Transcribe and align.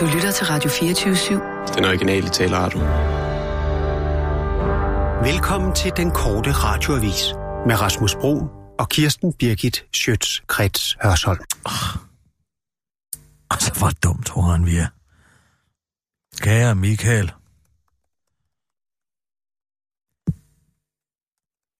Du 0.00 0.06
lytter 0.06 0.30
til 0.30 0.46
Radio 0.46 0.70
24-7. 0.70 1.74
Den 1.76 1.84
originale 1.84 2.28
taleradio. 2.28 2.80
Velkommen 5.32 5.74
til 5.74 5.92
den 5.96 6.10
korte 6.10 6.52
radioavis 6.52 7.22
med 7.66 7.80
Rasmus 7.80 8.14
Bro 8.14 8.34
og 8.78 8.88
Kirsten 8.88 9.32
Birgit 9.32 9.86
Schøtz-Krets 9.96 10.96
Hørsholm. 11.02 11.40
Altså, 13.50 13.74
hvor 13.78 13.90
dumt 14.04 14.26
tror 14.26 14.42
han, 14.42 14.66
vi 14.66 14.76
er. 14.76 14.86
Kære 16.42 16.74
Michael. 16.74 17.32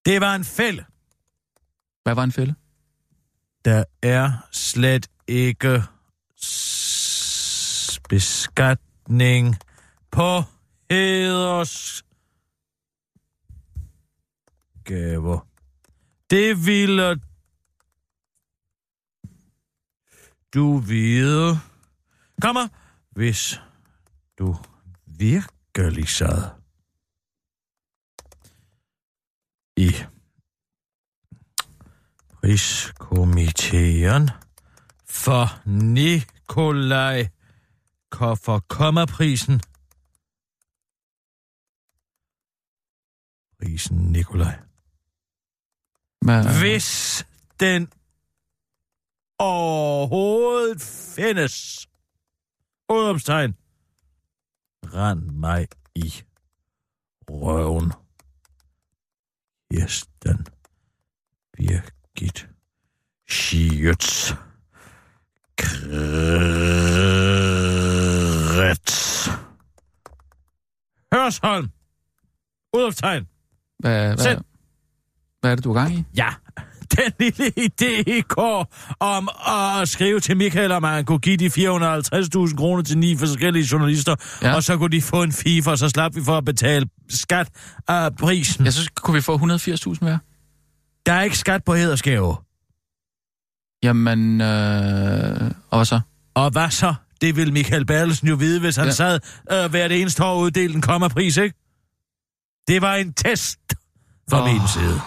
Det 0.05 0.21
var 0.21 0.35
en 0.35 0.45
fælde. 0.45 0.85
Hvad 2.03 2.15
var 2.15 2.25
en 2.25 2.33
fælde? 2.33 2.55
Der 3.65 3.85
er 4.03 4.33
slet 4.53 5.09
ikke 5.29 5.83
beskatning 8.11 9.57
på 10.11 10.43
heders 10.91 12.05
gaver. 14.85 15.47
Det 16.31 16.67
ville 16.67 17.21
du 20.55 20.79
vide. 20.79 21.61
Kommer, 22.43 22.69
hvis 23.11 23.61
du 24.39 24.57
virkelig 25.07 26.09
sad 26.09 26.51
i 29.77 29.95
priskomiteen 32.43 34.31
for 35.07 35.69
Nikolaj 35.69 37.29
for 38.15 38.65
kommerprisen. 38.69 39.61
Prisen 43.59 43.97
Nikolaj. 44.13 44.59
Hvad? 46.25 46.61
Hvis 46.61 47.27
den 47.61 47.93
overhovedet 49.39 50.83
findes. 51.17 51.87
Udopstegn. 52.89 53.57
Rand 54.95 55.21
mig 55.21 55.69
i 55.95 56.15
røven. 57.31 57.93
Kirsten 59.73 60.47
Birgit 61.53 62.49
Schiertz. 63.29 64.33
Krets. 65.57 67.20
Hørsholm. 71.23 71.69
Udopstegn. 72.77 73.27
Hvad, 73.79 74.07
hvad, 74.07 74.17
Sæt. 74.19 74.39
hvad 75.41 75.51
er 75.51 75.55
det, 75.55 75.65
du 75.65 75.71
er 75.71 75.75
gang 75.75 75.95
i? 75.95 76.05
Ja, 76.17 76.29
den 76.97 77.13
lille 77.21 77.53
idé 77.61 78.03
i 78.17 78.21
går 78.21 78.75
om 79.01 79.29
at 79.81 79.89
skrive 79.89 80.21
til 80.21 80.37
Michael, 80.37 80.73
om 80.73 80.85
han 80.85 81.05
kunne 81.05 81.19
give 81.19 81.37
de 81.37 81.47
450.000 81.47 82.57
kroner 82.57 82.83
til 82.83 82.99
ni 82.99 83.17
forskellige 83.17 83.69
journalister, 83.73 84.17
Ja. 84.43 84.49
ja. 84.49 84.55
og 84.55 84.63
så 84.63 84.77
kunne 84.77 84.91
de 84.91 85.03
få 85.03 85.23
en 85.23 85.33
FIFA, 85.33 85.71
og 85.71 85.79
så 85.79 85.89
slap 85.89 86.15
vi 86.15 86.25
for 86.25 86.39
at 86.39 86.45
betale 86.45 86.89
skat 87.09 87.49
af 87.89 88.17
prisen. 88.17 88.65
Jeg 88.65 88.73
synes, 88.73 88.89
kunne 88.89 89.15
vi 89.15 89.21
få 89.21 89.37
180.000 89.37 89.99
hver? 90.01 90.19
Der 91.07 91.13
er 91.13 91.23
ikke 91.23 91.39
skat 91.39 91.65
på 91.65 91.75
hedersgave. 91.75 92.37
Jamen, 93.83 94.41
øh, 94.41 95.51
og 95.71 95.79
hvad 95.79 95.85
så? 95.85 96.01
Og 96.35 96.51
hvad 96.51 96.71
så? 96.71 96.95
Det 97.21 97.37
vil 97.37 97.53
Michael 97.53 97.87
Bertelsen 97.87 98.29
jo 98.29 98.35
vide, 98.35 98.61
hvis 98.61 98.77
han 98.77 98.87
Ja. 98.87 98.91
sad 98.93 99.21
øh, 99.53 99.71
hvert 99.71 99.93
eneste 99.93 100.25
år 100.25 100.31
og 100.31 100.39
uddelte 100.39 100.75
en 100.75 100.83
kommerpris, 100.83 101.37
ikke? 101.37 101.57
Det 102.69 102.83
var 102.83 102.95
en 102.95 103.13
test 103.15 103.59
fra 104.31 104.43
oh. 104.43 104.53
min 104.53 104.61
side. 104.75 105.01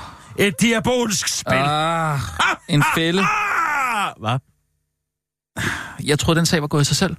Et 0.48 0.62
diabolsk 0.62 1.28
spil. 1.28 1.54
Ah, 1.58 2.20
en 2.70 2.84
fælde. 2.96 3.22
Ah! 3.22 4.14
Hvad? 4.20 4.40
Jeg 6.04 6.20
troede, 6.20 6.38
den 6.38 6.46
sag 6.46 6.62
var 6.62 6.68
gået 6.68 6.82
i 6.82 6.86
sig 6.86 6.96
selv. 6.98 7.16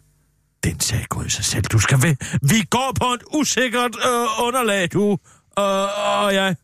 Den 0.64 0.80
sag 0.80 1.06
går 1.08 1.22
i 1.22 1.28
sig 1.28 1.44
selv. 1.44 1.62
Du 1.64 1.78
skal 1.78 2.02
ved. 2.02 2.16
Vi 2.48 2.62
går 2.70 2.92
på 3.00 3.04
et 3.06 3.22
usikkert 3.34 3.90
øh, 3.96 4.46
underlag, 4.46 4.88
du. 4.92 5.12
Øh, 5.58 6.18
og 6.24 6.34
jeg. 6.34 6.56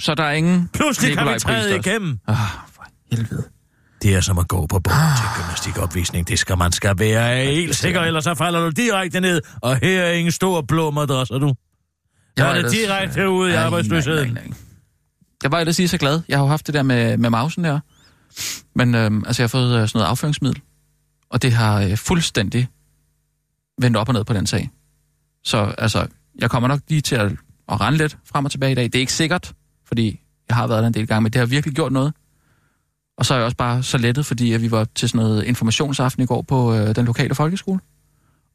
Så 0.00 0.14
der 0.14 0.24
er 0.24 0.32
ingen 0.32 0.68
Pludselig 0.72 1.16
kan 1.18 1.34
vi 1.34 1.38
træde 1.38 1.62
Priesters. 1.62 1.86
igennem. 1.86 2.18
Ah, 2.28 2.36
for 2.72 2.84
helvede. 3.12 3.44
Det 4.02 4.14
er 4.14 4.20
som 4.20 4.38
at 4.38 4.48
gå 4.48 4.66
på 4.66 4.78
bunden 4.78 5.00
til 5.16 5.26
gymnastikopvisning. 5.42 6.28
Det 6.28 6.38
skal 6.38 6.58
man 6.58 6.72
skal 6.72 6.98
være 6.98 7.44
helt 7.44 7.76
sikker, 7.76 8.00
ellers 8.00 8.24
så 8.24 8.34
falder 8.34 8.60
du 8.64 8.70
direkte 8.70 9.20
ned. 9.20 9.40
Og 9.60 9.76
her 9.76 10.02
er 10.02 10.12
ingen 10.12 10.32
stor 10.32 10.60
blå 10.60 10.90
madrasser, 10.90 11.38
du. 11.38 11.54
Der 12.36 12.44
er 12.44 12.62
det 12.62 12.72
direkte 12.72 13.30
ude 13.30 13.50
i 13.50 13.54
Nej, 13.54 13.62
arbejdsløsheden. 13.64 14.26
nej, 14.28 14.34
nej, 14.34 14.46
nej. 14.48 14.56
Jeg 15.42 15.52
var 15.52 15.58
ellers 15.58 15.78
lige 15.78 15.88
så 15.88 15.98
glad. 15.98 16.20
Jeg 16.28 16.38
har 16.38 16.44
jo 16.44 16.48
haft 16.48 16.66
det 16.66 16.74
der 16.74 16.82
med, 16.82 17.16
med 17.16 17.30
mausen 17.30 17.64
der. 17.64 17.80
Men 18.74 18.94
øhm, 18.94 19.24
altså, 19.26 19.42
jeg 19.42 19.44
har 19.44 19.48
fået 19.48 19.82
øh, 19.82 19.88
sådan 19.88 19.98
noget 19.98 20.06
afføringsmiddel. 20.10 20.60
Og 21.30 21.42
det 21.42 21.52
har 21.52 21.80
øh, 21.80 21.96
fuldstændig 21.96 22.68
vendt 23.80 23.96
op 23.96 24.08
og 24.08 24.14
ned 24.14 24.24
på 24.24 24.32
den 24.32 24.46
sag. 24.46 24.70
Så 25.44 25.74
altså, 25.78 26.06
jeg 26.38 26.50
kommer 26.50 26.68
nok 26.68 26.80
lige 26.88 27.00
til 27.00 27.14
at, 27.16 27.32
at 27.68 27.80
rende 27.80 27.98
lidt 27.98 28.18
frem 28.24 28.44
og 28.44 28.50
tilbage 28.50 28.72
i 28.72 28.74
dag. 28.74 28.84
Det 28.84 28.94
er 28.94 29.00
ikke 29.00 29.12
sikkert, 29.12 29.52
fordi 29.88 30.20
jeg 30.48 30.56
har 30.56 30.66
været 30.66 30.80
der 30.82 30.86
en 30.86 30.94
del 30.94 31.06
gange, 31.06 31.20
men 31.22 31.32
det 31.32 31.38
har 31.38 31.46
virkelig 31.46 31.74
gjort 31.74 31.92
noget. 31.92 32.12
Og 33.22 33.26
så 33.26 33.34
er 33.34 33.38
jeg 33.38 33.44
også 33.44 33.56
bare 33.56 33.82
så 33.82 33.98
lettet, 33.98 34.26
fordi 34.26 34.44
vi 34.44 34.70
var 34.70 34.84
til 34.94 35.08
sådan 35.08 35.26
noget 35.26 35.44
informationsaften 35.44 36.22
i 36.22 36.26
går 36.26 36.42
på 36.42 36.74
øh, 36.74 36.96
den 36.96 37.04
lokale 37.04 37.34
folkeskole. 37.34 37.80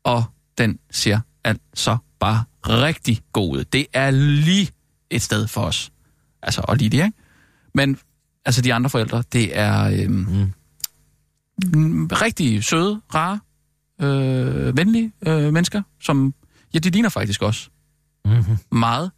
Og 0.04 0.24
den 0.58 0.80
ser 0.92 1.20
altså 1.44 1.98
bare 2.20 2.44
rigtig 2.64 3.22
god 3.34 3.58
ud. 3.58 3.64
Det 3.64 3.88
er 3.94 4.12
lige 4.12 4.70
et 5.10 5.22
sted 5.22 5.48
for 5.48 5.62
os. 5.62 5.92
Altså, 6.42 6.62
og 6.68 6.78
lige 6.78 6.90
det, 6.90 6.98
ikke? 6.98 7.18
Men 7.74 7.98
altså, 8.46 8.62
de 8.62 8.74
andre 8.74 8.90
forældre, 8.90 9.24
det 9.34 9.58
er 9.58 10.04
øhm, 10.04 10.52
mm. 11.74 12.08
rigtig 12.08 12.64
søde, 12.64 13.02
rare, 13.16 13.40
øh, 14.02 14.78
venlige 14.78 15.12
øh, 15.28 15.54
mennesker, 15.54 15.82
som, 16.02 16.34
ja, 16.74 16.80
de 16.80 16.90
ligner 16.90 17.10
faktisk 17.10 17.42
også 17.42 17.70
Mm-hmm. 18.26 18.58
meget. 18.72 19.12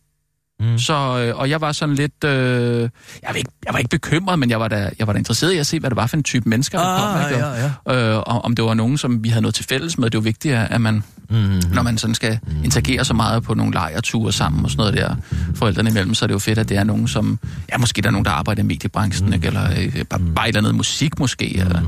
Mm. 0.59 0.77
Så, 0.79 0.93
øh, 0.93 1.39
og 1.39 1.49
jeg 1.49 1.61
var 1.61 1.71
sådan 1.71 1.95
lidt, 1.95 2.23
øh, 2.23 2.81
jeg, 2.81 2.89
var 3.29 3.33
ikke, 3.33 3.51
jeg 3.65 3.73
var 3.73 3.77
ikke 3.79 3.89
bekymret, 3.89 4.39
men 4.39 4.49
jeg 4.49 4.59
var, 4.59 4.67
da, 4.67 4.89
jeg 4.99 5.07
var 5.07 5.13
da 5.13 5.19
interesseret 5.19 5.53
i 5.53 5.57
at 5.57 5.67
se, 5.67 5.79
hvad 5.79 5.89
det 5.89 5.95
var 5.97 6.07
for 6.07 6.17
en 6.17 6.23
type 6.23 6.49
mennesker, 6.49 6.79
der 6.79 6.97
kom. 6.99 7.15
Ah, 7.21 7.31
Ikke? 7.31 7.45
ja, 7.45 7.71
ja. 7.87 8.09
Øh, 8.15 8.17
og 8.17 8.45
om 8.45 8.55
det 8.55 8.65
var 8.65 8.73
nogen, 8.73 8.97
som 8.97 9.23
vi 9.23 9.29
havde 9.29 9.41
noget 9.41 9.55
til 9.55 9.65
fælles 9.65 9.97
med. 9.97 10.09
Det 10.09 10.15
er 10.17 10.19
jo 10.19 10.23
vigtigt, 10.23 10.55
at 10.55 10.81
man, 10.81 11.03
Mm-hmm. 11.31 11.61
når 11.73 11.81
man 11.81 11.97
sådan 11.97 12.15
skal 12.15 12.39
interagere 12.63 13.05
så 13.05 13.13
meget 13.13 13.43
på 13.43 13.53
nogle 13.53 13.73
lejreture 13.73 14.31
sammen 14.33 14.65
og 14.65 14.71
sådan 14.71 14.81
noget 14.81 14.93
der, 14.93 15.15
forældrene 15.55 15.89
imellem, 15.89 16.13
så 16.13 16.25
er 16.25 16.27
det 16.27 16.33
jo 16.33 16.39
fedt, 16.39 16.59
at 16.59 16.69
det 16.69 16.77
er 16.77 16.83
nogen, 16.83 17.07
som, 17.07 17.39
ja, 17.71 17.77
måske 17.77 18.01
der 18.01 18.07
er 18.07 18.11
nogen, 18.11 18.25
der 18.25 18.31
arbejder 18.31 18.63
i 18.63 18.65
mediebranchen, 18.65 19.33
ikke? 19.33 19.47
eller 19.47 19.69
øh, 19.79 20.05
bare, 20.05 20.19
bare 20.35 20.45
et 20.45 20.47
eller 20.47 20.59
andet 20.61 20.75
musik 20.75 21.19
måske, 21.19 21.57
eller 21.57 21.81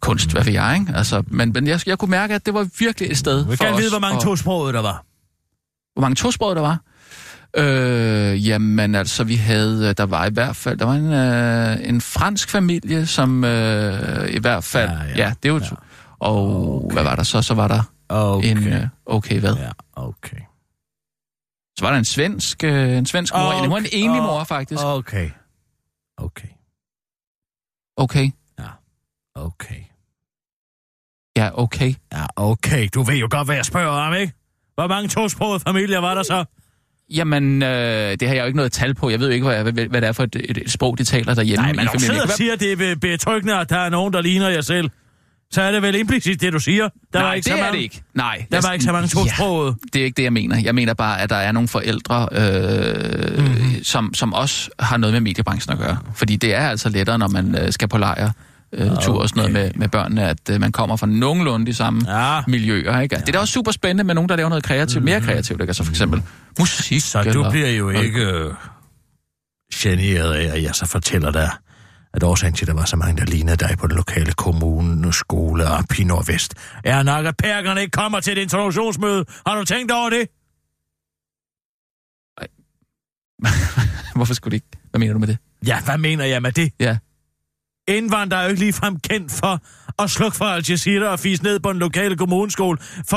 kunst, 0.00 0.32
hvad 0.32 0.44
ved 0.44 0.52
jeg, 0.52 0.76
ikke? 0.80 0.92
Altså, 0.98 1.22
men, 1.26 1.52
men 1.52 1.66
jeg, 1.66 1.80
jeg 1.86 1.98
kunne 1.98 2.10
mærke, 2.10 2.34
at 2.34 2.46
det 2.46 2.54
var 2.54 2.68
virkelig 2.78 3.10
et 3.10 3.18
sted 3.18 3.46
Jeg 3.60 3.72
os 3.72 3.78
vide, 3.80 3.90
hvor 3.90 3.98
mange 3.98 4.20
tosprogede 4.20 4.72
der 4.72 4.82
var. 4.82 5.04
hvor 5.94 6.00
mange 6.00 6.14
tosprogede 6.14 6.54
der 6.56 6.62
var? 6.62 6.78
Øh, 7.56 8.48
jamen 8.48 8.94
altså, 8.94 9.24
vi 9.24 9.34
havde, 9.34 9.94
der 9.94 10.06
var 10.06 10.26
i 10.26 10.30
hvert 10.32 10.56
fald, 10.56 10.78
der 10.78 10.84
var 10.84 10.94
en, 10.94 11.12
øh, 11.12 11.88
en 11.88 12.00
fransk 12.00 12.50
familie, 12.50 13.06
som 13.06 13.44
øh, 13.44 14.30
i 14.34 14.38
hvert 14.38 14.64
fald, 14.64 14.90
Ja, 14.90 14.96
ja, 14.96 15.02
ja. 15.04 15.10
ja, 15.16 15.26
ja 15.26 15.34
det 15.42 15.52
var 15.52 15.58
Ja. 15.58 15.64
ja. 15.70 15.76
Og 16.18 16.84
okay. 16.84 16.92
hvad 16.94 17.02
var 17.02 17.16
der 17.16 17.22
så? 17.22 17.42
Så 17.42 17.54
var 17.54 17.68
der 17.68 17.82
Okay. 18.08 18.50
en, 18.50 18.68
øh, 18.68 18.86
okay 19.06 19.40
hvad? 19.40 19.54
Ja, 19.54 19.70
okay. 19.96 20.36
Så 21.78 21.84
var 21.84 21.90
der 21.90 21.98
en 21.98 22.04
svensk, 22.04 22.64
øh, 22.64 22.96
en 22.98 23.06
svensk 23.06 23.34
mor, 23.34 23.40
Okay. 23.40 23.64
en, 23.66 23.72
en 23.72 23.86
enlig 23.92 24.22
mor 24.22 24.44
faktisk. 24.44 24.82
Okay. 24.84 25.30
Okay. 26.18 26.48
Okay, 27.96 28.30
Okay. 29.36 29.82
ja, 31.36 31.50
okay. 31.62 31.94
Ja, 32.12 32.26
okay. 32.36 32.88
Du 32.94 33.02
ved 33.02 33.14
jo 33.16 33.28
godt, 33.30 33.46
hvad 33.46 33.56
jeg 33.56 33.64
spørger 33.64 33.88
om, 33.88 34.14
ikke? 34.14 34.32
Hvor 34.74 34.86
mange 34.86 35.08
tosprogede 35.08 35.60
familier 35.60 35.98
var 35.98 36.14
der 36.14 36.22
så? 36.22 36.44
Jamen, 37.14 37.62
øh, 37.62 37.68
det 38.20 38.28
har 38.28 38.34
jeg 38.34 38.42
jo 38.42 38.46
ikke 38.46 38.56
noget 38.56 38.72
tal 38.72 38.94
på. 38.94 39.10
Jeg 39.10 39.20
ved 39.20 39.26
jo 39.26 39.32
ikke, 39.32 39.46
hvad, 39.46 39.72
hvad, 39.72 39.86
hvad 39.86 40.00
det 40.00 40.08
er 40.08 40.12
for 40.12 40.22
et, 40.22 40.36
et, 40.44 40.58
et 40.58 40.70
sprog, 40.70 40.98
de 40.98 41.04
taler 41.04 41.34
derhjemme 41.34 41.62
Nej, 41.62 41.72
men 41.72 41.84
når 41.84 41.92
du 41.92 41.98
sidder 41.98 42.20
Det 42.20 42.22
og 42.22 42.36
siger, 42.36 42.52
at 42.52 42.60
det 42.60 42.90
er 42.90 42.96
betryggende, 42.96 43.56
at 43.56 43.70
der 43.70 43.78
er 43.78 43.88
nogen, 43.88 44.12
der 44.12 44.20
ligner 44.20 44.48
jer 44.48 44.60
selv. 44.60 44.90
Så 45.52 45.62
er 45.62 45.72
det 45.72 45.82
vel 45.82 45.94
implicit, 45.94 46.40
det 46.40 46.52
du 46.52 46.58
siger. 46.58 46.88
Der 47.12 47.18
Nej, 47.18 47.22
var 47.28 47.34
ikke 47.34 47.44
det 47.44 47.52
så 47.52 47.58
er 47.58 47.62
mange, 47.62 47.76
det 47.76 47.82
ikke. 47.82 48.02
Nej. 48.14 48.46
Der 48.52 48.60
var 48.66 48.72
ikke 48.72 48.84
så 48.84 48.92
mange 48.92 49.08
tosprogede. 49.08 49.68
Ja, 49.68 49.88
det 49.92 50.00
er 50.00 50.04
ikke 50.04 50.16
det, 50.16 50.22
jeg 50.22 50.32
mener. 50.32 50.60
Jeg 50.60 50.74
mener 50.74 50.94
bare, 50.94 51.20
at 51.20 51.30
der 51.30 51.36
er 51.36 51.52
nogle 51.52 51.68
forældre, 51.68 52.28
øh, 52.32 53.38
mm-hmm. 53.38 53.84
som, 53.84 54.14
som 54.14 54.34
også 54.34 54.70
har 54.78 54.96
noget 54.96 55.12
med 55.12 55.20
mediebranchen 55.20 55.72
at 55.72 55.78
gøre. 55.78 55.98
Fordi 56.14 56.36
det 56.36 56.54
er 56.54 56.68
altså 56.68 56.88
lettere, 56.88 57.18
når 57.18 57.28
man 57.28 57.58
øh, 57.58 57.72
skal 57.72 57.88
på 57.88 57.98
lejr. 57.98 58.30
Øh, 58.72 58.92
okay. 58.92 59.02
tur 59.02 59.22
og 59.22 59.28
sådan 59.28 59.40
noget 59.40 59.52
med, 59.52 59.70
med 59.80 59.88
børnene, 59.88 60.28
at 60.28 60.50
øh, 60.50 60.60
man 60.60 60.72
kommer 60.72 60.96
fra 60.96 61.06
nogenlunde 61.06 61.66
de 61.66 61.74
samme 61.74 62.18
Ja. 62.18 62.42
miljøer. 62.48 63.00
Ikke? 63.00 63.16
Det 63.16 63.28
er 63.28 63.32
da 63.32 63.38
også 63.38 63.52
super 63.52 63.70
spændende 63.72 64.04
med 64.04 64.14
nogen, 64.14 64.28
der 64.28 64.36
laver 64.36 64.48
noget 64.48 64.64
kreativt, 64.64 65.04
mere 65.04 65.20
kreativt. 65.20 65.60
Ikke? 65.60 65.70
Altså 65.70 65.84
for 65.84 65.92
eksempel 65.92 66.22
musik. 66.58 67.00
Så 67.00 67.22
du 67.22 67.28
eller- 67.28 67.50
bliver 67.50 67.70
jo 67.70 67.90
ikke 67.90 68.20
øh, 68.24 68.54
generet 69.74 70.34
af, 70.34 70.56
at 70.56 70.62
jeg 70.62 70.74
så 70.74 70.86
fortæller 70.86 71.30
dig, 71.30 71.50
at 72.14 72.22
årsagen 72.22 72.54
til, 72.54 72.64
at 72.64 72.68
der 72.68 72.74
var 72.74 72.84
så 72.84 72.96
mange, 72.96 73.20
der 73.20 73.24
lignede 73.26 73.56
dig 73.56 73.76
på 73.78 73.86
den 73.86 73.96
lokale 73.96 74.32
kommune, 74.32 75.12
skole 75.12 75.68
og 75.70 75.84
i 75.98 76.04
Nordvest, 76.04 76.54
er 76.84 77.02
nok, 77.02 77.26
at 77.26 77.36
perkerne 77.36 77.80
ikke 77.80 77.90
kommer 77.90 78.20
til 78.20 78.38
et 78.38 78.42
introduktionsmøde. 78.42 79.24
Har 79.46 79.58
du 79.58 79.64
tænkt 79.64 79.92
over 79.92 80.10
det? 80.10 80.28
Hvorfor 84.16 84.34
skulle 84.34 84.50
det 84.50 84.56
ikke? 84.56 84.66
Hvad 84.90 84.98
mener 84.98 85.12
du 85.12 85.18
med 85.18 85.28
det? 85.28 85.38
Ja, 85.66 85.80
hvad 85.84 85.98
mener 85.98 86.24
jeg 86.24 86.42
med 86.42 86.52
det? 86.52 86.72
Ja. 86.80 86.96
Indvandrere 87.90 88.40
er 88.40 88.44
jo 88.44 88.50
ikke 88.50 88.60
ligefrem 88.60 88.96
kendt 89.10 89.32
for 89.32 89.60
at 90.02 90.10
slukke 90.10 90.36
for 90.36 90.44
Al 90.44 90.64
Jazeera 90.68 91.06
og 91.06 91.18
fise 91.18 91.42
ned 91.42 91.60
på 91.60 91.70
en 91.70 91.78
lokale 91.78 92.16
kommuneskole 92.16 92.78
for 93.08 93.16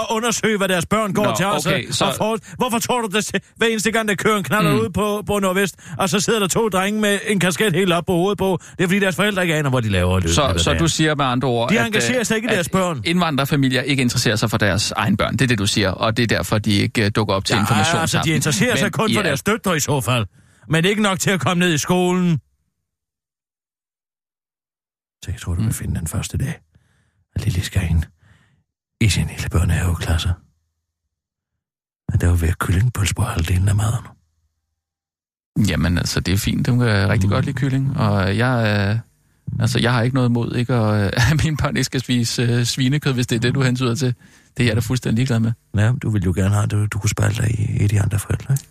at 0.00 0.16
undersøge, 0.16 0.58
hvad 0.58 0.68
deres 0.68 0.86
børn 0.86 1.12
går 1.12 1.24
Nå, 1.24 1.34
til. 1.36 1.44
Altså, 1.44 1.68
okay, 1.70 1.90
så- 1.90 2.04
og 2.04 2.14
for, 2.16 2.38
hvorfor 2.56 2.78
tror 2.78 3.00
du, 3.00 3.08
det 3.16 3.30
hver 3.56 3.66
eneste 3.66 3.90
gang, 3.90 4.08
der 4.08 4.14
kører 4.14 4.36
en 4.36 4.44
knaller 4.44 4.72
mm. 4.72 4.78
ud 4.80 4.88
på, 4.90 5.22
på 5.26 5.38
Nordvest, 5.38 5.74
og 5.98 6.08
så 6.08 6.20
sidder 6.20 6.38
der 6.38 6.46
to 6.46 6.68
drenge 6.68 7.00
med 7.00 7.18
en 7.26 7.40
kasket 7.40 7.74
helt 7.74 7.92
op 7.92 8.06
på 8.06 8.12
hovedet 8.12 8.38
på? 8.38 8.58
Det 8.78 8.84
er, 8.84 8.88
fordi 8.88 8.98
deres 8.98 9.16
forældre 9.16 9.42
ikke 9.42 9.54
aner, 9.54 9.70
hvor 9.70 9.80
de 9.80 9.88
laver 9.88 10.20
det. 10.20 10.30
Så, 10.34 10.54
så 10.56 10.74
du 10.74 10.88
siger 10.88 11.14
med 11.14 11.24
andre 11.24 11.48
ord, 11.48 11.70
De 11.70 11.78
at, 11.80 11.86
engagerer 11.86 12.18
øh, 12.18 12.24
sig 12.26 12.36
ikke 12.36 12.48
i 12.52 12.54
deres 12.54 12.68
børn. 12.68 13.00
indvandrerfamilier 13.04 13.82
ikke 13.82 14.00
interesserer 14.02 14.36
sig 14.36 14.50
for 14.50 14.58
deres 14.58 14.90
egen 14.96 15.16
børn. 15.16 15.32
Det 15.32 15.42
er 15.42 15.46
det, 15.46 15.58
du 15.58 15.66
siger, 15.66 15.90
og 15.90 16.16
det 16.16 16.22
er 16.32 16.36
derfor, 16.36 16.58
de 16.58 16.70
ikke 16.72 17.02
uh, 17.02 17.08
dukker 17.16 17.34
op 17.34 17.44
til 17.44 17.56
information 17.56 17.94
Ja, 17.96 18.00
altså, 18.00 18.20
de 18.24 18.30
interesserer 18.30 18.76
sig 18.76 18.92
kun 18.92 19.14
for 19.14 19.22
deres 19.22 19.42
døtre 19.42 19.76
i 19.76 19.80
så 19.80 20.00
fald. 20.00 20.26
Men 20.68 20.84
ikke 20.84 21.02
nok 21.02 21.18
til 21.20 21.30
at 21.30 21.40
komme 21.40 21.60
ned 21.60 21.74
i 21.74 21.78
skolen. 21.78 22.38
Så 25.24 25.30
jeg 25.30 25.40
tror, 25.40 25.54
du 25.54 25.60
Mm. 25.60 25.66
kan 25.66 25.74
finde 25.74 25.98
den 26.00 26.06
første 26.06 26.38
dag, 26.38 26.60
at 27.36 27.44
Lille 27.44 27.60
skal 27.62 27.90
ind 27.90 28.02
i 29.00 29.08
sin 29.08 29.26
lille 29.26 29.48
børnehaveklasse. 29.50 30.32
Men 32.10 32.20
der 32.20 32.26
er 32.26 32.30
jo 32.30 32.36
ved 32.40 32.48
at 32.48 32.58
kyllingpølse 32.58 33.14
på 33.14 33.22
halvdelen 33.22 33.68
af 33.68 33.76
maden. 33.76 34.04
Jamen, 35.68 35.98
altså, 35.98 36.20
det 36.20 36.34
er 36.34 36.38
fint. 36.38 36.68
Hun 36.68 36.78
kan 36.78 37.08
rigtig 37.08 37.28
Mm. 37.28 37.32
godt 37.32 37.44
lide 37.44 37.56
kylling, 37.56 37.96
og 37.96 38.36
jeg... 38.36 38.88
Øh, 38.94 38.98
Altså, 39.60 39.78
jeg 39.78 39.92
har 39.92 40.02
ikke 40.02 40.14
noget 40.14 40.28
imod 40.28 40.54
ikke 40.56 40.74
at, 40.74 41.04
øh, 41.04 41.12
at 41.32 41.44
mine 41.44 41.56
børn 41.56 41.76
ikke 41.76 41.84
skal 41.84 42.00
spise 42.00 42.42
øh, 42.42 42.64
svinekød, 42.64 43.12
hvis 43.12 43.26
det 43.26 43.36
er 43.36 43.40
det, 43.40 43.54
du 43.54 43.62
hensyder 43.62 43.94
til. 43.94 44.14
Det 44.56 44.62
er 44.62 44.66
jeg 44.68 44.76
da 44.76 44.80
fuldstændig 44.80 45.16
ligeglad 45.16 45.40
med. 45.40 45.52
Ja, 45.76 45.92
du 46.02 46.10
vil 46.10 46.22
jo 46.24 46.32
gerne 46.36 46.50
have, 46.54 46.62
at 46.64 46.70
du, 46.70 46.86
du 46.86 46.98
kunne 46.98 47.10
spejle 47.10 47.34
dig 47.34 47.60
i, 47.60 47.84
i 47.84 47.86
de 47.86 48.00
andre 48.00 48.18
forældre, 48.18 48.54
ikke? 48.54 48.64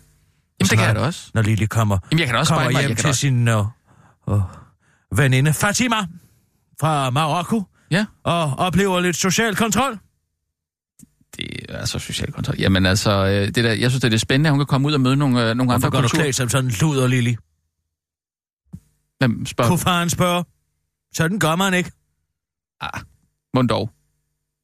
Jamen, 0.60 0.66
Så 0.66 0.70
det 0.70 0.78
kan 0.78 0.86
jeg 0.86 0.94
da 0.94 1.00
også. 1.00 1.30
Når 1.34 1.42
Lille 1.42 1.66
kommer, 1.66 1.98
Jamen, 2.10 2.18
jeg 2.20 2.26
kan 2.28 2.36
også 2.36 2.52
kommer 2.54 2.64
spejle 2.70 2.74
mig. 2.74 2.80
hjem 2.82 2.90
Jeg 2.90 2.98
til 2.98 3.08
også... 3.08 3.20
sin 3.20 3.48
uh, 3.48 3.66
uh, 4.26 4.42
veninde 5.18 5.52
Fatima 5.52 5.96
fra 6.80 7.10
Marokko 7.10 7.62
Ja, 7.90 8.06
og 8.22 8.42
oplever 8.58 9.00
lidt 9.00 9.16
social 9.16 9.56
kontrol. 9.56 9.98
det 11.36 11.46
er 11.68 11.78
altså 11.78 11.98
social 11.98 12.32
kontrol. 12.32 12.56
Jamen, 12.58 12.86
altså, 12.86 13.10
øh, 13.26 13.46
det 13.46 13.54
der, 13.56 13.72
jeg 13.72 13.90
synes, 13.90 13.94
det 14.00 14.04
er 14.04 14.10
lidt 14.10 14.20
spændende, 14.20 14.48
at 14.48 14.52
hun 14.52 14.60
kan 14.60 14.66
komme 14.66 14.88
ud 14.88 14.92
og 14.92 15.00
møde 15.00 15.16
nogle, 15.16 15.40
øh, 15.50 15.56
nogle 15.56 15.72
Hvorfor 15.72 15.74
andre 15.74 15.90
går 15.90 15.98
du 15.98 16.02
kulturer. 16.02 16.22
klædt 16.22 16.36
som 16.36 16.48
sådan 16.48 16.64
en 16.70 16.74
luder, 16.80 17.06
Lili? 17.06 17.36
Hvem 19.18 19.46
spørger? 19.46 19.68
Kunne 19.70 19.78
faren 19.78 20.10
spørge? 20.10 20.44
Sådan 21.14 21.38
gør 21.38 21.56
man 21.56 21.74
ikke. 21.74 21.90
Ah, 22.80 23.00
mund 23.54 23.68
dog. 23.68 23.90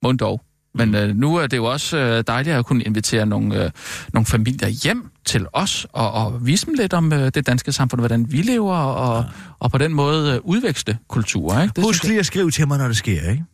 Mund 0.03 0.19
dog. 0.19 0.41
Men 0.75 0.95
øh, 0.95 1.17
nu 1.17 1.37
er 1.37 1.47
det 1.47 1.57
jo 1.57 1.65
også 1.65 1.97
øh, 1.99 2.25
dejligt 2.27 2.57
at 2.57 2.67
kunne 2.67 2.85
invitere 2.85 3.27
nogle, 3.27 3.65
øh, 3.65 3.71
nogle 4.13 4.27
familier 4.27 4.69
hjem 4.69 5.11
til 5.27 5.47
os 5.53 5.87
og, 5.93 6.13
og 6.13 6.47
vise 6.47 6.67
dem 6.67 6.75
lidt 6.75 6.93
om 6.95 7.13
øh, 7.13 7.31
det 7.35 7.47
danske 7.47 7.73
samfund, 7.73 8.01
hvordan 8.01 8.33
vi 8.33 8.43
lever, 8.43 8.77
og, 8.77 9.23
ja. 9.25 9.29
og 9.59 9.71
på 9.71 9.79
den 9.79 9.95
måde 9.95 10.35
øh, 10.35 10.41
udveksle 10.45 10.99
kultur. 11.09 11.61
Ikke? 11.61 11.73
Det 11.77 11.85
Husk 11.85 12.05
lige 12.05 12.19
at 12.19 12.27
skrive 12.27 12.51
til 12.51 12.69
mig, 12.69 12.79
når 12.79 12.87
det 12.87 12.97
sker, 12.97 13.31
ikke? 13.31 13.45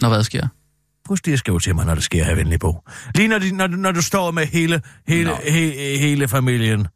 Når 0.00 0.08
hvad 0.08 0.22
sker? 0.24 0.48
Husk 1.08 1.26
lige 1.26 1.32
at 1.32 1.38
skrive 1.38 1.60
til 1.60 1.74
mig, 1.74 1.86
når 1.86 1.94
det 1.94 2.04
sker, 2.04 2.24
her 2.24 2.34
venlig 2.34 2.60
bog. 2.60 2.84
Lige 3.14 3.28
når, 3.28 3.38
de, 3.38 3.52
når, 3.56 3.66
du- 3.66 3.76
når 3.76 3.92
du 3.92 4.02
står 4.02 4.30
med 4.30 4.46
hele, 4.46 4.82
hele, 5.08 5.30
Nå. 5.30 5.36
he, 5.48 5.70
hele 5.98 6.28
familien. 6.28 6.86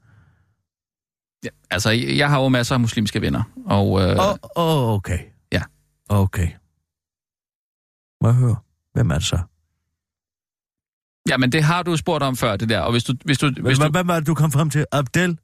Ja, 1.45 1.49
altså, 1.71 1.91
jeg 1.91 2.29
har 2.29 2.41
jo 2.43 2.49
masser 2.49 2.75
af 2.75 2.81
muslimske 2.81 3.21
venner, 3.21 3.43
og 3.67 4.03
øh, 4.03 4.17
Åh, 4.19 4.29
oh, 4.29 4.37
oh, 4.57 4.95
okay. 4.95 5.19
Ja. 5.53 5.63
Okay. 6.09 6.49
Må 8.23 8.29
jeg 8.29 8.35
høre? 8.35 8.57
Hvem 8.95 9.11
er 9.11 9.15
det 9.15 9.25
så? 9.25 9.39
Ja, 11.29 11.37
men 11.37 11.53
det 11.53 11.63
har 11.65 11.83
du 11.83 11.97
spurgt 11.97 12.23
om 12.23 12.37
før, 12.37 12.57
det 12.57 12.69
der. 12.69 12.81
Og 12.81 12.93
hvis 12.93 13.05
du, 13.05 13.15
hvis 13.25 13.39
du, 13.39 13.47
hvis 13.63 13.79
Hvad, 13.79 13.87
du 13.87 13.93
hvad 13.93 14.05
var 14.05 14.19
det, 14.19 14.27
du 14.27 14.35
kom 14.35 14.53
frem 14.53 14.71
til? 14.71 14.87
Abdel? 14.93 15.39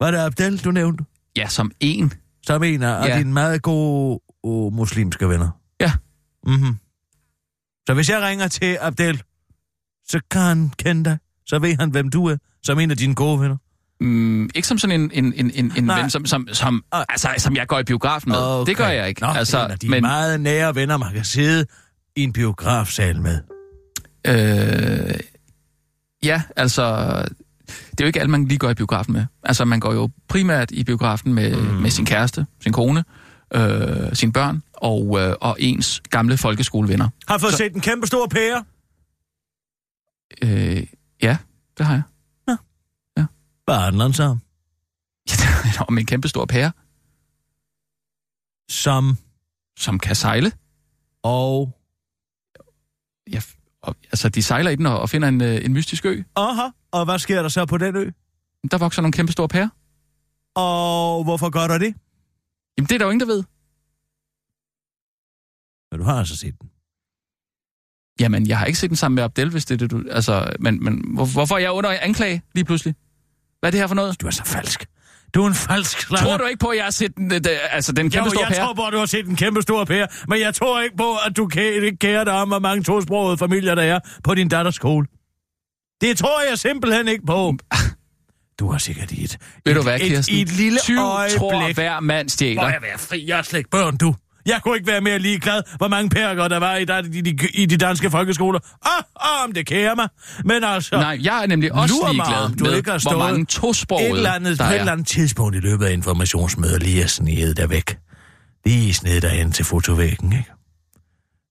Var 0.00 0.10
det 0.10 0.18
Abdel, 0.18 0.58
du 0.64 0.70
nævnte? 0.70 1.04
ja, 1.36 1.48
som 1.48 1.70
en, 1.80 2.12
Som 2.46 2.62
en 2.62 2.82
af 2.82 3.08
Ja. 3.08 3.18
dine 3.18 3.32
meget 3.32 3.62
gode 3.62 4.20
uh, 4.42 4.72
muslimske 4.72 5.28
venner? 5.28 5.50
Ja. 5.80 5.92
Mhm. 6.46 6.76
Så 7.86 7.94
hvis 7.94 8.10
jeg 8.10 8.22
ringer 8.22 8.48
til 8.48 8.78
Abdel, 8.80 9.22
så 10.08 10.20
kan 10.30 10.40
han 10.40 10.70
kende 10.78 11.04
dig. 11.04 11.18
Så 11.46 11.58
ved 11.58 11.76
han, 11.80 11.90
hvem 11.90 12.10
du 12.10 12.26
er, 12.26 12.36
som 12.62 12.78
en 12.80 12.90
af 12.90 12.96
dine 12.96 13.14
gode 13.14 13.40
venner. 13.40 13.56
mm, 14.00 14.50
ikke 14.54 14.68
som 14.68 14.78
sådan 14.78 15.00
en, 15.00 15.10
en, 15.24 15.32
en, 15.36 15.50
en, 15.54 15.72
en 15.76 15.88
ven, 15.88 16.10
som, 16.10 16.26
som, 16.26 16.48
som, 16.52 16.84
Ah. 16.92 17.04
altså, 17.08 17.28
som 17.38 17.56
jeg 17.56 17.66
går 17.66 17.78
i 17.78 17.84
biografen 17.84 18.30
med. 18.30 18.38
Okay. 18.38 18.70
Det 18.70 18.76
gør 18.76 18.88
jeg 18.88 19.08
ikke. 19.08 19.20
Nå, 19.20 19.26
altså, 19.26 19.64
en 19.64 19.70
af 19.70 19.78
de 19.78 19.88
men... 19.88 20.02
meget 20.02 20.40
nære 20.40 20.74
venner, 20.74 20.96
man 20.96 21.12
kan 21.14 21.24
sidde 21.24 21.66
i 22.16 22.22
en 22.22 22.32
biografsal 22.32 23.20
med. 23.22 23.40
Øh, 24.26 25.20
ja, 26.22 26.42
altså, 26.56 26.82
det 27.66 28.00
er 28.00 28.04
jo 28.04 28.06
ikke 28.06 28.20
alle, 28.20 28.30
man 28.30 28.44
lige 28.44 28.58
går 28.58 28.70
i 28.70 28.74
biografen 28.74 29.12
med. 29.12 29.26
Altså, 29.42 29.64
man 29.64 29.80
går 29.80 29.92
jo 29.92 30.10
primært 30.28 30.70
i 30.70 30.84
biografen 30.84 31.34
med, 31.34 31.56
mm. 31.56 31.74
med 31.74 31.90
sin 31.90 32.06
kæreste, 32.06 32.46
sin 32.60 32.72
kone, 32.72 33.04
øh, 33.54 34.14
sine 34.16 34.32
børn 34.32 34.62
og, 34.72 35.20
øh, 35.20 35.34
og 35.40 35.56
ens 35.60 36.00
gamle 36.10 36.36
folkeskolevenner. 36.36 37.08
Har 37.28 37.38
fået 37.38 37.52
Så- 37.52 37.56
set 37.58 37.74
en 37.74 37.80
kæmpe 37.80 38.06
stor 38.06 38.26
pære? 38.26 38.64
Øh, 40.42 40.86
ja, 41.22 41.38
det 41.78 41.86
har 41.86 41.92
jeg. 41.94 42.02
Hvad 43.64 43.76
handler 43.76 44.04
den 44.04 44.12
så 44.14 44.22
om? 44.24 44.40
Om 45.88 45.98
en 45.98 46.06
kæmpe 46.06 46.28
stor 46.28 46.44
pære, 46.44 46.72
Som 48.68 49.18
som 49.78 49.98
kan 49.98 50.14
sejle. 50.16 50.52
og... 51.22 51.76
Ja, 53.32 53.40
og, 53.86 53.96
altså, 54.04 54.28
de 54.28 54.42
sejler 54.42 54.70
i 54.70 54.76
den 54.76 54.86
og, 54.86 55.00
og 55.00 55.10
finder 55.10 55.28
en, 55.28 55.40
øh, 55.40 55.64
en 55.64 55.72
mystisk 55.72 56.06
ø. 56.06 56.22
Aha, 56.36 56.68
og 56.90 57.04
hvad 57.04 57.18
sker 57.18 57.42
der 57.42 57.48
så 57.48 57.66
på 57.66 57.78
den 57.78 57.96
ø? 57.96 58.10
Der 58.70 58.78
vokser 58.78 59.02
nogle 59.02 59.12
kæmpe 59.12 59.32
store 59.32 59.48
pærer. 59.48 59.68
Og 60.54 61.24
hvorfor 61.24 61.50
gør 61.50 61.66
der 61.66 61.78
det? 61.78 61.94
Jamen, 62.78 62.88
det 62.88 62.92
er 62.92 62.98
der 62.98 63.04
jo 63.04 63.10
ingen, 63.10 63.28
der 63.28 63.34
ved. 63.34 63.44
Ja, 65.92 65.96
du 65.96 66.02
har 66.02 66.18
altså 66.18 66.36
set 66.36 66.60
den. 66.60 66.70
Jamen, 68.20 68.46
jeg 68.46 68.58
har 68.58 68.66
ikke 68.66 68.78
set 68.78 68.90
den 68.90 68.96
sammen 68.96 69.14
med 69.14 69.24
Abdel, 69.24 69.50
hvis 69.50 69.64
det 69.64 69.74
er 69.74 69.78
det, 69.78 69.90
du... 69.90 70.04
Altså, 70.10 70.52
men, 70.60 70.84
men 70.84 71.04
hvor, 71.14 71.24
hvorfor 71.32 71.54
er 71.54 71.58
jeg 71.58 71.70
under 71.70 71.90
anklage 72.00 72.42
lige 72.54 72.64
pludselig? 72.64 72.94
Hvad 73.60 73.68
er 73.68 73.70
det 73.70 73.80
her 73.80 73.86
for 73.86 73.94
noget? 73.94 74.20
Du 74.20 74.26
er 74.26 74.30
så 74.30 74.44
falsk. 74.44 74.86
Du 75.36 75.42
er 75.42 75.48
en 75.48 75.54
falsk 75.54 76.00
slange. 76.00 76.24
Tror 76.26 76.36
du 76.36 76.44
ikke 76.44 76.58
på, 76.58 76.66
at 76.68 76.76
jeg 76.76 76.84
har 76.84 76.90
set 76.90 77.16
den, 77.16 77.30
det, 77.30 77.48
altså, 77.70 77.92
den 77.92 78.10
kæmpe 78.10 78.24
jo, 78.26 78.30
store 78.30 78.46
jeg 78.46 78.56
pære? 78.56 78.64
tror 78.64 78.74
på, 78.74 78.82
at 78.86 78.92
du 78.92 78.98
har 78.98 79.06
set 79.06 79.26
en 79.26 79.36
kæmpe 79.36 79.62
stor 79.62 79.84
pære, 79.84 80.06
men 80.28 80.40
jeg 80.40 80.54
tror 80.54 80.80
ikke 80.80 80.96
på, 80.96 81.14
at 81.26 81.36
du 81.36 81.48
kæ- 81.54 81.60
ikke 81.60 81.96
kærer 82.00 82.24
dig 82.24 82.32
om, 82.32 82.48
hvor 82.48 82.58
mange 82.58 82.82
tosprogede 82.82 83.38
familier 83.38 83.74
der 83.74 83.82
er 83.82 84.00
på 84.24 84.34
din 84.34 84.48
datters 84.48 84.74
skole. 84.74 85.06
Det 86.00 86.18
tror 86.18 86.42
jeg 86.50 86.58
simpelthen 86.58 87.08
ikke 87.08 87.26
på. 87.26 87.54
Du 88.60 88.70
har 88.70 88.78
sikkert 88.78 89.12
et, 89.12 89.18
Ved 89.18 89.72
et, 89.72 89.76
du 89.76 89.82
hvad, 89.82 89.98
Kirsten? 90.00 90.34
et, 90.36 90.40
et 90.40 90.52
lille 90.52 90.78
Tyv 90.78 90.98
øjeblik. 90.98 91.38
tror, 91.38 91.72
hver 91.74 92.00
mand 92.00 92.28
stjæler. 92.28 92.62
Må 92.62 92.68
jeg 92.68 92.78
være 92.82 92.98
fri? 92.98 93.24
Jeg 93.28 93.38
er 93.38 93.42
slet 93.42 93.58
ikke 93.58 93.70
børn, 93.70 93.96
du. 93.96 94.14
Jeg 94.46 94.60
kunne 94.62 94.76
ikke 94.76 94.86
være 94.86 95.00
mere 95.00 95.18
ligeglad, 95.18 95.62
hvor 95.76 95.88
mange 95.88 96.10
pærker 96.10 96.48
der 96.48 96.58
var 96.58 96.76
i, 96.76 96.84
der, 96.84 97.02
i, 97.02 97.20
de, 97.20 97.48
i 97.54 97.66
de 97.66 97.76
danske 97.76 98.10
folkeskoler. 98.10 98.58
Åh, 98.86 98.90
oh, 99.14 99.44
om 99.44 99.52
det 99.52 99.66
kærer 99.66 99.94
mig. 99.94 100.08
Men 100.44 100.64
altså, 100.64 100.96
Nej, 100.96 101.18
jeg 101.22 101.42
er 101.42 101.46
nemlig 101.46 101.72
også 101.72 101.94
mig, 102.02 102.12
ligeglad 102.12 102.44
om 102.44 102.54
du 102.54 102.64
med, 102.64 102.76
ikke 102.76 102.90
har 102.90 102.98
hvor 102.98 103.10
stået 103.10 103.18
mange 103.18 103.42
et 103.42 103.48
tosprogede 103.48 104.16
eller 104.16 104.32
andet, 104.32 104.58
der 104.58 104.64
på 104.64 104.70
et 104.70 104.76
er. 104.76 104.80
eller 104.80 104.92
andet 104.92 105.06
tidspunkt 105.06 105.56
i 105.56 105.60
løbet 105.60 105.86
af 105.86 105.92
informationsmødet 105.92 106.82
lige 106.82 107.02
at 107.04 107.10
snede 107.10 107.54
der 107.54 107.66
væk. 107.66 107.98
Lige 108.66 108.94
snede 108.94 109.20
dig 109.20 109.30
hen 109.30 109.52
til 109.52 109.64
fotovæggen, 109.64 110.32
ikke? 110.32 110.50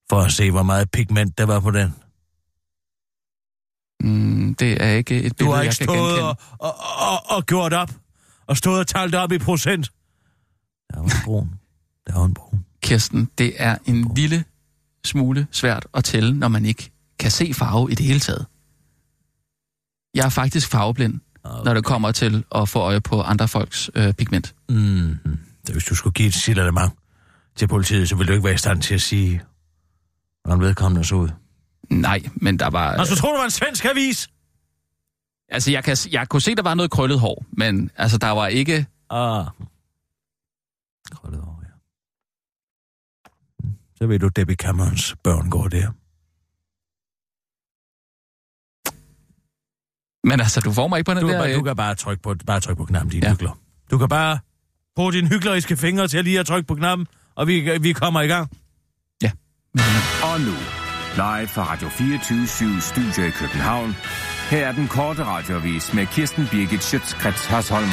For 0.10 0.20
at 0.22 0.32
se, 0.32 0.52
hvor 0.52 0.64
meget 0.64 0.92
pigment 0.92 1.38
der 1.38 1.46
var 1.46 1.60
på 1.60 1.72
den. 1.72 1.94
Mm, 4.02 4.56
det 4.56 4.84
er 4.84 4.90
ikke 4.90 5.22
et 5.24 5.32
Du 5.32 5.36
billede, 5.38 5.56
har 5.56 5.64
jeg 5.64 5.72
ikke 5.72 5.78
kan 5.78 5.86
stået 5.88 5.98
genkende. 5.98 6.30
og, 6.30 6.38
og, 6.60 6.74
og, 7.12 7.38
og, 7.38 7.46
gjort 7.46 7.74
op. 7.74 7.92
Og 8.48 8.58
stået 8.58 8.80
og 8.80 8.88
talt 8.88 9.16
op 9.16 9.32
i 9.32 9.38
procent. 9.38 9.92
Der 10.94 11.00
var 11.00 11.06
en 11.06 11.12
brun. 11.26 11.50
Der 12.08 12.14
var 12.20 12.26
en 12.26 12.34
brun. 12.34 12.65
Kirsten, 12.86 13.30
det 13.38 13.54
er 13.58 13.78
en 13.86 14.12
lille 14.16 14.44
smule 15.06 15.48
svært 15.52 15.88
at 15.94 16.04
tælle, 16.04 16.40
når 16.40 16.48
man 16.48 16.66
ikke 16.66 16.92
kan 17.20 17.32
se 17.32 17.54
farve 17.54 17.92
i 17.92 17.96
det 17.96 18.06
hele 18.06 18.20
taget. 18.20 18.46
Jeg 20.16 20.26
er 20.26 20.30
faktisk 20.30 20.70
farveblind, 20.70 21.20
Okay. 21.44 21.66
når 21.66 21.74
det 21.74 21.86
kommer 21.86 22.12
til 22.12 22.44
at 22.56 22.70
få 22.70 22.80
øje 22.80 23.02
på 23.02 23.22
andre 23.22 23.48
folks 23.48 23.90
øh, 23.96 24.14
pigment. 24.14 24.56
Mm, 24.70 25.18
så 25.66 25.72
hvis 25.74 25.84
du 25.84 25.96
skulle 25.96 26.14
give 26.14 26.28
et 26.28 26.34
signalement 26.34 26.94
til 27.56 27.68
politiet, 27.68 28.10
så 28.10 28.16
ville 28.16 28.28
du 28.28 28.34
ikke 28.34 28.44
være 28.46 28.54
i 28.54 28.58
stand 28.58 28.82
til 28.82 28.94
at 28.94 29.02
sige, 29.02 29.42
hvordan 30.44 30.62
vedkommende 30.62 31.06
så 31.08 31.16
ud. 31.16 31.30
Nej, 31.90 32.24
men 32.36 32.60
der 32.60 32.70
var... 32.70 32.98
Og 32.98 33.08
så 33.08 33.16
tror 33.16 33.30
du, 33.30 33.34
det 33.34 33.40
var 33.40 33.46
en 33.46 33.52
svensk 33.52 33.86
avis? 33.86 34.30
Altså, 35.50 35.72
jeg, 35.72 35.84
kan, 35.84 35.98
jeg 36.12 36.30
kunne 36.30 36.42
se, 36.42 36.56
der 36.56 36.64
var 36.64 36.74
noget 36.74 36.92
krøllet 36.92 37.20
hår, 37.20 37.46
men 37.52 37.92
altså, 37.98 38.18
der 38.18 38.30
var 38.30 38.48
ikke... 38.48 38.86
Ah. 39.10 39.46
Krøllet. 41.12 41.40
Mm, 41.42 41.55
Så 43.98 44.08
ved 44.08 44.20
du, 44.20 44.28
Debbie 44.28 44.56
Camerons 44.56 45.16
børn 45.24 45.50
går 45.50 45.68
der. 45.68 45.92
Men 50.28 50.40
altså, 50.40 50.62
du 50.62 50.72
får 50.72 50.88
mig 50.88 50.98
ikke 50.98 51.10
på 51.10 51.14
den 51.14 51.22
Du, 51.22 51.28
der... 51.28 51.34
kan, 51.34 51.40
bare, 51.42 51.52
øh, 51.52 51.56
du 51.56 51.64
kan 51.64 51.76
bare 51.76 51.96
trykke 51.96 52.24
på, 52.24 52.36
bare 52.46 52.60
trykke 52.60 52.80
på 52.80 52.86
knappen, 52.86 53.12
din 53.12 53.24
Ja. 53.24 53.36
ja. 53.42 53.48
Du 53.92 53.98
kan 53.98 54.10
bare 54.10 54.40
Brug 54.96 55.14
dine 55.14 55.28
hykleriske 55.28 55.78
fingre 55.78 56.08
til 56.08 56.24
lige 56.24 56.40
at 56.40 56.46
trykke 56.46 56.68
på 56.68 56.76
knappen, 56.76 57.08
og 57.36 57.48
vi, 57.48 57.78
vi 57.82 57.94
kommer 57.94 58.22
i 58.22 58.28
gang. 58.28 58.50
Ja. 59.24 59.32
Og 60.24 60.40
nu, 60.40 60.56
live 61.16 61.48
fra 61.48 61.72
Radio 61.72 61.90
24 61.90 62.82
Studio 62.82 63.24
i 63.28 63.30
København. 63.30 63.96
Her 64.50 64.68
er 64.68 64.72
den 64.72 64.88
korte 64.88 65.24
radiovis 65.24 65.94
med 65.94 66.06
Kirsten 66.06 66.48
Birgit 66.52 66.84
Schøtzgrads 66.84 67.46
Hasholm. 67.46 67.90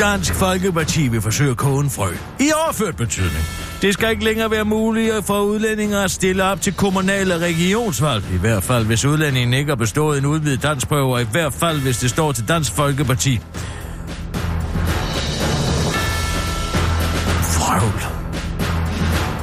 Dansk 0.00 0.34
Folkeparti 0.34 1.08
vil 1.08 1.20
forsøge 1.20 1.50
at 1.50 1.56
koge 1.56 1.84
en 1.84 1.90
frø. 1.90 2.08
I 2.40 2.50
overført 2.64 2.96
betydning. 2.96 3.44
Det 3.82 3.94
skal 3.94 4.10
ikke 4.10 4.24
længere 4.24 4.50
være 4.50 4.64
muligt 4.64 5.26
for 5.26 5.40
udlændinge 5.40 5.98
at 5.98 6.10
stille 6.10 6.44
op 6.44 6.60
til 6.60 6.74
kommunale 6.74 7.38
regionsvalg. 7.38 8.24
I 8.34 8.36
hvert 8.36 8.62
fald, 8.62 8.86
hvis 8.86 9.04
udlændingen 9.04 9.54
ikke 9.54 9.70
har 9.70 9.76
bestået 9.76 10.18
en 10.18 10.26
udvidet 10.26 10.62
dansprøve, 10.62 11.14
og 11.14 11.22
i 11.22 11.26
hvert 11.32 11.52
fald, 11.52 11.80
hvis 11.80 11.98
det 11.98 12.10
står 12.10 12.32
til 12.32 12.48
Dansk 12.48 12.72
Folkeparti. 12.72 13.40
Frøvl. 17.42 18.02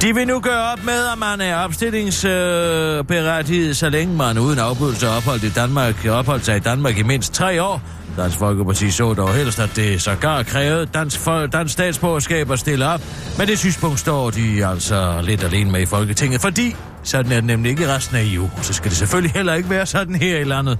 De 0.02 0.14
vil 0.14 0.26
nu 0.26 0.40
gøre 0.40 0.72
op 0.72 0.84
med, 0.84 1.06
at 1.12 1.18
man 1.18 1.40
er 1.40 1.56
opstillingsberettiget, 1.56 3.76
så 3.76 3.88
længe 3.88 4.16
man 4.16 4.38
uden 4.38 4.58
afbrydelse 4.58 5.08
opholdt 5.08 5.44
i 5.44 5.50
Danmark, 5.50 6.06
opholdt 6.06 6.44
sig 6.44 6.56
i 6.56 6.60
Danmark 6.60 6.98
i 6.98 7.02
mindst 7.02 7.32
tre 7.32 7.62
år. 7.62 7.82
Dansk 8.18 8.38
Folkeparti 8.38 8.90
så 8.90 9.14
dog 9.14 9.34
helst, 9.34 9.58
at 9.58 9.70
det 9.76 10.02
sågar 10.02 10.42
krævede 10.42 10.86
dansk, 10.86 11.20
dansk 11.52 11.72
statsborgerskab 11.72 12.50
at 12.50 12.58
stille 12.58 12.86
op. 12.86 13.00
Men 13.38 13.48
det 13.48 13.58
synspunkt 13.58 13.98
står 14.00 14.30
de 14.30 14.66
altså 14.66 15.20
lidt 15.22 15.44
alene 15.44 15.70
med 15.70 15.80
i 15.80 15.86
Folketinget, 15.86 16.40
fordi 16.40 16.76
sådan 17.02 17.32
er 17.32 17.36
det 17.36 17.44
nemlig 17.44 17.70
ikke 17.70 17.82
i 17.82 17.86
resten 17.86 18.16
af 18.16 18.22
EU. 18.24 18.50
Så 18.62 18.72
skal 18.72 18.90
det 18.90 18.98
selvfølgelig 18.98 19.32
heller 19.32 19.54
ikke 19.54 19.70
være 19.70 19.86
sådan 19.86 20.14
her 20.14 20.38
i 20.38 20.44
landet. 20.44 20.78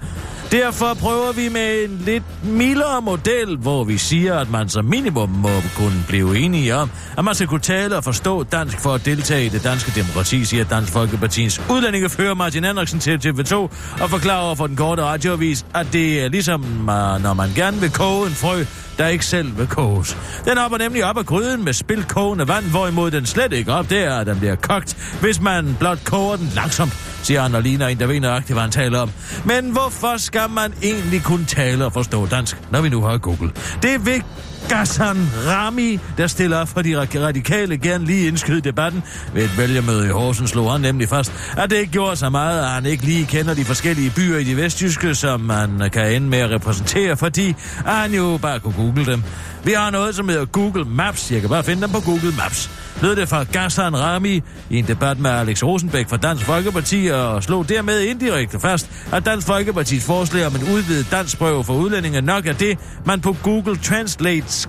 Derfor 0.53 0.95
prøver 0.95 1.33
vi 1.33 1.49
med 1.49 1.85
en 1.85 2.03
lidt 2.05 2.45
mildere 2.45 3.03
model, 3.03 3.57
hvor 3.57 3.85
vi 3.85 3.99
siger, 3.99 4.39
at 4.39 4.51
man 4.51 4.69
som 4.69 4.85
minimum 4.85 5.29
må 5.29 5.49
kunne 5.77 6.05
blive 6.09 6.39
enige 6.39 6.75
om, 6.75 6.91
at 7.19 7.25
man 7.25 7.35
skal 7.35 7.47
kunne 7.47 7.61
tale 7.61 7.97
og 7.97 8.05
forstå 8.05 8.43
dansk 8.43 8.81
for 8.81 8.95
at 8.95 9.05
deltage 9.05 9.47
i 9.47 9.49
det 9.49 9.65
danske 9.65 9.93
demokrati, 10.01 10.45
siger 10.45 10.65
Dansk 10.65 10.93
Folkepartiens 10.93 11.61
udlændingefører 11.71 12.35
Martin 12.35 12.65
Andersen 12.65 13.01
til 13.01 13.17
TV2 13.27 13.55
og 14.03 14.11
forklarer 14.11 14.41
over 14.41 14.55
for 14.55 14.67
den 14.67 14.77
korte 14.77 15.03
radioavis, 15.03 15.67
at 15.75 15.87
det 15.93 16.25
er 16.25 16.29
ligesom, 16.29 16.63
øh, 16.81 17.23
når 17.23 17.35
man 17.35 17.51
gerne 17.55 17.81
vil 17.81 17.91
koge 17.91 18.27
en 18.27 18.35
frø, 18.35 18.65
der 18.99 19.07
ikke 19.07 19.25
selv 19.27 19.59
vil 19.59 19.67
koges. 19.67 20.17
Den 20.45 20.59
hopper 20.59 20.79
nemlig 20.79 21.05
op 21.05 21.19
af 21.19 21.27
gryden 21.27 21.65
med 21.65 21.73
spildkogende 21.73 22.49
vand, 22.49 22.65
hvorimod 22.65 23.11
den 23.11 23.27
slet 23.27 23.53
ikke 23.53 23.73
op 23.73 23.91
der, 23.91 24.15
at 24.15 24.27
den 24.27 24.39
bliver 24.39 24.55
kogt, 24.55 25.17
hvis 25.21 25.41
man 25.41 25.77
blot 25.79 25.99
koger 26.09 26.37
den 26.37 26.53
langsomt, 26.55 26.93
siger 27.23 27.43
han 27.43 27.55
og 27.55 27.63
ligner 27.63 27.87
en, 27.87 27.99
der 27.99 28.07
ved 28.07 28.21
nøjagtigt, 28.21 28.55
hvad 28.55 28.63
han 28.63 28.71
taler 28.71 28.99
om. 28.99 29.11
Men 29.45 29.71
hvorfor 29.71 30.17
skal 30.17 30.51
man 30.51 30.73
egentlig 30.83 31.23
kun 31.23 31.45
tale 31.45 31.85
og 31.85 31.93
forstå 31.93 32.27
dansk, 32.27 32.57
når 32.71 32.81
vi 32.81 32.89
nu 32.89 33.03
har 33.03 33.19
Google? 33.19 33.51
Det 33.83 34.07
vil 34.07 34.23
Gassan 34.69 35.31
Rami, 35.47 35.99
der 36.19 36.27
stiller 36.27 36.57
op 36.57 36.69
for 36.69 36.83
de 36.83 37.01
radikale, 37.01 37.79
gerne 37.79 38.05
lige 38.05 38.29
indskyde 38.29 38.61
debatten. 38.61 39.03
Ved 39.35 39.45
et 39.45 39.59
vælgermøde 39.59 40.07
i 40.07 40.11
Horsens 40.11 40.51
slog 40.51 40.73
han 40.73 40.81
nemlig 40.81 41.09
fast, 41.09 41.33
at 41.57 41.71
det 41.71 41.77
ikke 41.77 41.93
gjorde 41.93 42.17
så 42.17 42.31
meget, 42.31 42.61
at 42.61 42.69
han 42.69 42.87
ikke 42.87 43.05
lige 43.05 43.27
kender 43.27 43.55
de 43.55 43.65
forskellige 43.65 44.11
byer 44.11 44.39
i 44.39 44.45
de 44.45 44.57
vestjyske, 44.57 45.15
som 45.15 45.41
man 45.41 45.91
kan 45.93 46.13
ende 46.13 46.29
med 46.29 46.39
at 46.39 46.51
repræsentere, 46.51 47.17
fordi 47.17 47.55
han 47.87 48.15
jo 48.15 48.39
bare 48.43 48.61
kunne 48.61 48.75
google 48.75 49.07
dem. 49.07 49.23
Vi 49.65 49.73
har 49.73 49.91
noget, 49.91 50.15
som 50.15 50.29
hedder 50.29 50.45
Google 50.45 50.85
Maps. 50.85 51.33
Jeg 51.33 51.41
kan 51.41 51.51
bare 51.51 51.65
finde 51.65 51.83
dem 51.83 51.91
på 51.91 52.01
Google 52.01 52.33
Maps. 52.37 52.71
Lød 53.03 53.17
det 53.17 53.29
fra 53.29 53.45
Gassan 53.45 53.97
Rami 53.97 54.43
i 54.71 54.79
en 54.79 54.87
debat 54.87 55.19
med 55.19 55.31
Alex 55.31 55.63
Rosenbæk 55.63 56.09
fra 56.09 56.17
Dansk 56.17 56.45
Folkeparti 56.45 57.09
og 57.21 57.43
slog 57.43 57.69
dermed 57.69 58.01
indirekte 58.01 58.61
fast, 58.61 58.91
at 59.13 59.27
Dansk 59.27 59.47
Folkepartis 59.47 60.07
forslag 60.07 60.47
om 60.47 60.55
en 60.55 60.63
udvidet 60.63 61.07
dansk 61.11 61.39
prøve 61.39 61.65
for 61.65 61.75
udlændinge 61.75 62.21
nok 62.21 62.47
er 62.47 62.53
det, 62.53 62.79
man 63.07 63.21
på 63.21 63.37
Google 63.43 63.77
Translate 63.77 64.69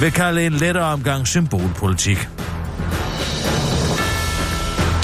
vil 0.00 0.12
kalde 0.12 0.46
en 0.46 0.52
lettere 0.52 0.84
omgang 0.84 1.26
symbolpolitik. 1.26 2.28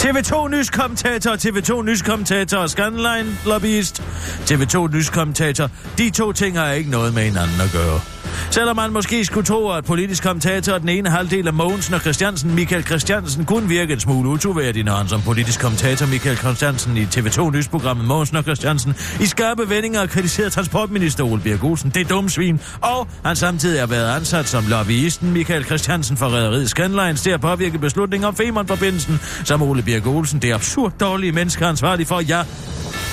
TV2 0.03 0.49
Nyskommentator, 0.49 1.31
TV2 1.31 1.83
Nyskommentator 1.83 2.59
og 2.59 2.71
Scanline 2.71 3.37
Lobbyist. 3.47 4.03
TV2 4.51 4.97
Nyskommentator. 4.97 5.71
De 5.99 6.11
to 6.11 6.33
ting 6.33 6.59
har 6.59 6.73
ikke 6.73 6.91
noget 6.91 7.15
med 7.15 7.23
hinanden 7.23 7.61
at 7.61 7.73
gøre. 7.73 8.16
Selvom 8.51 8.77
man 8.77 8.93
måske 8.93 9.25
skulle 9.25 9.47
tro, 9.47 9.71
at 9.71 9.85
politisk 9.85 10.23
kommentator 10.23 10.79
den 10.79 10.89
ene 10.89 11.11
halvdel 11.11 11.47
af 11.47 11.55
Mogensen 11.55 11.95
og 11.95 12.01
Christiansen, 12.01 12.55
Michael 12.55 12.85
Christiansen, 12.85 13.45
kunne 13.45 13.69
virke 13.69 13.93
en 13.93 14.01
smule 14.01 14.29
utroværdig, 14.29 14.85
når 14.85 14.93
han 14.93 15.09
som 15.09 15.23
politisk 15.23 15.61
kommentator 15.61 16.07
Michael 16.07 16.37
Christiansen 16.37 16.97
i 16.97 17.05
TV2 17.05 17.51
Nysprogrammet 17.51 18.07
Mogensen 18.07 18.37
og 18.37 18.43
Christiansen 18.43 18.95
i 19.21 19.27
skarpe 19.27 19.71
vendinger 19.71 20.07
kritiserer 20.07 20.49
transportminister 20.49 21.25
Ole 21.25 21.43
Birk 21.43 21.65
Olsen. 21.65 21.91
Det 21.91 22.01
er 22.01 22.05
dumt 22.05 22.33
svin. 22.33 22.61
Og 22.81 23.09
han 23.25 23.37
samtidig 23.37 23.81
har 23.81 23.87
været 23.87 24.17
ansat 24.17 24.49
som 24.49 24.65
lobbyisten 24.69 25.33
Michael 25.33 25.65
Christiansen 25.65 26.17
for 26.17 26.27
Rederiet 26.27 26.71
Scanlines 26.71 27.23
til 27.23 27.31
at 27.31 27.41
påvirke 27.41 27.79
beslutningen 27.79 28.27
om 28.27 28.37
Femern-forbindelsen, 28.37 29.21
som 29.45 29.63
Ole 29.63 29.83
Birk 29.83 30.07
Olsen, 30.07 30.43
det 30.43 30.53
absurd 30.53 30.93
dårlige 31.01 31.33
menneske, 31.33 31.67
ansvarlig 31.67 32.07
for, 32.07 32.21
ja, 32.21 32.43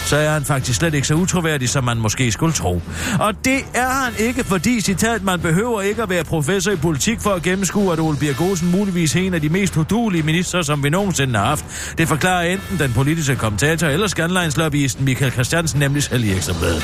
så 0.05 0.17
er 0.17 0.29
han 0.29 0.45
faktisk 0.45 0.79
slet 0.79 0.93
ikke 0.93 1.07
så 1.07 1.13
utroværdig, 1.13 1.69
som 1.69 1.83
man 1.83 1.97
måske 1.97 2.31
skulle 2.31 2.53
tro. 2.53 2.81
Og 3.19 3.33
det 3.45 3.59
er 3.73 3.89
han 3.89 4.13
ikke, 4.19 4.43
fordi, 4.43 4.81
citat, 4.81 5.23
man 5.23 5.39
behøver 5.39 5.81
ikke 5.81 6.03
at 6.03 6.09
være 6.09 6.23
professor 6.23 6.71
i 6.71 6.75
politik 6.75 7.19
for 7.19 7.29
at 7.29 7.41
gennemskue, 7.43 7.93
at 7.93 7.99
Ole 7.99 8.17
Birk 8.17 8.41
Olsen 8.41 8.71
muligvis 8.71 9.15
er 9.15 9.19
en 9.19 9.33
af 9.33 9.41
de 9.41 9.49
mest 9.49 9.77
udulige 9.77 10.23
minister, 10.23 10.61
som 10.61 10.83
vi 10.83 10.89
nogensinde 10.89 11.39
har 11.39 11.45
haft. 11.45 11.65
Det 11.97 12.07
forklarer 12.07 12.43
enten 12.43 12.79
den 12.79 12.93
politiske 12.93 13.35
kommentator 13.35 13.87
eller 13.87 14.07
Scanlines-lobbyisten 14.07 15.05
Michael 15.05 15.31
Christiansen, 15.31 15.79
nemlig 15.79 16.03
selv 16.03 16.23
i 16.23 16.31
ekstrabladet. 16.31 16.83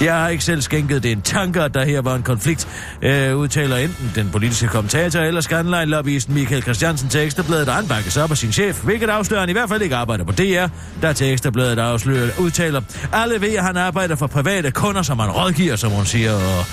Jeg 0.00 0.14
har 0.14 0.28
ikke 0.28 0.44
selv 0.44 0.62
skænket 0.62 1.02
det 1.02 1.12
en 1.12 1.22
tanke, 1.22 1.62
at 1.62 1.74
der 1.74 1.84
her 1.84 2.00
var 2.00 2.14
en 2.14 2.22
konflikt, 2.22 2.68
øh, 3.02 3.36
udtaler 3.36 3.76
enten 3.76 4.12
den 4.14 4.30
politiske 4.30 4.66
kommentator 4.66 5.20
eller 5.20 5.40
Scanline-lobbyisten 5.40 6.34
Michael 6.34 6.62
Christiansen 6.62 7.08
til 7.08 7.20
ekstrabladet, 7.20 7.68
og 7.68 7.74
han 7.74 7.88
bakkes 7.88 8.16
op 8.16 8.30
af 8.30 8.36
sin 8.38 8.52
chef, 8.52 8.84
hvilket 8.84 9.08
afslører 9.08 9.40
han 9.40 9.48
i 9.48 9.52
hvert 9.52 9.68
fald 9.68 9.82
ikke 9.82 9.96
arbejder 9.96 10.24
på 10.24 10.32
DR, 10.32 10.66
der 11.02 11.12
til 11.12 11.32
ekstrabladet 11.32 11.78
afslører 11.78 12.30
udtaler, 12.52 12.80
alle 13.12 13.40
ved, 13.40 13.54
at 13.54 13.64
han 13.64 13.76
arbejder 13.76 14.16
for 14.16 14.26
private 14.26 14.70
kunder, 14.70 15.02
som 15.02 15.18
han 15.18 15.30
rådgiver, 15.30 15.76
som 15.76 15.90
hun 15.92 16.06
siger, 16.06 16.32
og 16.32 16.64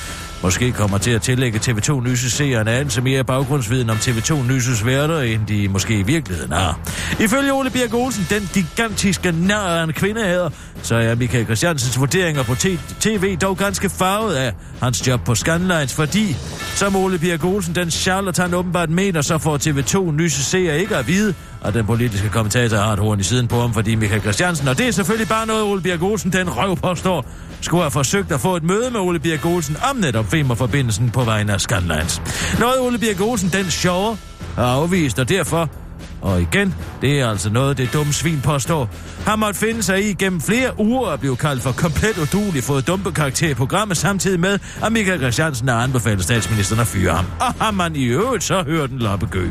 måske 0.44 0.72
kommer 0.72 0.98
til 0.98 1.12
at 1.12 1.22
tillægge 1.22 1.60
TV2 1.60 2.02
Nyses 2.02 2.34
seerne 2.34 2.82
en 2.82 2.90
som 2.90 3.04
mere 3.04 3.24
baggrundsviden 3.24 3.90
om 3.90 3.98
TV2 3.98 4.48
Nyses 4.48 4.86
værter, 4.86 5.20
end 5.20 5.48
de 5.48 5.68
måske 5.68 6.00
i 6.00 6.04
virkeligheden 6.04 6.52
har. 6.52 6.80
Ifølge 7.20 7.54
Ole 7.54 7.70
Birk 7.70 7.94
Olsen, 7.94 8.28
den 8.30 8.50
gigantiske 8.54 9.32
nær 9.32 9.84
en 9.84 9.94
kvindehader, 9.94 10.50
så 10.82 10.96
er 10.96 11.16
Michael 11.16 11.46
Christiansens 11.46 12.00
vurderinger 12.00 12.44
på 12.44 12.56
tv 13.00 13.38
dog 13.38 13.58
ganske 13.58 13.90
farvet 13.90 14.36
af 14.36 14.54
hans 14.82 15.08
job 15.08 15.24
på 15.26 15.36
Scanlines, 15.36 15.94
fordi, 15.94 16.36
som 16.76 16.96
Ole 16.96 17.18
Birk 17.18 17.46
Olsen, 17.46 17.76
den 17.76 17.92
charlatan 17.92 18.54
åbenbart 18.54 18.90
mener, 18.90 19.22
så 19.22 19.38
får 19.38 19.58
TV2 19.58 20.12
Nyses 20.12 20.46
seere 20.46 20.80
ikke 20.80 20.96
at 20.96 21.08
vide, 21.08 21.34
og 21.62 21.74
den 21.74 21.86
politiske 21.86 22.30
kommentator 22.30 22.78
har 22.78 22.94
et 22.94 23.00
horn 23.00 23.20
i 23.20 23.24
siden 23.24 23.48
på 23.48 23.62
ham, 23.62 23.74
fordi 23.74 23.96
Michael 23.96 24.22
Christiansen, 24.22 24.68
og 24.68 24.78
det 24.78 24.88
er 24.88 24.92
selvfølgelig 24.92 25.28
bare 25.28 25.48
noget, 25.48 25.64
Ole 25.64 25.82
Birk 25.82 26.02
Olsen, 26.02 26.34
den 26.34 26.58
røv 26.58 26.78
påstår, 26.78 27.26
skulle 27.62 27.84
have 27.84 27.92
forsøgt 27.92 28.32
at 28.32 28.40
få 28.40 28.56
et 28.56 28.64
møde 28.64 28.92
med 28.92 29.00
Ole 29.00 29.20
Birk 29.20 29.46
Olsen 29.46 29.78
om 29.90 29.96
netop 29.96 30.26
Femmer-forbindelsen 30.32 31.10
på 31.10 31.24
vegne 31.24 31.54
af 31.54 31.62
Scanlines. 31.62 32.22
Noget 32.60 32.80
Ole 32.80 32.98
Birk 32.98 33.22
Olsen, 33.22 33.50
den 33.50 33.72
sjove, 33.72 34.18
har 34.56 34.66
afvist, 34.66 35.20
og 35.20 35.30
derfor 35.30 35.70
og 36.22 36.42
igen, 36.42 36.76
det 37.02 37.20
er 37.20 37.30
altså 37.30 37.50
noget, 37.50 37.78
det 37.78 37.94
dumme 37.94 38.14
svin 38.14 38.42
påstår. 38.42 38.90
Han 39.26 39.40
måtte 39.40 39.60
finde 39.60 39.84
sig 39.84 40.10
i 40.10 40.14
gennem 40.14 40.42
flere 40.42 40.80
uger 40.80 41.10
at 41.10 41.20
blive 41.20 41.36
kaldt 41.36 41.64
for 41.64 41.72
komplet 41.72 42.18
udulig, 42.18 42.64
fået 42.64 42.88
dumpe 42.88 43.12
karakter 43.12 43.50
i 43.50 43.54
programmet, 43.54 43.98
samtidig 43.98 44.40
med, 44.40 44.60
at 44.84 44.92
Michael 44.92 45.20
Christiansen 45.20 45.68
har 45.68 45.84
anbefalet 45.84 46.24
statsministeren 46.24 46.82
at 46.82 46.88
fyre 46.88 47.14
ham. 47.14 47.26
Og 47.40 47.54
har 47.66 47.72
man 47.72 47.96
i 47.96 48.04
øvrigt 48.04 48.44
så 48.44 48.64
hørt 48.64 48.90
den 48.90 49.00
loppe 49.00 49.26
gø. 49.26 49.50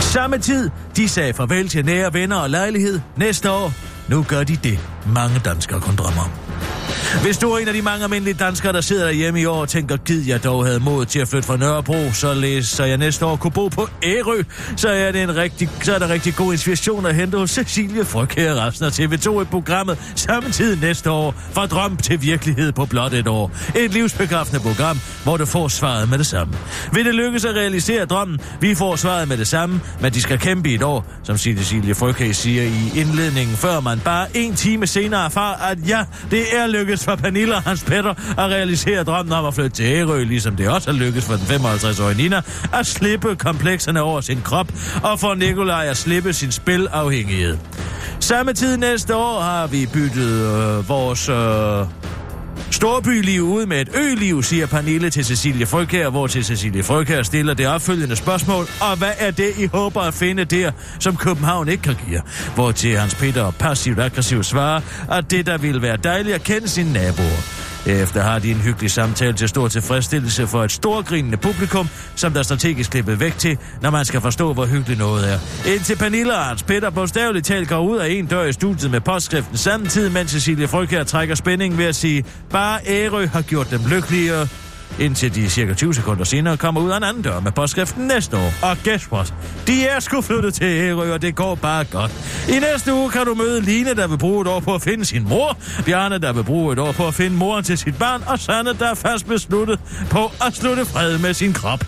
Samme 0.00 0.38
tid, 0.38 0.70
de 0.96 1.08
sagde 1.08 1.32
farvel 1.32 1.68
til 1.68 1.84
nære 1.84 2.14
venner 2.14 2.36
og 2.36 2.50
lejlighed. 2.50 3.00
Næste 3.16 3.50
år, 3.50 3.72
nu 4.08 4.22
gør 4.28 4.44
de 4.44 4.56
det, 4.56 4.78
mange 5.06 5.38
danskere 5.38 5.80
kun 5.80 5.96
drømmer 5.96 6.22
om. 6.22 6.45
Hvis 7.22 7.38
du 7.38 7.50
er 7.50 7.58
en 7.58 7.68
af 7.68 7.74
de 7.74 7.82
mange 7.82 8.04
almindelige 8.04 8.34
danskere, 8.34 8.72
der 8.72 8.80
sidder 8.80 9.04
derhjemme 9.04 9.40
i 9.40 9.46
år 9.46 9.60
og 9.60 9.68
tænker, 9.68 9.96
gid 9.96 10.26
jeg 10.26 10.44
dog 10.44 10.66
havde 10.66 10.80
mod 10.80 11.06
til 11.06 11.18
at 11.18 11.28
flytte 11.28 11.46
fra 11.46 11.56
Nørrebro, 11.56 12.12
så, 12.12 12.34
læs, 12.34 12.66
så 12.66 12.84
jeg 12.84 12.98
næste 12.98 13.26
år 13.26 13.36
kunne 13.36 13.50
bo 13.50 13.68
på 13.68 13.88
Ærø, 14.02 14.42
så 14.76 14.88
er 14.88 15.12
det 15.12 15.22
en 15.22 15.36
rigtig, 15.36 15.68
så 15.82 15.94
er 15.94 15.98
der 15.98 16.08
rigtig 16.08 16.34
god 16.36 16.52
inspiration 16.52 17.06
at 17.06 17.14
hente 17.14 17.38
hos 17.38 17.50
Cecilie 17.50 18.04
Frøkær 18.04 18.54
resten 18.54 18.86
af 18.86 18.90
TV2 18.90 19.40
i 19.40 19.44
programmet 19.44 19.98
samtidig 20.14 20.80
næste 20.80 21.10
år, 21.10 21.34
fra 21.52 21.66
drøm 21.66 21.96
til 21.96 22.22
virkelighed 22.22 22.72
på 22.72 22.86
blot 22.86 23.12
et 23.12 23.28
år. 23.28 23.50
Et 23.76 23.92
livsbekræftende 23.92 24.60
program, 24.60 25.00
hvor 25.24 25.36
du 25.36 25.46
får 25.46 25.68
svaret 25.68 26.08
med 26.08 26.18
det 26.18 26.26
samme. 26.26 26.54
Vil 26.92 27.04
det 27.04 27.14
lykkes 27.14 27.44
at 27.44 27.54
realisere 27.54 28.04
drømmen? 28.04 28.40
Vi 28.60 28.74
får 28.74 28.96
svaret 28.96 29.28
med 29.28 29.36
det 29.36 29.46
samme, 29.46 29.80
men 30.00 30.12
de 30.12 30.22
skal 30.22 30.38
kæmpe 30.38 30.70
i 30.70 30.74
et 30.74 30.82
år, 30.82 31.06
som 31.22 31.38
Cecilie 31.38 31.94
Frøkær 31.94 32.32
siger 32.32 32.62
i 32.62 33.00
indledningen, 33.00 33.56
før 33.56 33.80
man 33.80 34.00
bare 34.04 34.26
en 34.34 34.54
time 34.54 34.86
senere 34.86 35.24
erfarer, 35.24 35.70
at 35.70 35.78
ja, 35.88 36.04
det 36.30 36.56
er 36.56 36.66
lykkedes 36.66 37.04
for 37.06 37.16
Pernille 37.16 37.54
og 37.54 37.62
Hans 37.62 37.84
Petter 37.84 38.10
at 38.10 38.38
realisere 38.38 39.04
drømmen 39.04 39.32
om 39.32 39.44
at 39.44 39.54
flytte 39.54 39.76
til 39.76 39.84
Ærø, 39.84 40.24
ligesom 40.24 40.56
det 40.56 40.68
også 40.68 40.90
er 40.90 40.94
lykkedes 40.94 41.26
for 41.26 41.34
den 41.34 41.46
55-årige 41.46 42.16
Nina 42.16 42.42
at 42.72 42.86
slippe 42.86 43.36
komplekserne 43.36 44.02
over 44.02 44.20
sin 44.20 44.40
krop, 44.44 44.72
og 45.02 45.20
for 45.20 45.34
Nikolaj 45.34 45.86
at 45.86 45.96
slippe 45.96 46.32
sin 46.32 46.52
spilafhængighed. 46.52 47.58
Samme 48.20 48.52
tid 48.52 48.76
næste 48.76 49.16
år 49.16 49.40
har 49.40 49.66
vi 49.66 49.88
byttet 49.92 50.78
øh, 50.78 50.88
vores... 50.88 51.28
Øh, 51.28 52.06
Storbyliv 52.76 53.42
ude 53.42 53.66
med 53.66 53.80
et 53.80 53.88
øliv, 53.94 54.42
siger 54.42 54.66
Pernille 54.66 55.10
til 55.10 55.24
Cecilie 55.24 55.66
Frøkær, 55.66 56.08
hvor 56.08 56.26
til 56.26 56.44
Cecilie 56.44 56.82
Frøkær 56.82 57.22
stiller 57.22 57.54
det 57.54 57.68
opfølgende 57.68 58.16
spørgsmål. 58.16 58.66
Og 58.80 58.96
hvad 58.98 59.12
er 59.18 59.30
det, 59.30 59.58
I 59.58 59.66
håber 59.66 60.00
at 60.00 60.14
finde 60.14 60.44
der, 60.44 60.72
som 61.00 61.16
København 61.16 61.68
ikke 61.68 61.82
kan 61.82 61.96
give? 62.08 62.22
Hvor 62.54 62.72
til 62.72 62.98
Hans 62.98 63.14
Peter 63.14 63.50
passivt 63.50 63.98
aggressivt 63.98 64.46
svarer, 64.46 64.80
at 65.10 65.30
det 65.30 65.46
der 65.46 65.58
ville 65.58 65.82
være 65.82 65.96
dejligt 65.96 66.34
at 66.34 66.42
kende 66.42 66.68
sine 66.68 66.92
naboer. 66.92 67.75
Efter 67.86 68.22
har 68.22 68.38
de 68.38 68.50
en 68.50 68.56
hyggelig 68.56 68.90
samtale 68.90 69.32
til 69.32 69.48
stor 69.48 69.68
tilfredsstillelse 69.68 70.46
for 70.46 70.64
et 70.64 70.72
storgrinende 70.72 71.36
publikum, 71.36 71.88
som 72.14 72.32
der 72.32 72.42
strategisk 72.42 72.90
klippet 72.90 73.20
væk 73.20 73.38
til, 73.38 73.58
når 73.82 73.90
man 73.90 74.04
skal 74.04 74.20
forstå, 74.20 74.52
hvor 74.52 74.66
hyggeligt 74.66 74.98
noget 74.98 75.32
er. 75.32 75.38
Indtil 75.74 75.96
Pernille 75.96 76.36
og 76.36 76.44
Hans 76.44 76.62
Peter 76.62 76.90
bogstaveligt 76.90 77.46
talt 77.46 77.68
går 77.68 77.78
ud 77.78 77.98
af 77.98 78.08
en 78.08 78.26
dør 78.26 78.44
i 78.44 78.52
studiet 78.52 78.90
med 78.90 79.00
postskriften 79.00 79.56
samtidig, 79.56 80.12
mens 80.12 80.30
Cecilie 80.30 80.68
Frøkær 80.68 81.04
trækker 81.04 81.34
spænding 81.34 81.78
ved 81.78 81.84
at 81.84 81.96
sige, 81.96 82.24
bare 82.50 82.80
Ærø 82.86 83.26
har 83.26 83.42
gjort 83.42 83.70
dem 83.70 83.80
lykkeligere, 83.90 84.48
indtil 84.98 85.34
de 85.34 85.50
cirka 85.50 85.74
20 85.74 85.94
sekunder 85.94 86.24
senere 86.24 86.56
kommer 86.56 86.80
ud 86.80 86.90
af 86.90 86.96
en 86.96 87.02
anden 87.02 87.22
dør 87.22 87.40
med 87.40 87.52
påskriften 87.52 88.06
næste 88.06 88.36
år. 88.36 88.52
Og 88.62 88.76
guess 88.84 89.12
what? 89.12 89.34
De 89.66 89.86
er 89.86 90.00
sgu 90.00 90.20
flyttet 90.20 90.54
til 90.54 90.66
Ærø, 90.66 91.12
og 91.12 91.22
det 91.22 91.34
går 91.34 91.54
bare 91.54 91.84
godt. 91.84 92.12
I 92.48 92.58
næste 92.58 92.94
uge 92.94 93.10
kan 93.10 93.26
du 93.26 93.34
møde 93.34 93.60
Line, 93.60 93.94
der 93.94 94.06
vil 94.06 94.18
bruge 94.18 94.42
et 94.42 94.48
år 94.48 94.60
på 94.60 94.74
at 94.74 94.82
finde 94.82 95.04
sin 95.04 95.28
mor, 95.28 95.58
Bjarne, 95.84 96.18
der 96.18 96.32
vil 96.32 96.44
bruge 96.44 96.72
et 96.72 96.78
år 96.78 96.92
på 96.92 97.06
at 97.06 97.14
finde 97.14 97.36
moren 97.36 97.64
til 97.64 97.78
sit 97.78 97.98
barn, 97.98 98.22
og 98.26 98.38
Sanne, 98.38 98.72
der 98.72 98.90
er 98.90 98.94
fast 98.94 99.26
besluttet 99.26 99.80
på 100.10 100.30
at 100.46 100.54
slutte 100.54 100.84
fred 100.84 101.18
med 101.18 101.34
sin 101.34 101.52
krop. 101.52 101.84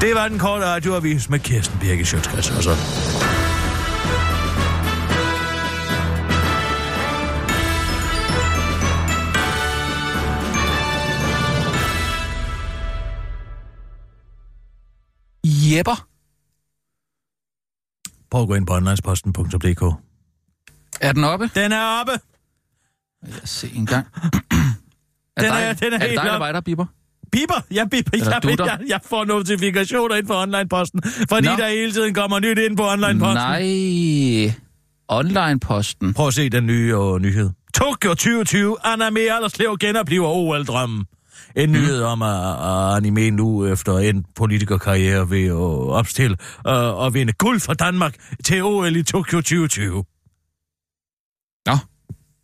Det 0.00 0.14
var 0.14 0.28
den 0.28 0.38
korte 0.38 0.66
radioavis 0.66 1.30
med 1.30 1.38
Kirsten 1.38 1.78
Birke 1.80 2.04
Sjøtskreds 2.04 2.50
og 2.50 2.62
så. 2.62 3.37
Jepper. 15.76 16.06
Prøv 18.30 18.42
at 18.42 18.48
gå 18.48 18.54
ind 18.54 18.66
på 18.66 18.74
onlinesposten.dk. 18.74 19.82
Er 21.00 21.12
den 21.12 21.24
oppe? 21.24 21.50
Den 21.54 21.72
er 21.72 22.00
oppe! 22.00 22.12
Lad 23.22 23.42
os 23.42 23.50
se 23.50 23.70
en 23.74 23.86
gang. 23.86 24.06
er, 25.36 25.42
Den 25.42 25.52
er- 25.52 25.72
dig, 25.72 25.80
den 25.80 25.92
er 25.92 25.98
er 25.98 26.00
det 26.08 26.10
dig, 26.16 26.24
der 26.24 26.30
op. 26.32 26.40
var 26.40 26.52
der, 26.52 26.60
Bipper? 26.60 26.86
Biber, 27.32 27.54
jeg 27.70 27.88
jeg, 27.92 28.58
jeg, 28.58 28.78
jeg 28.88 29.00
får 29.04 29.24
notifikationer 29.24 30.14
ind 30.16 30.26
på 30.26 30.36
onlineposten, 30.42 31.02
fordi 31.28 31.46
Nå. 31.48 31.52
der 31.56 31.68
hele 31.68 31.92
tiden 31.92 32.14
kommer 32.14 32.38
nyt 32.40 32.58
ind 32.58 32.76
på 32.76 32.88
onlineposten. 32.90 33.34
Nej. 33.34 34.52
Online-posten. 35.08 36.14
Prøv 36.14 36.26
at 36.26 36.34
se 36.34 36.48
den 36.48 36.66
nye 36.66 36.96
uh, 36.96 37.18
nyhed. 37.18 37.50
Tokyo 37.74 38.10
2020, 38.10 38.76
Anime 38.86 39.20
Alderslev 39.20 39.76
genoplever 39.80 40.28
OL-drømmen. 40.28 41.04
En 41.56 41.72
nyhed 41.72 42.02
om 42.02 42.22
at, 42.22 42.50
at 42.50 42.96
anime 42.96 43.30
nu 43.30 43.66
efter 43.66 43.98
en 43.98 44.26
politikerkarriere 44.36 45.30
ved 45.30 45.46
at 45.46 45.54
opstille 45.98 46.36
og 46.64 47.14
vinde 47.14 47.32
guld 47.32 47.60
for 47.60 47.74
Danmark 47.74 48.14
til 48.44 48.62
OL 48.62 48.96
i 48.96 49.02
Tokyo 49.02 49.38
2020. 49.38 50.04
Nå, 51.66 51.76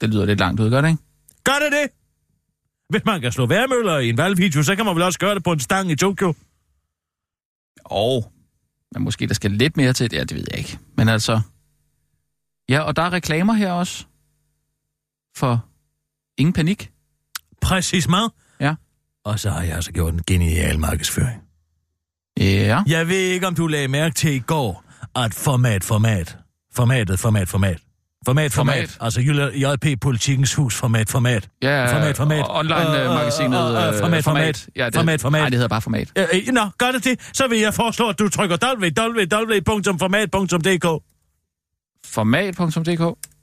det 0.00 0.10
lyder 0.10 0.24
lidt 0.24 0.40
langt 0.40 0.60
ud, 0.60 0.70
gør 0.70 0.80
det 0.80 0.88
ikke? 0.88 1.02
Gør 1.44 1.52
det 1.52 1.72
det? 1.72 1.90
Hvis 2.88 3.04
man 3.04 3.20
kan 3.20 3.32
slå 3.32 3.46
værmøller 3.46 3.98
i 3.98 4.08
en 4.08 4.16
valgvideo, 4.16 4.62
så 4.62 4.76
kan 4.76 4.84
man 4.84 4.94
vel 4.94 5.02
også 5.02 5.18
gøre 5.18 5.34
det 5.34 5.44
på 5.44 5.52
en 5.52 5.60
stang 5.60 5.90
i 5.90 5.96
Tokyo. 5.96 6.34
Og, 7.84 8.32
men 8.92 9.02
måske 9.02 9.26
der 9.26 9.34
skal 9.34 9.50
lidt 9.50 9.76
mere 9.76 9.92
til. 9.92 10.10
Ja, 10.12 10.20
det 10.20 10.34
ved 10.34 10.44
jeg 10.50 10.58
ikke. 10.58 10.78
Men 10.96 11.08
altså... 11.08 11.40
Ja, 12.68 12.80
og 12.80 12.96
der 12.96 13.02
er 13.02 13.12
reklamer 13.12 13.52
her 13.52 13.72
også. 13.72 14.06
For 15.36 15.66
ingen 16.38 16.52
panik. 16.52 16.90
Præcis 17.60 18.08
meget. 18.08 18.32
Og 19.24 19.40
så 19.40 19.50
har 19.50 19.62
jeg 19.62 19.74
altså 19.74 19.92
gjort 19.92 20.14
en 20.14 20.20
genial 20.26 20.78
markedsføring. 20.78 21.40
Ja. 22.40 22.82
Jeg 22.86 23.08
ved 23.08 23.18
ikke, 23.18 23.46
om 23.46 23.54
du 23.54 23.66
lagde 23.66 23.88
mærke 23.88 24.14
til 24.14 24.34
i 24.34 24.38
går, 24.38 24.84
at 25.16 25.34
format, 25.34 25.84
format, 25.84 26.36
formatet, 26.74 27.20
format, 27.20 27.48
format, 27.48 27.78
format, 28.26 28.52
format, 28.52 28.52
Format. 28.52 28.96
altså 29.00 29.20
JP 29.54 30.00
Politikens 30.00 30.54
Hus, 30.54 30.76
format, 30.76 31.10
format, 31.10 31.48
Ja, 31.62 31.94
Format, 31.94 32.16
format. 32.16 32.44
Online-magasinet. 32.48 33.70
Øh, 33.76 33.82
øh, 33.82 33.88
øh, 33.88 33.94
format, 34.00 34.24
format. 34.24 34.68
Ja, 34.76 34.86
det, 34.86 34.94
Format, 34.94 35.20
format. 35.20 35.40
Nej, 35.40 35.48
det 35.48 35.56
hedder 35.56 35.68
bare 35.68 35.82
format. 35.82 36.12
Øh, 36.18 36.24
øh, 36.34 36.40
nå, 36.52 36.60
gør 36.78 36.90
det 36.92 37.04
det, 37.04 37.20
så 37.32 37.48
vil 37.48 37.58
jeg 37.58 37.74
foreslå, 37.74 38.08
at 38.08 38.18
du 38.18 38.28
trykker 38.28 38.56
www.format.dk. 38.76 41.02
Format.dk 42.06 43.33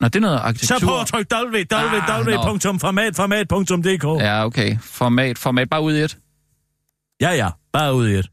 Nå, 0.00 0.08
det 0.08 0.16
er 0.16 0.20
noget 0.20 0.38
arkitektur. 0.38 0.78
Så 0.78 0.86
prøv 0.86 1.00
at 1.00 1.06
trykke 1.06 1.34
www.format.dk. 1.34 4.22
Ja, 4.22 4.44
okay. 4.44 4.78
Format, 4.78 5.38
format. 5.38 5.70
Bare 5.70 5.82
ud 5.82 5.94
i 5.94 6.00
et. 6.00 6.18
Ja, 7.20 7.30
ja, 7.30 7.50
bare 7.72 7.94
ud 7.94 8.08
i 8.08 8.14
et. 8.14 8.30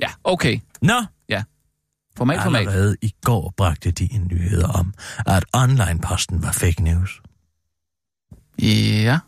Ja, 0.00 0.08
okay. 0.24 0.60
Nå, 0.82 1.02
Format, 2.18 2.42
format. 2.42 2.60
allerede 2.60 2.96
i 3.02 3.14
går 3.22 3.54
bragte 3.56 3.90
de 3.90 4.12
en 4.12 4.28
nyhed 4.32 4.62
om, 4.62 4.94
at 5.26 5.44
online-posten 5.52 6.42
var 6.42 6.52
fake 6.52 6.82
news. 6.82 7.22
Ja. 8.62 9.18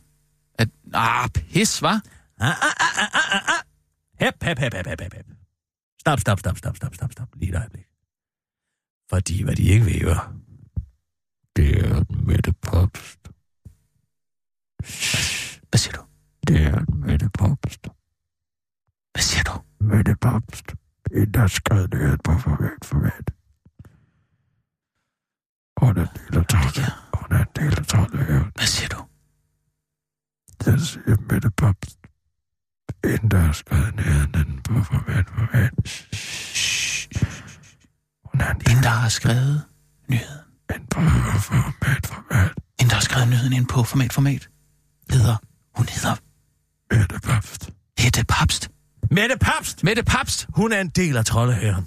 At, 0.58 0.68
ah, 0.94 1.28
pis, 1.28 1.82
hva'? 1.82 1.86
Ah, 1.86 2.00
ah, 2.40 2.50
ah, 2.80 2.98
ah, 2.98 3.34
ah, 3.34 3.34
ah. 3.34 3.40
Hep, 4.26 4.34
hep, 4.42 4.58
hep, 4.58 4.74
hep, 4.74 4.86
hep, 4.86 5.00
hep, 5.00 5.14
hep. 5.14 5.26
Stop, 6.00 6.20
stop, 6.20 6.38
stop, 6.38 6.58
stop, 6.58 6.76
stop, 6.76 6.94
stop, 6.94 7.12
stop. 7.12 7.28
Lige 7.36 7.50
et 7.50 7.56
øjeblik. 7.56 7.84
Fordi 9.10 9.42
hvad 9.42 9.56
de 9.56 9.62
ikke 9.62 9.84
ved, 9.84 10.04
var, 10.04 10.32
det 11.60 11.84
er 11.84 12.04
Mette 12.26 12.52
Popst. 12.52 13.20
Hvad 15.68 15.78
siger 15.78 15.92
du? 15.92 16.02
Det 16.46 16.62
er 16.62 16.94
Mette 16.94 17.30
Popst. 17.38 17.82
Hvad 19.12 19.22
siger 19.22 19.42
du? 19.42 19.84
Mette 19.84 20.16
Popst. 20.20 20.74
En, 21.12 21.34
der 21.34 21.46
skrev 21.46 21.86
nyhed 21.94 22.18
på 22.24 22.32
format, 22.38 22.84
format. 22.84 23.26
Hun 25.80 25.96
er 25.96 26.02
en 26.02 26.08
del 26.16 26.38
af 26.38 26.46
tolv. 26.46 26.78
Hun 27.14 27.28
er 27.36 27.42
en 27.46 27.52
del 27.56 27.78
af 27.78 27.86
tolv. 27.86 28.16
Hvad 28.56 28.66
siger 28.66 28.88
du? 28.88 29.00
Den 30.64 30.80
siger 30.80 31.16
Mette 31.32 31.50
Popst. 31.50 31.98
En, 33.04 33.30
der 33.30 33.52
skrevet 33.52 33.94
nyheden 33.94 34.62
på 34.62 34.74
format, 34.82 35.26
format. 35.36 35.72
Hun 38.24 38.40
er 38.40 38.50
en 38.50 38.60
del 38.60 38.76
En, 38.76 38.82
der 38.82 38.88
har 38.88 39.08
skrevet 39.08 39.64
nyheden. 40.08 40.49
Af 40.70 40.80
på 40.90 41.00
format, 41.00 42.06
format. 42.06 42.52
En, 42.80 42.88
der 42.88 42.94
har 42.94 43.00
skrevet 43.02 43.28
nyheden 43.28 43.52
ind 43.52 43.66
på 43.66 43.82
format, 43.84 44.12
format. 44.12 44.48
Hedder, 45.10 45.36
hun 45.76 45.88
hedder 45.88 46.14
Mette 46.94 47.20
Popst. 47.20 47.70
Hette 47.98 48.24
Papst. 48.24 48.70
Mette 49.10 49.36
Papst! 49.40 49.84
Mette 49.84 50.02
Papst. 50.02 50.46
Hun 50.54 50.72
er 50.72 50.80
en 50.80 50.88
del 50.88 51.16
af 51.16 51.24
troldehæren. 51.24 51.86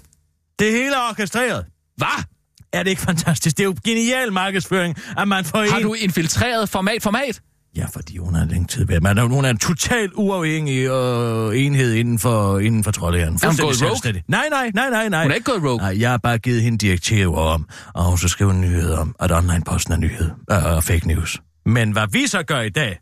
Det 0.58 0.70
hele 0.72 0.94
er 0.96 1.08
orkestreret. 1.08 1.66
Hvad? 1.96 2.24
Er 2.72 2.82
det 2.82 2.90
ikke 2.90 3.02
fantastisk? 3.02 3.56
Det 3.56 3.62
er 3.62 3.66
jo 3.66 3.76
genial 3.84 4.32
markedsføring, 4.32 4.96
at 5.18 5.28
man 5.28 5.44
får 5.44 5.70
Har 5.70 5.76
en... 5.76 5.82
du 5.82 5.94
infiltreret 5.94 6.68
format, 6.68 7.02
format? 7.02 7.40
Ja, 7.76 7.86
fordi 7.86 8.16
hun 8.18 8.34
har 8.34 8.44
længe 8.44 8.66
tid 8.66 8.86
været. 8.86 9.02
Man 9.02 9.18
er, 9.18 9.22
hun 9.24 9.44
er 9.44 9.50
en 9.50 9.58
totalt 9.58 10.12
uafhængig 10.14 10.86
øh, 10.86 11.64
enhed 11.64 11.92
inden 11.94 12.18
for, 12.18 12.58
inden 12.58 12.84
for 12.84 12.90
troldehæren. 12.90 13.34
Er 13.42 13.46
hun 13.46 13.56
gået 13.56 13.82
rogue? 13.82 14.22
Nej, 14.28 14.48
nej, 14.50 14.70
nej, 14.74 14.90
nej, 14.90 15.08
nej. 15.08 15.22
Hun 15.22 15.30
er 15.30 15.34
ikke 15.34 15.52
gået 15.52 15.62
rogue. 15.62 15.76
Nej, 15.76 16.00
jeg 16.00 16.10
har 16.10 16.18
bare 16.18 16.38
givet 16.38 16.62
hende 16.62 16.78
direktiver 16.78 17.36
om, 17.38 17.68
og 17.94 18.04
hun 18.04 18.18
så 18.18 18.28
skriver 18.28 18.50
en 18.52 18.60
nyhed 18.60 18.92
om, 18.92 19.16
at 19.20 19.32
online-posten 19.32 19.92
er 19.92 19.96
nyhed 19.98 20.30
og 20.48 20.76
øh, 20.76 20.82
fake 20.82 21.06
news. 21.08 21.40
Men 21.66 21.92
hvad 21.92 22.06
vi 22.12 22.26
så 22.26 22.42
gør 22.42 22.60
i 22.60 22.68
dag, 22.68 22.98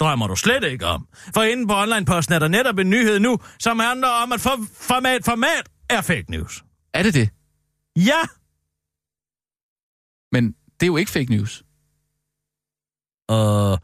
drømmer 0.00 0.26
du 0.26 0.36
slet 0.36 0.64
ikke 0.64 0.86
om. 0.86 1.06
For 1.34 1.42
inde 1.42 1.66
på 1.68 1.74
online-posten 1.76 2.34
er 2.34 2.38
der 2.38 2.48
netop 2.48 2.78
en 2.78 2.90
nyhed 2.90 3.18
nu, 3.20 3.38
som 3.58 3.78
handler 3.78 4.08
om, 4.08 4.32
at 4.32 4.40
for, 4.40 4.56
format, 4.80 5.24
format 5.24 5.62
er 5.90 6.00
fake 6.00 6.30
news. 6.30 6.64
Er 6.94 7.02
det 7.02 7.14
det? 7.14 7.28
Ja, 7.96 8.20
Men 10.32 10.46
det 10.52 10.82
er 10.82 10.86
jo 10.86 10.96
ikke 10.96 11.10
fake 11.10 11.30
news. 11.30 11.62
og... 13.28 13.78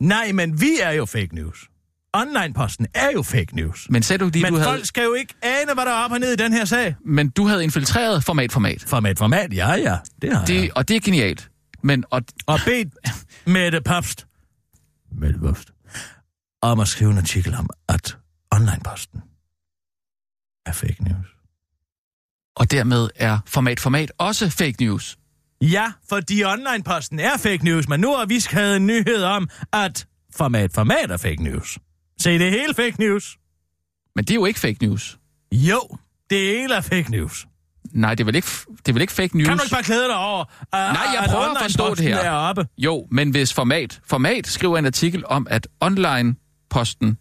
Nej, 0.00 0.32
men 0.32 0.60
vi 0.60 0.70
er 0.82 0.90
jo 0.90 1.04
fake 1.06 1.34
news. 1.34 1.66
Online-posten 2.14 2.86
er 2.94 3.10
jo 3.10 3.22
fake 3.22 3.56
news. 3.56 3.86
Men 3.90 4.02
sagde 4.02 4.24
du 4.24 4.30
lige, 4.32 4.42
Men 4.42 4.52
du 4.52 4.58
havde... 4.58 4.70
folk 4.70 4.86
skal 4.86 5.04
jo 5.04 5.14
ikke 5.14 5.34
ane, 5.42 5.74
hvad 5.74 5.84
der 5.84 5.90
er 5.90 6.04
op 6.04 6.12
og 6.12 6.18
ned 6.20 6.32
i 6.32 6.36
den 6.36 6.52
her 6.52 6.64
sag. 6.64 6.94
Men 7.04 7.28
du 7.30 7.46
havde 7.46 7.64
infiltreret 7.64 8.24
format, 8.24 8.52
format. 8.52 8.84
Format, 8.86 9.18
format, 9.18 9.52
ja, 9.54 9.72
ja. 9.72 9.96
Det 10.22 10.32
har 10.32 10.40
jeg. 10.40 10.48
Det, 10.48 10.70
og 10.74 10.88
det 10.88 10.96
er 10.96 11.00
genialt. 11.00 11.50
Men, 11.82 12.04
og, 12.10 12.22
Og 12.46 12.58
bedt 12.64 12.88
Mette 13.46 13.80
Papst, 13.80 14.26
Mette 15.12 15.38
Papst, 15.40 15.70
om 16.62 16.80
at 16.80 16.88
skrive 16.88 17.10
en 17.10 17.18
artikel 17.18 17.54
om, 17.54 17.70
at 17.88 18.16
online-posten 18.54 19.20
er 20.66 20.72
fake 20.72 21.04
news. 21.04 21.26
og 22.56 22.70
dermed 22.70 23.08
er 23.16 23.38
format, 23.46 23.80
format 23.80 24.12
også 24.18 24.50
fake 24.50 24.84
news. 24.84 25.18
Ja, 25.62 25.92
fordi 26.08 26.44
online-posten 26.44 27.18
er 27.18 27.36
fake 27.38 27.64
news, 27.64 27.88
men 27.88 28.00
nu 28.00 28.14
har 28.16 28.26
vi 28.26 28.40
skrevet 28.40 28.76
en 28.76 28.86
nyhed 28.86 29.22
om, 29.22 29.48
at 29.72 30.06
format, 30.36 30.72
format 30.74 31.10
er 31.10 31.16
fake 31.16 31.42
news. 31.42 31.78
Se, 32.20 32.38
det 32.38 32.46
er 32.46 32.50
hele 32.50 32.74
fake 32.74 32.96
news. 32.98 33.36
Men 34.16 34.24
det 34.24 34.30
er 34.30 34.34
jo 34.34 34.44
ikke 34.44 34.60
fake 34.60 34.86
news. 34.86 35.18
Jo, 35.52 35.80
det 36.30 36.38
hele 36.38 36.74
er 36.74 36.80
fake 36.80 37.10
news. 37.10 37.46
Nej, 37.92 38.14
det 38.14 38.20
er 38.20 38.24
vel 38.24 38.34
ikke, 38.34 38.48
det 38.76 38.88
er 38.88 38.92
vel 38.92 39.00
ikke 39.00 39.12
fake 39.12 39.36
news? 39.36 39.48
Kan 39.48 39.56
du 39.56 39.62
ikke 39.62 39.74
bare 39.74 39.82
klæde 39.82 40.04
dig 40.08 40.16
over? 40.16 40.44
Uh, 40.44 40.70
Nej, 40.72 41.06
jeg 41.14 41.26
prøver 41.30 41.44
at 41.44 41.62
forstå 41.62 41.94
det 41.94 42.04
her. 42.04 42.16
Er 42.18 42.30
oppe? 42.30 42.66
Jo, 42.78 43.06
men 43.10 43.30
hvis 43.30 43.54
format, 43.54 44.00
format 44.06 44.46
skriver 44.46 44.78
en 44.78 44.86
artikel 44.86 45.24
om, 45.26 45.46
at 45.50 45.68
online-posten 45.80 47.18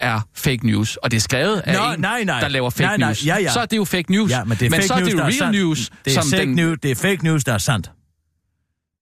er 0.00 0.20
fake 0.34 0.66
news, 0.66 0.96
og 0.96 1.10
det 1.10 1.16
er 1.16 1.20
skrevet 1.20 1.60
af 1.60 1.74
Nå, 1.74 1.92
en, 1.92 2.00
nej, 2.00 2.24
nej. 2.24 2.40
der 2.40 2.48
laver 2.48 2.70
fake 2.70 2.82
Nej, 2.82 2.96
nej. 2.96 3.08
news, 3.08 3.26
Ja, 3.26 3.36
ja. 3.38 3.52
så 3.52 3.60
er 3.60 3.66
det 3.66 3.76
jo 3.76 3.84
fake 3.84 4.10
news. 4.12 4.30
Ja, 4.30 4.44
men 4.44 4.58
det 4.58 4.66
er 4.66 4.70
fake 4.70 4.86
så 4.86 4.94
er 4.94 4.98
det 5.04 5.12
jo 5.12 5.18
real 5.20 5.32
sandt. 5.34 5.58
news, 5.58 5.90
Det 6.04 6.16
er, 6.16 6.20
som 6.20 6.30
fake 6.30 6.42
den... 6.46 6.54
news, 6.56 6.78
det 6.82 6.90
er 6.90 6.94
fake 6.94 7.24
news, 7.24 7.44
der 7.44 7.54
er 7.54 7.58
sandt. 7.58 7.90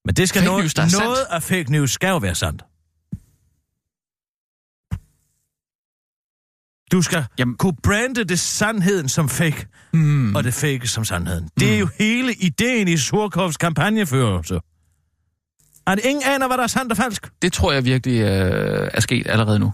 Men 0.05 0.15
det 0.15 0.29
skal 0.29 0.41
Fake 0.41 0.47
noget, 0.51 0.63
news, 0.63 0.75
der 0.75 0.83
er 0.83 1.01
noget 1.01 1.17
sandt. 1.19 1.31
af 1.31 1.43
fake 1.43 1.73
news 1.73 1.91
skal 1.91 2.09
jo 2.09 2.17
være 2.17 2.35
sandt. 2.35 2.63
Du 6.93 7.03
skal 7.03 7.25
Jamen. 7.39 7.57
Kunne 7.57 7.77
brande 7.83 8.25
det 8.25 8.39
sandheden 8.39 9.09
som 9.09 9.29
fake, 9.29 9.67
Mm, 9.93 10.35
og 10.37 10.45
det 10.45 10.55
fake 10.55 10.89
som 10.89 11.05
sandheden. 11.05 11.49
Det 11.61 11.75
er 11.75 11.79
jo 11.79 11.89
hele 11.99 12.35
ideen 12.35 12.89
i 12.89 12.97
Surkovs 12.97 13.57
kampagneførelse. 13.57 14.55
Er 15.87 15.95
det 15.95 16.05
ingen 16.05 16.23
aner, 16.27 16.47
hvad 16.47 16.57
der 16.57 16.63
er 16.63 16.67
sandt 16.67 16.93
og 16.93 16.97
falsk? 16.97 17.29
det 17.43 17.53
tror 17.53 17.73
jeg 17.73 17.85
virkelig 17.85 18.21
øh, 18.21 18.91
er 18.95 19.01
sket 19.01 19.27
allerede 19.29 19.59
nu. 19.59 19.73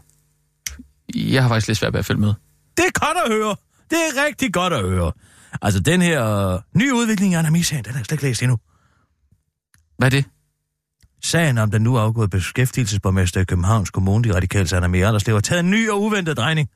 Jeg 1.15 1.43
har 1.43 1.49
faktisk 1.49 1.69
lidt 1.69 1.79
svært 1.79 1.93
ved 1.93 1.99
at 1.99 2.07
følge 2.07 2.21
med. 2.21 2.35
Det 2.77 2.85
er 2.85 3.07
godt 3.07 3.19
at 3.27 3.33
høre. 3.33 3.57
Det 3.91 3.99
er 3.99 4.27
rigtig 4.27 4.53
godt 4.53 4.73
at 4.73 4.81
høre. 4.81 5.13
Altså, 5.63 5.81
den 5.81 6.03
her 6.03 6.27
øh, 6.27 6.61
nye 6.75 6.95
udvikling 6.95 7.35
af 7.35 7.39
anarmisagen, 7.39 7.85
den 7.85 7.93
har 7.93 7.99
jeg 7.99 8.07
slet 8.07 8.13
ikke 8.13 8.25
læst 8.25 8.43
endnu. 8.43 8.59
Hvad 9.99 10.07
er 10.07 10.11
det? 10.11 10.25
Sagen 11.23 11.59
om 11.59 11.71
den 11.71 11.83
nu 11.83 11.99
afgåede 11.99 12.29
beskæftigelsesborgmester 12.29 13.41
i 13.41 13.45
Københavns 13.45 13.91
Kommune, 13.91 14.25
de 14.25 14.35
radikale 14.35 14.69
Sanna 14.69 14.89
Mierderslev, 14.89 15.37
har 15.37 15.41
taget 15.41 15.61
en 15.61 15.71
ny 15.71 15.91
og 15.91 16.03
uventet 16.03 16.37
drejning. 16.37 16.69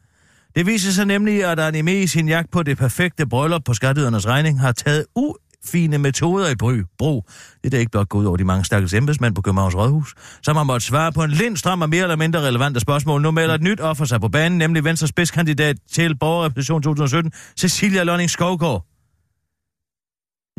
Det 0.56 0.66
viser 0.66 0.92
sig 0.92 1.04
nemlig, 1.04 1.44
at 1.44 1.58
Anime 1.58 2.02
i 2.02 2.06
sin 2.06 2.28
jagt 2.28 2.50
på 2.50 2.62
det 2.62 2.78
perfekte 2.78 3.26
bryllup 3.26 3.64
på 3.64 3.74
skatteydernes 3.74 4.26
regning 4.26 4.60
har 4.60 4.72
taget 4.72 5.04
fine 5.66 5.98
metoder 5.98 6.48
i 6.48 6.54
brug. 6.98 7.28
Det 7.64 7.74
er 7.74 7.78
ikke 7.78 7.90
blot 7.90 8.08
gået 8.08 8.26
over 8.26 8.36
de 8.36 8.44
mange 8.44 8.64
stakkels 8.64 8.94
embedsmænd 8.94 9.34
på 9.34 9.42
Københavns 9.42 9.76
Rådhus, 9.76 10.14
som 10.42 10.56
har 10.56 10.64
måttet 10.64 10.82
svare 10.82 11.12
på 11.12 11.22
en 11.22 11.30
lindstrøm 11.30 11.82
og 11.82 11.88
mere 11.88 12.02
eller 12.02 12.16
mindre 12.16 12.40
relevante 12.40 12.80
spørgsmål. 12.80 13.22
Nu 13.22 13.30
melder 13.30 13.54
et 13.54 13.62
nyt 13.62 13.80
offer 13.80 14.04
sig 14.04 14.20
på 14.20 14.28
banen, 14.28 14.58
nemlig 14.58 14.84
Venstres 14.84 15.10
spidskandidat 15.10 15.76
til 15.92 16.18
borgerrepræsentation 16.18 16.82
2017, 16.82 17.32
Cecilia 17.58 18.02
Lønning 18.02 18.30
Skovgaard. 18.30 18.95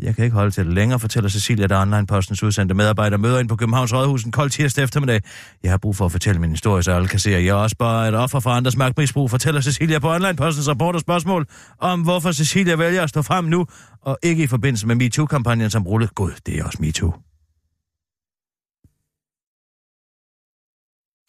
Jeg 0.02 0.16
kan 0.16 0.24
ikke 0.24 0.34
holde 0.34 0.50
til 0.50 0.64
det 0.64 0.74
længere, 0.74 1.00
fortæller 1.00 1.30
Cecilia, 1.30 1.66
der 1.66 1.82
online-postens 1.82 2.42
udsendte 2.42 2.74
medarbejder 2.74 3.16
møder 3.16 3.38
ind 3.38 3.48
på 3.48 3.56
Københavns 3.56 3.94
Rådhus 3.94 4.24
en 4.24 4.32
kold 4.32 4.50
tirsdag 4.50 4.84
eftermiddag. 4.84 5.20
Jeg 5.62 5.70
har 5.70 5.78
brug 5.78 5.96
for 5.96 6.04
at 6.04 6.12
fortælle 6.12 6.40
min 6.40 6.50
historie, 6.50 6.82
så 6.82 6.92
alle 6.92 7.08
kan 7.08 7.18
se, 7.18 7.34
at 7.34 7.44
jeg 7.44 7.50
er 7.50 7.54
også 7.54 7.76
bare 7.76 8.08
et 8.08 8.14
offer 8.14 8.40
for 8.40 8.50
andres 8.50 8.76
magtmisbrug, 8.76 9.30
fortæller 9.30 9.60
Cecilia 9.60 9.98
på 9.98 10.10
online-postens 10.14 10.68
rapport 10.68 10.94
og 10.94 11.00
spørgsmål 11.00 11.46
om, 11.78 12.02
hvorfor 12.02 12.32
Cecilia 12.32 12.76
vælger 12.76 13.02
at 13.02 13.08
stå 13.08 13.22
frem 13.22 13.44
nu, 13.44 13.66
og 14.02 14.18
ikke 14.22 14.42
i 14.42 14.46
forbindelse 14.46 14.86
med 14.86 14.94
MeToo-kampagnen, 14.94 15.70
som 15.70 15.86
rullede. 15.86 16.10
Gud, 16.14 16.32
det 16.46 16.58
er 16.58 16.64
også 16.64 16.78
MeToo. 16.80 17.12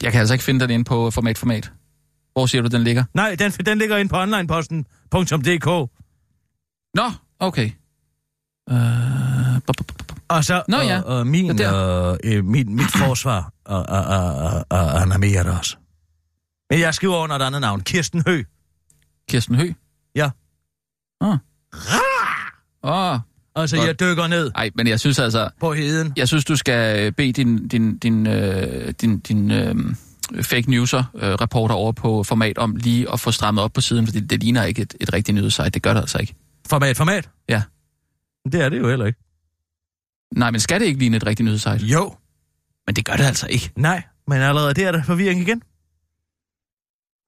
Jeg 0.04 0.12
kan 0.12 0.20
altså 0.20 0.34
ikke 0.34 0.44
finde 0.44 0.60
den 0.60 0.70
inde 0.70 0.86
på 0.86 1.12
format 1.12 1.38
format. 1.38 1.72
Hvor 2.34 2.46
siger 2.46 2.62
du, 2.62 2.68
den 2.68 2.84
ligger? 2.84 3.04
Nej, 3.14 3.36
den, 3.36 3.52
den 3.52 3.78
ligger 3.78 3.98
inde 3.98 4.10
på 4.10 4.18
onlineposten.dk. 4.18 5.92
Nå, 6.96 7.12
okay. 7.40 7.72
Øh, 8.72 9.56
bu- 9.58 9.60
bu- 9.60 9.86
bu- 9.92 10.06
bu- 10.12 10.16
Og 10.28 10.46
så 10.46 10.64
Nå 10.68 10.78
ja, 10.78 11.02
og, 11.02 11.18
og 11.18 11.28
min, 11.28 11.62
øh, 11.62 12.18
øh, 12.24 12.46
min, 12.46 12.76
mit 12.76 12.92
forsvar, 13.06 13.52
og, 13.66 13.86
og, 13.90 14.04
og, 14.04 14.34
og, 14.36 14.66
og 14.70 15.02
Anna 15.02 15.18
Mia 15.18 15.44
der 15.44 15.58
også. 15.58 15.76
Men 16.70 16.80
jeg 16.80 16.94
skriver 16.94 17.18
under 17.18 17.36
et 17.36 17.42
andet 17.42 17.62
navn. 17.62 17.82
Kirsten 17.82 18.24
Hø. 18.28 18.44
Kirsten 19.30 19.56
Hø? 19.56 19.72
Ja. 20.16 20.30
Åh. 21.22 21.38
Åh, 22.84 23.20
Altså, 23.56 23.76
Godt. 23.76 23.88
jeg 23.88 24.00
dykker 24.00 24.28
ned 24.28 24.52
ej, 24.56 24.70
men 24.76 24.88
jeg 24.88 25.00
synes 25.00 25.20
altså, 25.20 25.50
på 25.60 25.74
heden. 25.74 26.14
jeg 26.18 26.28
synes, 26.28 26.46
du 26.46 26.56
skal 26.56 27.12
bede 27.12 27.32
din, 27.34 27.68
din, 27.68 27.98
din, 27.98 28.28
øh, 28.28 28.94
din, 29.02 29.20
din 29.20 29.52
øh, 29.52 29.76
fake 30.42 30.70
newser 30.72 31.04
øh, 31.16 31.30
reporter 31.34 31.76
over 31.76 31.92
på 31.92 32.24
format 32.24 32.58
om 32.58 32.76
lige 32.76 33.14
at 33.14 33.20
få 33.20 33.32
strammet 33.32 33.64
op 33.64 33.74
på 33.74 33.82
siden, 33.82 34.08
fordi 34.08 34.20
det 34.20 34.44
ligner 34.44 34.64
ikke 34.64 34.82
et, 34.82 34.94
et 35.02 35.14
rigtigt 35.14 35.36
nyhedssite. 35.36 35.70
Det 35.70 35.82
gør 35.84 35.94
det 35.94 36.00
altså 36.02 36.18
ikke. 36.18 36.36
Format, 36.68 36.98
format. 36.98 37.30
Ja. 37.50 37.62
Det 38.46 38.62
er 38.62 38.70
det 38.70 38.80
jo 38.80 38.90
heller 38.90 39.06
ikke. 39.06 39.20
Nej, 40.36 40.52
men 40.52 40.60
skal 40.60 40.80
det 40.80 40.86
ikke 40.88 41.00
ligne 41.00 41.18
et 41.18 41.26
rigtigt 41.26 41.46
nyhedssite? 41.46 41.86
Jo. 41.86 42.16
Men 42.88 42.96
det 42.96 43.06
gør 43.06 43.14
det 43.14 43.24
altså 43.24 43.48
ikke. 43.48 43.72
Nej, 43.76 44.04
men 44.28 44.42
allerede 44.42 44.74
der 44.74 44.88
er 44.88 44.92
der 44.92 45.04
forvirring 45.04 45.42
igen. 45.42 45.62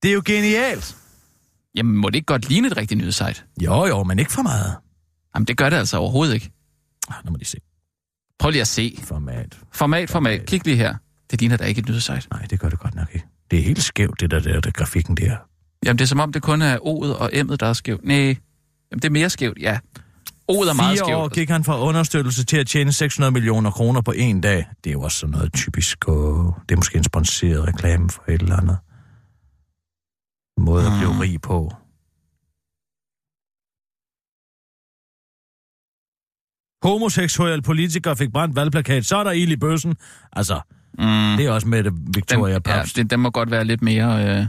Det 0.03 0.09
er 0.09 0.13
jo 0.13 0.21
genialt. 0.25 0.97
Jamen, 1.75 1.95
må 1.97 2.09
det 2.09 2.15
ikke 2.15 2.25
godt 2.25 2.49
ligne 2.49 2.67
et 2.67 2.77
rigtigt 2.77 2.97
nyhedssite? 2.97 3.43
Jo, 3.61 3.85
jo, 3.85 4.03
men 4.03 4.19
ikke 4.19 4.31
for 4.31 4.41
meget. 4.41 4.75
Jamen, 5.35 5.47
det 5.47 5.57
gør 5.57 5.69
det 5.69 5.77
altså 5.77 5.97
overhovedet 5.97 6.33
ikke. 6.33 6.51
Ah, 7.09 7.25
nu 7.25 7.31
må 7.31 7.37
de 7.37 7.45
se. 7.45 7.57
Prøv 8.39 8.51
lige 8.51 8.61
at 8.61 8.67
se. 8.67 8.99
Format. 9.03 9.59
Format, 9.71 10.09
format. 10.09 10.45
Kig 10.45 10.65
lige 10.65 10.77
her. 10.77 10.95
Det 11.31 11.39
ligner 11.39 11.57
da 11.57 11.63
ikke 11.63 11.79
et 11.79 11.87
nyhedssite. 11.87 12.27
Nej, 12.31 12.41
det 12.41 12.59
gør 12.59 12.69
det 12.69 12.79
godt 12.79 12.95
nok 12.95 13.07
ikke. 13.13 13.25
Det 13.51 13.59
er 13.59 13.63
helt 13.63 13.83
skævt, 13.83 14.19
det 14.19 14.31
der, 14.31 14.39
der, 14.39 14.61
der 14.61 14.71
grafikken 14.71 15.17
der. 15.17 15.37
Jamen, 15.85 15.97
det 15.97 16.05
er 16.05 16.07
som 16.07 16.19
om, 16.19 16.33
det 16.33 16.41
kun 16.41 16.61
er 16.61 16.77
O'et 16.77 17.15
og 17.19 17.29
M'et, 17.33 17.55
der 17.55 17.65
er 17.65 17.73
skævt. 17.73 18.03
Nej, 18.05 18.17
Jamen, 18.91 19.01
det 19.01 19.05
er 19.05 19.09
mere 19.09 19.29
skævt, 19.29 19.57
ja. 19.61 19.79
O'et 20.51 20.69
er 20.69 20.73
meget 20.73 20.97
skævt. 20.97 21.11
år 21.17 21.27
gik 21.27 21.49
han 21.49 21.63
fra 21.63 21.79
understøttelse 21.81 22.45
til 22.45 22.57
at 22.57 22.67
tjene 22.67 22.91
600 22.91 23.31
millioner 23.31 23.71
kroner 23.71 24.01
på 24.01 24.11
en 24.11 24.41
dag. 24.41 24.65
Det 24.83 24.89
er 24.89 24.93
jo 24.93 25.01
også 25.01 25.17
sådan 25.17 25.31
noget 25.31 25.53
typisk, 25.53 26.07
og 26.07 26.55
det 26.69 26.75
er 26.75 26.77
måske 26.77 26.97
en 26.97 27.03
sponsoreret 27.03 27.67
reklame 27.67 28.09
for 28.09 28.23
et 28.27 28.41
eller 28.41 28.57
andet. 28.57 28.77
Måde 30.59 30.85
at 30.85 30.91
blive 30.99 31.13
Mm. 31.13 31.19
rig 31.19 31.41
på. 31.41 31.71
Homoseksuel 36.83 37.61
politiker 37.61 38.13
fik 38.15 38.31
brændt 38.31 38.55
valgplakat, 38.55 39.05
så 39.05 39.17
er 39.17 39.23
der 39.23 39.31
ild 39.31 39.51
i 39.51 39.55
bøssen. 39.55 39.95
Altså, 40.33 40.61
Mm, 40.99 41.37
det 41.37 41.45
er 41.45 41.51
også 41.51 41.67
med 41.67 41.83
det 41.83 41.93
Victoria 42.15 42.53
den, 42.53 42.61
ja, 42.65 42.75
Paps. 42.77 42.93
det, 42.93 43.09
den 43.09 43.19
må 43.19 43.29
godt 43.29 43.51
være 43.51 43.65
lidt 43.65 43.81
mere... 43.81 44.39
Øh... 44.39 44.45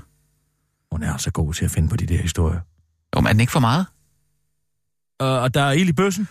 Hun 0.93 1.03
er 1.03 1.17
så 1.17 1.31
god 1.31 1.55
til 1.55 1.65
at 1.65 1.71
finde 1.71 1.88
på 1.88 1.97
de 1.97 2.07
der 2.07 2.19
historier. 2.23 2.61
Jo, 3.17 3.21
men 3.21 3.27
er 3.27 3.33
den 3.33 3.41
ikke 3.41 3.53
for 3.53 3.61
meget? 3.61 3.87
Uh, 5.23 5.43
og 5.43 5.55
der 5.55 5.63
er 5.63 5.73
ild 5.73 5.89
i 5.89 5.93
bøssen. 5.93 6.29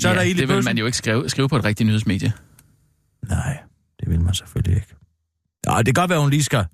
Så 0.00 0.08
ja, 0.08 0.10
er 0.10 0.14
der 0.14 0.22
ild 0.22 0.38
i 0.38 0.40
det 0.40 0.48
vil 0.48 0.64
man 0.64 0.78
jo 0.78 0.86
ikke 0.86 0.98
skrive, 0.98 1.28
skrive 1.28 1.48
på 1.48 1.56
et 1.56 1.64
rigtigt 1.64 1.86
nyhedsmedie. 1.86 2.32
Nej, 3.28 3.62
det 4.00 4.10
vil 4.10 4.20
man 4.20 4.34
selvfølgelig 4.34 4.76
ikke. 4.76 4.94
Ja, 5.66 5.78
det 5.78 5.86
kan 5.86 5.94
godt 5.94 6.10
være, 6.10 6.20
hun 6.20 6.30
lige 6.30 6.44
skal 6.44 6.64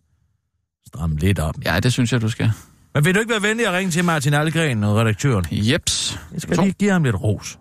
stramme 0.86 1.16
lidt 1.16 1.38
op. 1.38 1.54
Ja, 1.64 1.80
det 1.80 1.92
synes 1.92 2.12
jeg, 2.12 2.20
du 2.20 2.28
skal. 2.28 2.50
Men 2.94 3.04
vil 3.04 3.14
du 3.14 3.20
ikke 3.20 3.30
være 3.30 3.42
venlig 3.42 3.66
at 3.66 3.72
ringe 3.72 3.90
til 3.90 4.04
Martin 4.04 4.34
Algren, 4.34 4.86
redaktøren? 4.86 5.44
Jeps. 5.50 6.18
Jeg 6.32 6.40
skal 6.40 6.56
lige 6.56 6.72
give 6.72 6.90
ham 6.90 7.04
lidt 7.04 7.16
ros. 7.16 7.58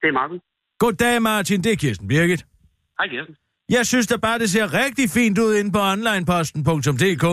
Det 0.00 0.08
er 0.08 0.12
Martin. 0.12 0.40
Goddag, 0.78 1.22
Martin. 1.22 1.64
Det 1.64 1.72
er 1.72 1.76
Kirsten 1.76 2.08
Birgit. 2.08 2.46
Hej 2.98 3.08
Kirsten. 3.08 3.36
Jeg 3.68 3.86
synes 3.86 4.06
da 4.06 4.16
bare, 4.16 4.38
det 4.38 4.50
ser 4.50 4.74
rigtig 4.74 5.10
fint 5.10 5.38
ud 5.38 5.54
inde 5.54 5.72
på 5.72 5.80
onlineposten.dk. 5.80 7.26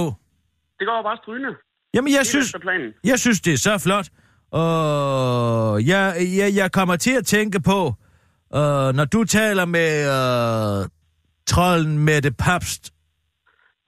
Det 0.80 0.88
går 0.88 1.02
bare 1.04 1.18
strygende. 1.18 1.50
Jamen, 1.94 2.14
jeg 2.14 2.26
synes, 2.26 2.56
jeg 3.04 3.20
synes, 3.20 3.42
det 3.42 3.54
er 3.54 3.58
så 3.58 3.78
flot. 3.78 4.10
Og 4.52 5.86
jeg, 5.88 6.16
jeg, 6.38 6.56
jeg 6.56 6.72
kommer 6.72 6.96
til 6.96 7.12
at 7.12 7.26
tænke 7.26 7.60
på, 7.62 7.88
uh, 7.88 8.96
når 8.96 9.06
du 9.06 9.24
taler 9.24 9.66
med 9.66 9.92
uh, 10.82 10.88
trolden 11.48 11.98
Mette 12.00 12.32
Papst 12.32 12.94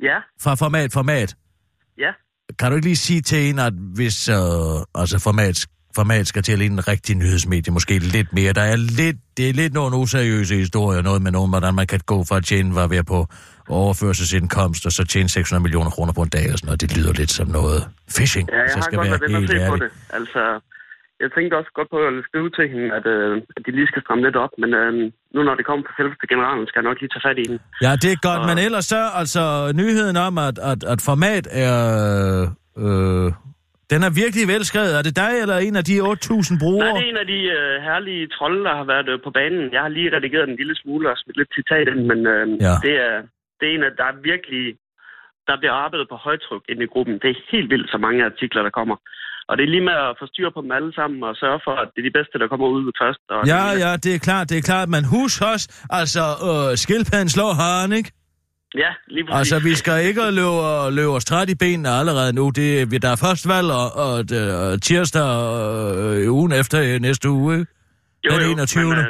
Ja, 0.04 0.18
fra 0.42 0.56
Format 0.56 0.94
Format, 0.94 1.36
ja. 1.98 2.12
kan 2.60 2.72
du 2.72 2.76
ikke 2.76 2.88
lige 2.88 2.96
sige 2.96 3.22
til 3.22 3.38
hende, 3.38 3.64
at 3.64 3.74
hvis 3.74 4.30
uh, 4.30 4.36
altså 4.96 5.20
format, 5.20 5.68
format 5.96 6.28
skal 6.28 6.44
til 6.44 6.52
at 6.52 6.60
ligne 6.60 6.74
en 6.82 6.88
rigtig 6.88 7.16
nyhedsmedie, 7.16 7.74
måske 7.74 7.94
lidt 8.00 8.34
mere. 8.34 8.54
Der 8.54 8.62
er 8.74 8.76
lidt, 9.02 9.18
det 9.38 9.50
er 9.50 9.54
lidt 9.54 9.74
nogle 9.74 9.96
useriøse 9.98 10.56
historier, 10.56 11.02
noget 11.02 11.22
med 11.22 11.32
nogen, 11.32 11.50
hvordan 11.54 11.74
man 11.76 11.88
kan 11.88 12.00
gå 12.06 12.18
fra 12.30 12.38
at 12.38 12.46
tjene, 12.46 12.76
var 12.76 12.88
ved 12.88 13.04
på 13.04 13.20
overførselsindkomst, 13.70 14.86
og 14.88 14.92
så 14.92 15.04
tjene 15.14 15.30
600 15.30 15.64
millioner 15.66 15.92
kroner 15.96 16.14
på 16.14 16.22
en 16.28 16.30
dag 16.38 16.46
og 16.54 16.58
sådan 16.58 16.68
noget. 16.70 16.82
Det 16.84 16.98
lyder 16.98 17.14
lidt 17.22 17.32
som 17.40 17.48
noget 17.60 17.80
phishing, 18.16 18.46
Ja, 18.52 18.60
jeg 18.62 18.70
så 18.70 18.78
har 18.78 18.82
skal 18.88 18.98
godt 18.98 19.10
være 19.10 19.40
helt 19.40 19.70
på 19.74 19.78
det. 19.84 19.90
Altså, 20.20 20.42
jeg 21.24 21.30
tænkte 21.36 21.54
også 21.60 21.72
godt 21.80 21.90
på 21.96 22.00
at 22.10 22.14
skrive 22.30 22.50
til 22.58 22.66
hende, 22.74 22.88
at, 22.98 23.06
øh, 23.16 23.32
at 23.56 23.62
de 23.66 23.72
lige 23.78 23.88
skal 23.92 24.02
stramme 24.06 24.24
lidt 24.28 24.38
op, 24.44 24.54
men 24.62 24.70
øh, 24.82 24.92
nu 25.36 25.40
når 25.48 25.56
det 25.60 25.66
kommer 25.70 25.84
på 25.90 25.94
selveste 26.00 26.26
generalen, 26.34 26.64
skal 26.70 26.78
jeg 26.80 26.88
nok 26.90 26.98
lige 27.02 27.12
tage 27.14 27.26
fat 27.28 27.38
i 27.44 27.46
den. 27.52 27.58
Ja, 27.86 27.92
det 28.04 28.10
er 28.16 28.20
godt, 28.30 28.42
Og- 28.42 28.48
men 28.50 28.58
ellers 28.66 28.86
så, 28.94 29.02
altså, 29.22 29.44
nyheden 29.82 30.18
om, 30.28 30.34
at, 30.48 30.58
at, 30.72 30.80
at 30.94 31.00
format 31.10 31.46
er... 31.66 31.76
Øh, 32.84 33.28
den 33.92 34.00
er 34.08 34.12
virkelig 34.24 34.46
velskrevet. 34.56 34.92
Er 35.00 35.04
det 35.08 35.16
dig 35.24 35.34
eller 35.44 35.58
en 35.68 35.76
af 35.82 35.86
de 35.90 35.96
8.000 36.02 36.60
brugere? 36.64 36.86
Nej, 36.86 36.98
det 37.00 37.06
er 37.06 37.12
en 37.14 37.22
af 37.24 37.28
de 37.36 37.40
øh, 37.60 37.74
herlige 37.88 38.24
trolde, 38.36 38.62
der 38.68 38.74
har 38.80 38.88
været 38.94 39.08
øh, 39.14 39.18
på 39.26 39.32
banen. 39.40 39.64
Jeg 39.76 39.82
har 39.86 39.92
lige 39.98 40.14
redigeret 40.16 40.48
en 40.50 40.60
lille 40.62 40.76
smule 40.82 41.06
og 41.12 41.18
smidt 41.22 41.38
lidt 41.40 41.52
citat 41.58 41.86
ind, 41.94 42.02
men 42.12 42.20
øh, 42.34 42.44
Ja. 42.68 42.76
det, 42.86 42.94
er, 43.08 43.16
det 43.60 43.64
er 43.68 43.74
en 43.76 43.84
af, 43.88 43.92
der 44.00 44.06
er 44.12 44.16
virkelig... 44.32 44.66
Der 45.50 45.56
bliver 45.62 45.76
arbejdet 45.84 46.08
på 46.10 46.18
højtryk 46.28 46.64
inde 46.72 46.84
i 46.84 46.92
gruppen. 46.94 47.16
Det 47.22 47.30
er 47.30 47.38
helt 47.54 47.70
vildt, 47.74 47.90
så 47.94 47.98
mange 48.06 48.26
artikler, 48.30 48.62
der 48.68 48.74
kommer. 48.80 48.98
Og 49.50 49.54
det 49.58 49.64
er 49.64 49.72
lige 49.76 49.88
med 49.90 49.98
at 50.08 50.16
få 50.20 50.26
styr 50.32 50.50
på 50.56 50.62
dem 50.66 50.72
alle 50.78 50.92
sammen 51.00 51.20
og 51.30 51.34
sørge 51.44 51.60
for, 51.66 51.76
at 51.82 51.88
det 51.94 52.00
er 52.02 52.08
de 52.10 52.18
bedste, 52.20 52.36
der 52.42 52.48
kommer 52.52 52.68
ud 52.76 52.84
først. 53.02 53.22
Og 53.36 53.42
Ja, 53.54 53.64
ja, 53.84 53.92
det 54.06 54.12
er 54.16 54.22
klart, 54.28 54.46
det 54.52 54.58
er 54.58 54.66
klart. 54.72 54.88
Men 54.96 55.04
husk 55.16 55.38
også, 55.54 55.66
altså, 56.00 56.24
øh, 56.50 56.68
skildpadden 56.84 57.30
slår 57.36 57.52
haren, 57.62 57.92
ikke? 58.00 58.10
Ja, 58.84 58.92
lige 59.08 59.26
præcis. 59.26 59.40
Altså, 59.40 59.60
vi 59.70 59.76
skal 59.76 60.06
ikke 60.06 60.22
løbe, 60.32 60.96
løbe 60.98 61.10
os 61.18 61.26
træt 61.26 61.50
i 61.50 61.56
benene 61.56 61.90
allerede 61.90 62.34
nu. 62.34 62.50
Det, 62.50 62.92
vi- 62.92 62.98
der 62.98 63.10
er 63.10 63.16
først 63.16 63.48
valg 63.48 63.68
og, 63.72 63.88
og, 64.06 64.14
og 64.70 64.82
tirsdag 64.82 65.30
øh, 65.98 66.34
ugen 66.34 66.52
efter 66.52 66.78
øh, 66.94 67.00
næste 67.02 67.30
uge, 67.30 67.54
ikke? 67.60 67.72
jo, 68.26 68.32
den 68.32 68.42
jo, 68.42 68.52
21.. 68.52 68.84
Men, 68.90 68.98
øh, 68.98 69.06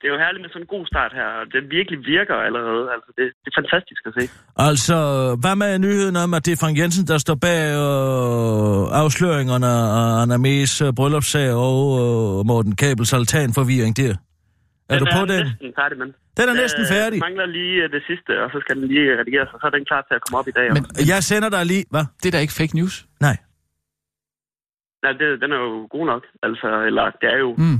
det 0.00 0.08
er 0.08 0.12
jo 0.16 0.18
herligt 0.24 0.42
med 0.44 0.50
sådan 0.50 0.62
en 0.62 0.66
god 0.76 0.86
start 0.86 1.12
her, 1.18 1.28
og 1.40 1.44
det 1.52 1.60
virkelig 1.78 1.98
virker 2.14 2.34
allerede. 2.46 2.84
Altså, 2.94 3.10
det, 3.18 3.24
det 3.42 3.48
er 3.52 3.56
fantastisk 3.62 4.02
at 4.08 4.12
se. 4.18 4.24
Altså, 4.68 4.96
hvad 5.40 5.56
med 5.56 5.78
nyheden 5.78 6.16
om, 6.16 6.34
at 6.34 6.46
det 6.46 6.52
er 6.52 6.56
Frank 6.62 6.78
Jensen, 6.78 7.06
der 7.06 7.18
står 7.18 7.34
bag 7.34 7.60
øh, 7.84 9.00
afsløringerne 9.02 9.66
af 9.66 10.22
Anna 10.22 10.36
Mees 10.36 10.80
øh, 10.80 10.92
bryllupssag 10.98 11.50
og 11.68 11.78
øh, 12.02 12.46
Morten 12.46 12.76
Kabels 12.76 13.12
altanforvirring 13.12 13.96
der? 13.96 14.14
Er 14.88 14.98
du 15.02 15.06
på 15.18 15.22
den? 15.32 15.42
næsten 15.46 15.72
færdig, 15.80 15.96
men... 16.02 16.08
Den 16.38 16.46
er 16.52 16.54
næsten 16.62 16.84
færdig. 16.94 17.16
Øh, 17.18 17.26
mangler 17.28 17.46
lige 17.58 17.74
øh, 17.84 17.90
det 17.96 18.02
sidste, 18.10 18.30
og 18.44 18.48
så 18.52 18.58
skal 18.64 18.74
den 18.78 18.86
lige 18.92 19.04
redigeres, 19.20 19.48
og 19.54 19.58
så 19.60 19.66
er 19.66 19.74
den 19.78 19.84
klar 19.90 20.02
til 20.08 20.14
at 20.18 20.22
komme 20.24 20.36
op 20.40 20.48
i 20.52 20.54
dag. 20.58 20.68
Men 20.76 20.82
også. 20.84 21.04
Jeg 21.12 21.20
sender 21.30 21.48
dig 21.56 21.62
lige... 21.72 21.84
Hvad? 21.94 22.04
det 22.20 22.26
er 22.28 22.34
da 22.36 22.40
ikke 22.46 22.56
fake 22.60 22.74
news. 22.78 22.94
Nej. 23.26 23.36
Nej, 25.04 25.12
det, 25.20 25.26
den 25.42 25.50
er 25.56 25.60
jo 25.66 25.72
god 25.96 26.06
nok. 26.12 26.22
Altså, 26.46 26.68
eller 26.88 27.04
det 27.20 27.28
er 27.34 27.38
jo... 27.46 27.50
Mm. 27.64 27.78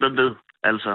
Hvem 0.00 0.12
ved? 0.20 0.30
Altså, 0.70 0.92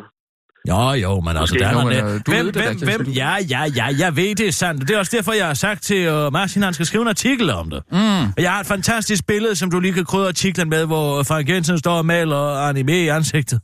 Jo, 0.72 0.82
jo, 1.06 1.20
men 1.20 1.38
altså, 1.38 1.56
der 1.60 1.68
er 1.68 1.74
Jo, 1.84 1.90
der. 1.90 2.06
øh, 2.06 2.20
du 2.26 2.32
Hvem, 2.32 2.46
ved 2.46 2.52
det 2.54 2.62
hvem, 2.64 2.78
Kirsten, 2.78 3.06
hvem? 3.06 3.14
Ja, 3.22 3.34
ja, 3.54 3.62
ja, 3.80 3.86
jeg 4.00 4.16
ved 4.16 4.36
det 4.36 4.48
er 4.48 4.52
sandt. 4.52 4.82
Det 4.88 4.96
er 4.96 5.00
også 5.00 5.18
derfor, 5.18 5.34
jeg 5.34 5.48
har 5.48 5.54
sagt 5.54 5.82
til 5.84 6.02
uh, 6.14 6.34
Martin, 6.34 6.62
han 6.62 6.74
skal 6.74 6.86
skrive 6.86 7.02
en 7.02 7.08
artikel 7.08 7.50
om 7.50 7.70
det. 7.70 7.84
Mm. 7.92 7.98
Jeg 8.44 8.52
har 8.54 8.60
et 8.60 8.68
fantastisk 8.68 9.28
billede, 9.28 9.56
som 9.56 9.72
du 9.72 9.80
lige 9.80 9.94
kan 9.94 10.06
krydre 10.06 10.28
artiklen 10.28 10.70
med, 10.70 10.86
hvor 10.86 11.24
Frank 11.24 11.50
Jensen 11.50 11.78
står 11.78 11.98
og 11.98 12.06
maler 12.06 12.68
anime 12.70 12.98
i 13.04 13.08
ansigtet. 13.08 13.60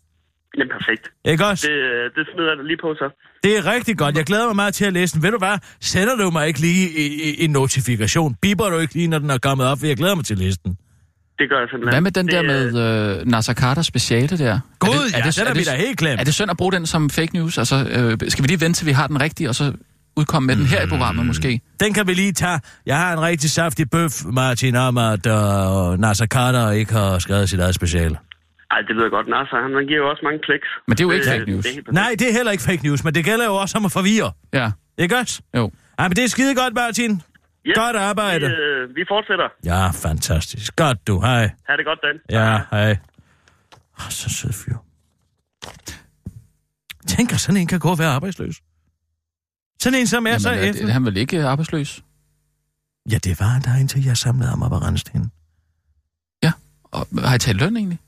Det 0.55 0.61
er 0.61 0.71
perfekt. 0.77 1.05
Ikke 1.25 1.45
også? 1.45 1.67
Det, 1.67 1.73
øh, 1.73 2.03
det 2.15 2.23
smider 2.33 2.55
jeg 2.55 2.65
lige 2.65 2.77
på, 2.81 2.93
så. 2.93 3.07
Det 3.43 3.57
er 3.57 3.73
rigtig 3.75 3.97
godt. 3.97 4.17
Jeg 4.17 4.25
glæder 4.25 4.45
mig 4.45 4.55
meget 4.55 4.73
til 4.73 4.85
at 4.85 4.93
læse 4.93 5.13
den. 5.15 5.23
Ved 5.23 5.31
du 5.31 5.37
hvad? 5.37 5.57
Sender 5.81 6.15
du 6.15 6.29
mig 6.31 6.47
ikke 6.47 6.59
lige 6.59 7.39
en 7.43 7.49
notifikation? 7.49 8.35
Biber 8.41 8.69
du 8.69 8.77
ikke 8.77 8.93
lige, 8.93 9.07
når 9.07 9.19
den 9.19 9.29
er 9.29 9.37
kommet 9.37 9.67
op? 9.67 9.79
For 9.79 9.85
jeg 9.85 9.97
glæder 9.97 10.15
mig 10.15 10.25
til 10.25 10.33
at 10.33 10.39
læse 10.39 10.59
den. 10.65 10.77
Det 11.39 11.49
gør 11.49 11.59
jeg 11.59 11.67
simpelthen. 11.69 11.93
Hvad 11.93 12.01
med 12.01 12.11
den 12.11 12.25
det, 12.25 12.33
der 12.33 12.41
med 12.41 13.19
øh, 13.19 13.27
Nasser 13.27 13.53
Carter 13.53 13.81
speciale 13.81 14.37
der? 14.37 14.59
Gud, 14.79 14.89
er 14.89 15.21
det, 15.21 15.37
ja, 15.37 15.41
den 15.41 15.49
er 15.49 15.53
vi 15.53 15.59
det, 15.59 15.67
da 15.67 15.75
helt 15.75 15.97
glemt. 15.97 16.19
Er 16.19 16.23
det 16.23 16.33
synd 16.33 16.51
at 16.51 16.57
bruge 16.57 16.71
den 16.71 16.85
som 16.85 17.09
fake 17.09 17.33
news? 17.33 17.57
Altså, 17.57 17.75
øh, 17.75 18.29
skal 18.29 18.43
vi 18.43 18.47
lige 18.47 18.61
vente 18.61 18.79
til 18.79 18.87
vi 18.87 18.91
har 18.91 19.07
den 19.07 19.21
rigtige, 19.21 19.49
og 19.49 19.55
så 19.55 19.73
udkomme 20.17 20.47
med 20.47 20.55
den 20.55 20.65
her 20.65 20.81
i 20.83 20.87
programmet 20.87 21.25
måske? 21.25 21.61
Den 21.79 21.93
kan 21.93 22.07
vi 22.07 22.13
lige 22.13 22.31
tage. 22.31 22.59
Jeg 22.85 22.97
har 22.97 23.13
en 23.13 23.21
rigtig 23.21 23.49
saftig 23.49 23.89
bøf, 23.89 24.11
Martin, 24.25 24.75
om 24.75 24.97
at 24.97 25.25
uh, 25.25 25.99
Nasser 25.99 26.25
Carter 26.25 26.71
ikke 26.71 26.93
har 26.93 27.19
skrevet 27.19 27.49
sit 27.49 27.59
eget 27.59 27.75
speciale. 27.75 28.17
Ej, 28.73 28.79
det 28.87 28.93
ved 28.95 29.03
jeg 29.07 29.11
godt. 29.17 29.27
Nasser, 29.35 29.57
han, 29.63 29.71
han 29.79 29.85
giver 29.89 29.99
jo 30.03 30.09
også 30.09 30.21
mange 30.27 30.39
kliks. 30.47 30.67
Men 30.87 30.91
det 30.97 31.03
er 31.03 31.07
jo 31.09 31.11
ikke 31.11 31.25
Det- 31.25 31.33
fake 31.39 31.51
news. 31.51 31.65
Det. 31.65 31.93
Nej, 32.01 32.11
det 32.19 32.25
er 32.29 32.33
heller 32.33 32.51
ikke 32.51 32.63
fake 32.69 32.83
news, 32.87 33.03
men 33.03 33.15
det 33.15 33.25
gælder 33.25 33.45
jo 33.45 33.55
også 33.55 33.77
om 33.77 33.85
at 33.85 33.91
forvirre. 33.91 34.31
Ja, 34.53 34.71
Ikke 34.97 35.17
også? 35.17 35.41
jo. 35.57 35.71
Ja, 35.99 36.03
men 36.07 36.15
det 36.15 36.23
er 36.23 36.27
skide 36.27 36.55
godt, 36.55 36.73
Martin. 36.73 37.21
Ja, 37.65 37.71
Godt 37.75 37.95
arbejde. 37.95 38.45
Vi, 38.47 38.53
øh, 38.53 38.95
vi 38.95 39.03
fortsætter. 39.07 39.47
Ja, 39.65 39.87
fantastisk. 40.07 40.75
Godt, 40.75 41.07
du. 41.07 41.19
Hej. 41.21 41.41
Ha' 41.69 41.77
det 41.77 41.85
godt, 41.85 41.99
Dan. 42.05 42.19
Ja, 42.39 42.59
hej. 42.71 42.91
Oh, 43.99 44.09
så 44.09 44.29
sød 44.29 44.53
fyr. 44.53 44.75
Tænk, 47.07 47.33
at 47.33 47.39
sådan 47.39 47.61
en 47.61 47.67
kan 47.67 47.79
gå 47.79 47.89
og 47.89 47.99
være 47.99 48.09
arbejdsløs. 48.09 48.55
Sådan 49.81 49.99
en, 49.99 50.07
som 50.07 50.27
er 50.27 50.37
så 50.37 50.49
Jamen, 50.49 50.63
er, 50.65 50.69
efter. 50.69 50.83
det, 50.85 50.93
han 50.93 51.05
vel 51.05 51.17
ikke 51.17 51.43
arbejdsløs? 51.43 52.03
Ja, 53.11 53.17
det 53.17 53.39
var 53.39 53.45
han 53.45 53.61
der, 53.61 53.75
indtil 53.79 54.03
jeg 54.03 54.17
samlede 54.17 54.49
ham 54.49 54.61
op 54.63 54.71
og 54.71 54.81
renste 54.81 55.11
hende. 55.13 55.29
Og, 56.93 57.07
har 57.23 57.35
I 57.35 57.39
talt 57.39 57.61
løn 57.61 57.77
egentlig? 57.77 57.99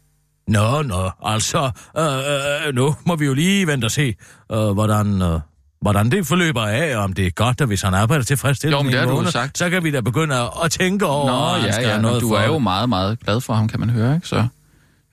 Nå, 0.47 0.81
nå, 0.81 1.09
altså, 1.25 1.71
øh, 1.97 2.67
øh, 2.67 2.75
nu 2.75 2.95
må 3.05 3.15
vi 3.15 3.25
jo 3.25 3.33
lige 3.33 3.67
vente 3.67 3.85
og 3.85 3.91
se, 3.91 4.15
øh, 4.51 4.71
hvordan, 4.71 5.21
øh, 5.21 5.39
hvordan 5.81 6.11
det 6.11 6.27
forløber 6.27 6.61
af, 6.61 6.97
og 6.97 7.03
om 7.03 7.13
det 7.13 7.27
er 7.27 7.31
godt, 7.31 7.61
at 7.61 7.67
hvis 7.67 7.81
han 7.81 7.93
arbejder 7.93 8.23
tilfredsstillende 8.23 8.77
Jo, 8.77 8.83
men 8.83 8.91
det 8.91 8.99
har 8.99 9.07
du 9.07 9.13
måned, 9.15 9.31
sagt. 9.31 9.57
så 9.57 9.69
kan 9.69 9.83
vi 9.83 9.91
da 9.91 10.01
begynde 10.01 10.35
at, 10.35 10.49
at 10.63 10.71
tænke 10.71 11.05
over, 11.05 11.57
Nå, 11.59 11.65
ja, 11.65 11.81
ja, 11.81 12.01
noget 12.01 12.21
du 12.21 12.27
for 12.27 12.37
er 12.37 12.45
jo 12.45 12.57
meget, 12.59 12.89
meget 12.89 13.19
glad 13.19 13.41
for 13.41 13.53
ham, 13.53 13.67
kan 13.67 13.79
man 13.79 13.89
høre, 13.89 14.15
ikke? 14.15 14.27
Så 14.27 14.47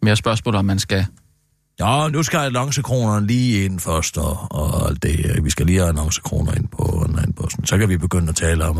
mere 0.02 0.16
spørgsmål 0.16 0.54
om 0.54 0.64
man 0.64 0.78
skal... 0.78 1.06
Ja, 1.80 2.08
nu 2.08 2.22
skal 2.22 2.38
annoncekronerne 2.38 3.26
lige 3.26 3.64
ind 3.64 3.80
først, 3.80 4.18
og, 4.18 4.46
og 4.50 4.88
alt 4.88 5.02
det. 5.02 5.44
Vi 5.44 5.50
skal 5.50 5.66
lige 5.66 5.78
have 5.78 5.88
annoncekroner 5.88 6.52
ind 6.54 6.68
på 6.68 6.82
online-posten. 6.82 7.66
Så 7.66 7.78
kan 7.78 7.88
vi 7.88 7.96
begynde 7.96 8.28
at 8.28 8.36
tale 8.36 8.64
om, 8.64 8.78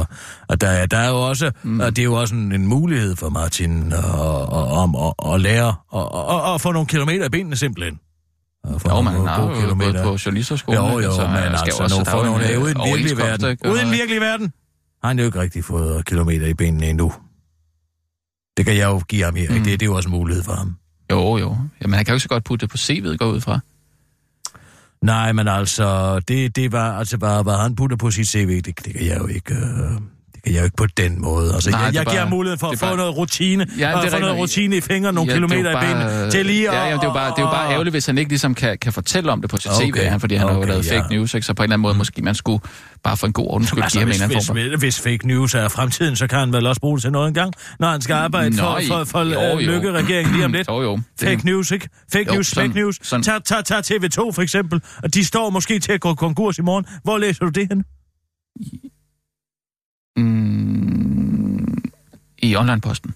at 0.49 0.61
der, 0.61 0.67
er- 0.69 0.87
der 0.87 0.97
er 0.97 1.09
jo 1.09 1.17
også, 1.29 1.51
mm. 1.63 1.81
at 1.81 1.97
det 1.97 2.03
er 2.03 2.05
jo 2.05 2.15
også 2.15 2.35
en, 2.35 2.53
en 2.53 2.67
mulighed 2.67 3.17
for 3.17 3.29
Martin 3.29 3.93
øh, 3.93 4.21
og, 4.21 4.69
om 4.69 4.97
at, 4.97 5.33
at 5.35 5.41
lære 5.41 5.75
og, 5.89 6.13
og, 6.13 6.43
og 6.43 6.61
få 6.61 6.73
nogle 6.73 6.87
kilometer 6.87 7.27
i 7.27 7.29
benene 7.29 7.57
simpelthen. 7.57 7.99
Og 8.65 8.81
få 8.81 8.89
Jo, 8.89 9.01
man 9.01 9.15
har 9.27 9.43
jo 9.43 9.47
gået 9.49 9.95
på 10.05 10.17
journalisterskolen. 10.27 10.81
Jo, 10.81 10.99
jo, 10.99 11.15
så 11.15 11.27
men 11.27 11.37
jeg 11.37 11.59
skal 11.59 11.73
altså, 11.73 11.83
også- 11.83 12.17
jo 12.17 12.23
nogle 12.25 12.45
en, 12.45 12.51
øh, 12.51 12.63
uden 12.63 12.67
virkelig 12.67 12.81
overenskomst, 12.91 13.25
verden. 13.25 13.51
ikke? 13.51 13.67
Og- 13.67 13.73
Uden 13.73 13.91
virkelig 13.91 14.21
verden 14.21 14.53
har 15.03 15.09
han 15.09 15.19
jo 15.19 15.25
ikke 15.25 15.41
rigtig 15.41 15.65
fået 15.65 16.05
kilometer 16.07 16.47
i 16.47 16.55
benene 16.55 16.87
endnu. 16.91 17.13
Det 18.57 18.67
kan 18.67 18.77
jeg 18.77 18.89
jo 18.89 18.99
give 18.99 19.25
ham 19.25 19.35
her, 19.35 19.43
ikke? 19.43 19.55
Mm. 19.55 19.65
Det, 19.65 19.81
det 19.81 19.87
er 19.87 19.91
jo 19.91 19.97
også 19.97 20.09
en 20.09 20.15
mulighed 20.15 20.43
for 20.45 20.53
ham. 20.53 20.77
Jo, 21.11 21.39
jo. 21.39 21.57
Jamen, 21.83 21.95
han 21.95 22.05
kan 22.05 22.13
jo 22.13 22.17
ikke 22.17 22.23
så 22.23 22.29
godt 22.29 22.45
putte 22.45 22.67
det 22.67 22.71
på 22.71 22.77
CV'et, 22.77 23.17
går 23.17 23.27
ud 23.27 23.41
fra. 23.41 23.61
Nej, 25.03 25.33
men 25.33 25.49
altså, 25.49 26.21
det, 26.21 26.57
det 26.57 26.73
var, 26.73 26.99
altså, 26.99 27.17
hvad, 27.17 27.43
hvad 27.43 27.57
han 27.57 27.77
putter 27.77 27.97
på 27.97 28.11
sit 28.11 28.29
CV, 28.29 28.63
det, 28.63 28.85
det 28.85 28.95
kan 28.95 29.07
jeg 29.07 29.19
jo 29.19 29.27
ikke... 29.27 29.55
Øh, 29.55 30.01
jeg 30.47 30.59
jo 30.59 30.65
ikke 30.65 30.77
på 30.77 30.87
den 30.97 31.23
måde. 31.23 31.55
Altså, 31.55 31.71
Nej, 31.71 31.81
jeg, 31.81 31.87
er 31.89 31.93
jeg 31.93 31.93
giver 31.93 32.05
bare- 32.05 32.19
ham 32.19 32.29
mulighed 32.31 32.59
for 32.59 32.67
at 32.67 32.73
er 32.73 32.77
få 32.79 32.87
bare- 32.87 32.97
noget 32.97 33.17
rutine, 33.17 33.67
Ja, 33.79 33.95
og 33.99 34.05
er 34.07 34.11
få 34.11 34.19
noget 34.19 34.37
rutine 34.37 34.77
i 34.77 34.81
fingre, 34.81 35.13
nogle 35.13 35.31
Ja, 35.33 35.37
er 35.37 35.37
kilometer 35.47 35.73
bare, 35.73 35.91
i 35.91 35.95
benene, 35.95 36.31
til 36.31 36.47
lige 36.47 36.69
at... 36.71 36.75
Ja, 36.75 36.85
ja, 36.85 36.93
det 36.95 36.99
er 37.03 37.07
jo 37.07 37.13
bare, 37.13 37.31
det 37.31 37.39
er 37.39 37.43
jo 37.43 37.51
bare 37.51 37.73
ærgerligt, 37.73 37.95
hvis 37.95 38.07
han 38.07 38.19
ikke 38.19 38.29
ligesom 38.31 38.55
kan, 38.55 38.79
kan 38.79 38.93
fortælle 38.93 39.33
om 39.33 39.41
det 39.41 39.51
på 39.51 39.57
sit 39.57 39.71
Okay, 39.71 39.87
CV, 39.93 40.09
han, 40.09 40.21
fordi 40.21 40.35
han 40.35 40.47
har 40.49 40.55
jo 40.55 40.61
okay, 40.61 40.69
lavet 40.71 40.85
fake 40.85 41.05
ja. 41.11 41.17
news, 41.17 41.35
ikke? 41.35 41.47
så 41.47 41.55
på 41.55 41.63
en 41.63 41.65
eller 41.65 41.75
anden 41.75 41.83
måde 41.83 41.95
måske 41.95 42.23
man 42.23 42.35
skulle 42.35 42.61
bare 43.05 43.17
for 43.17 43.27
en 43.27 43.33
god 43.33 43.47
ordens 43.49 43.69
skyld 43.69 43.83
Altså, 43.83 43.99
give 43.99 44.03
ham 44.07 44.09
en 44.17 44.23
anden 44.23 44.43
form 44.43 44.57
for... 44.57 44.77
hvis, 44.79 44.81
hvis 44.81 45.01
fake 45.01 45.27
news 45.27 45.55
er 45.55 45.69
fremtiden, 45.69 46.17
så 46.17 46.27
kan 46.27 46.39
han 46.39 46.53
vel 46.53 46.67
også 46.67 46.81
bruge 46.81 46.97
det 46.97 47.03
til 47.03 47.13
noget 47.13 47.29
engang, 47.29 47.53
når 47.79 47.89
han 47.91 48.01
skal 48.01 48.15
arbejde 48.15 48.51
Nå, 48.57 48.63
for, 48.63 48.81
for, 48.89 49.05
for 49.05 49.21
jo, 49.25 49.59
øh, 49.59 49.67
jo. 49.67 49.73
Lykke-regeringen 49.73 50.35
lige 50.35 50.45
om 50.45 50.53
lidt. 50.57 50.69
Jo, 50.69 50.83
jo. 50.83 51.01
Fake 51.21 51.41
news, 51.45 51.71
ikke? 51.71 51.89
Fake 52.13 52.25
Jo, 52.29 52.35
news, 52.35 52.47
sådan- 52.47 52.71
fake 52.71 52.81
news. 52.81 52.99
sådan- 53.03 53.23
Tag, 53.23 53.45
tag, 53.45 53.65
tag 53.65 53.79
TV2 53.79 54.33
for 54.33 54.41
eksempel, 54.43 54.81
og 55.03 55.15
de 55.15 55.25
står 55.25 55.51
måske 55.51 55.79
til 55.79 55.93
at 55.93 56.01
gå 56.01 56.15
konkurs 56.15 56.59
i 56.59 56.63
morgen. 56.63 56.85
Hvor 57.05 57.19
læser 57.19 57.45
du 57.45 57.51
det 57.51 57.69
hen? 57.71 57.85
Mm, 60.17 61.83
I 62.39 62.57
online-posten. 62.57 63.15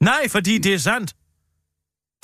Nej, 0.00 0.28
fordi 0.28 0.58
det 0.58 0.74
er 0.74 0.78
sandt. 0.78 1.14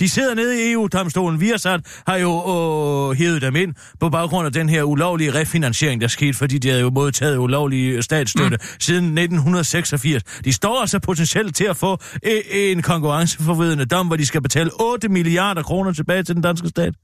De 0.00 0.08
sidder 0.08 0.34
nede 0.34 0.68
i 0.68 0.72
EU-domstolen. 0.72 1.40
Viasat 1.40 1.80
har 2.06 2.16
jo 2.16 2.30
øh, 2.30 3.16
hævet 3.18 3.42
dem 3.42 3.56
ind 3.56 3.74
på 4.00 4.08
baggrund 4.08 4.46
af 4.46 4.52
den 4.52 4.68
her 4.68 4.82
ulovlige 4.82 5.34
refinansiering, 5.34 6.00
der 6.00 6.08
skete, 6.08 6.34
fordi 6.34 6.58
de 6.58 6.68
havde 6.68 6.80
jo 6.80 6.90
modtaget 6.90 7.36
ulovlig 7.36 8.04
statsstøtte 8.04 8.56
mm. 8.56 8.66
siden 8.78 9.04
1986. 9.04 10.22
De 10.44 10.52
står 10.52 10.80
altså 10.80 10.98
potentielt 10.98 11.56
til 11.56 11.64
at 11.64 11.76
få 11.76 11.98
øh, 12.22 12.40
en 12.50 12.82
konkurrenceforvridende 12.82 13.84
dom, 13.84 14.06
hvor 14.06 14.16
de 14.16 14.26
skal 14.26 14.42
betale 14.42 14.70
8 14.80 15.08
milliarder 15.08 15.62
kroner 15.62 15.92
tilbage 15.92 16.22
til 16.22 16.34
den 16.34 16.42
danske 16.42 16.68
stat. 16.68 16.94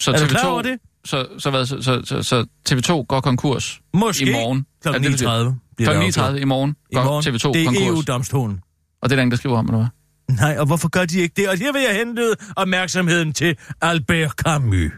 Så 0.00 0.10
Er 0.10 0.16
du 0.16 0.24
TV2, 0.24 0.28
klar 0.28 0.46
over 0.48 0.62
det? 0.62 0.78
Så, 1.04 1.26
så, 1.38 1.50
hvad, 1.50 1.66
så, 1.66 1.82
så, 1.82 2.00
så, 2.04 2.22
så 2.22 2.46
TV2 2.68 3.06
går 3.06 3.20
konkurs 3.20 3.80
Måske 3.94 4.26
i 4.26 4.32
morgen. 4.32 4.66
kl. 4.82 4.88
Er 4.88 4.92
det, 4.92 5.02
det, 5.02 5.10
det? 5.12 5.20
39. 5.20 5.58
bliver 5.76 5.92
Klokken 5.92 6.12
det 6.12 6.18
afgjort. 6.18 6.34
39 6.34 6.40
i 6.40 6.44
morgen 6.44 6.76
I 6.90 6.94
går 6.94 7.04
morgen. 7.04 7.24
TV2 7.24 7.52
Det 7.52 7.60
er 7.62 7.64
konkurs. 7.66 7.86
EU-domstolen. 7.86 8.60
Og 9.02 9.08
det 9.08 9.12
er 9.14 9.16
der 9.16 9.22
ingen, 9.22 9.30
der 9.30 9.36
skriver 9.36 9.58
om, 9.58 9.66
eller 9.66 9.78
hvad? 9.78 10.36
Nej, 10.36 10.56
og 10.58 10.66
hvorfor 10.66 10.88
gør 10.88 11.04
de 11.04 11.18
ikke 11.20 11.32
det? 11.36 11.48
Og 11.48 11.58
her 11.58 11.72
vil 11.72 11.82
jeg 11.82 11.96
hente 11.96 12.34
opmærksomheden 12.56 13.32
til 13.32 13.56
Albert 13.82 14.30
Camus, 14.30 14.90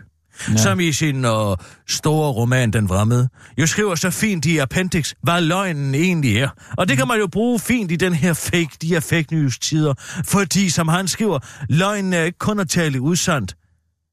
ja. 0.49 0.57
som 0.57 0.81
i 0.81 0.93
sin 0.93 1.25
uh, 1.25 1.57
store 1.89 2.33
roman 2.33 2.71
Den 2.73 2.89
Vremmede, 2.89 3.29
jo 3.59 3.67
skriver 3.67 3.95
så 3.95 4.11
fint 4.11 4.47
i 4.47 4.59
Appendix, 4.59 5.13
hvad 5.23 5.41
løgnen 5.41 5.95
egentlig 5.95 6.37
er. 6.37 6.49
Og 6.79 6.89
det 6.89 6.97
kan 6.97 7.09
man 7.09 7.19
jo 7.19 7.27
bruge 7.27 7.59
fint 7.59 7.93
i 7.93 7.97
den 7.97 8.13
her 8.15 8.33
fake, 8.33 8.71
de 8.83 8.89
her 8.89 9.01
fake 9.01 9.35
news-tider, 9.35 9.95
fordi 10.25 10.71
som 10.71 10.89
han 10.89 11.09
skriver, 11.09 11.39
løgnen 11.69 12.13
er 12.13 12.23
ikke 12.23 12.39
kun 12.39 12.61
at 12.61 12.69
tale 12.69 13.01
usandt. 13.01 13.55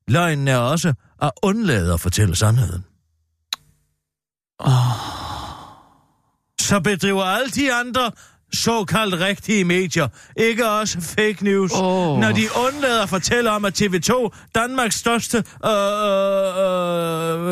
Løgnen 0.08 0.48
er 0.48 0.58
også 0.58 0.94
at 1.22 1.32
undlade 1.44 1.94
at 1.94 2.00
fortælle 2.00 2.36
sandheden. 2.36 2.86
Oh. 4.60 4.72
Så 6.62 6.80
bedriver 6.80 7.24
alle 7.24 7.50
de 7.50 7.74
andre 7.74 8.12
såkaldt 8.54 9.20
rigtige 9.20 9.64
medier, 9.64 10.08
ikke 10.38 10.70
også 10.70 11.02
fake 11.02 11.44
news, 11.44 11.72
Åh. 11.72 12.20
når 12.20 12.32
de 12.32 12.44
undlader 12.68 13.04
at 13.04 13.10
fortælle 13.10 13.52
om, 13.52 13.66
at 13.66 13.82
TV2, 13.82 14.30
Danmarks 14.56 14.96
største 14.96 15.38
øh, 15.38 15.44
øh, 15.44 15.74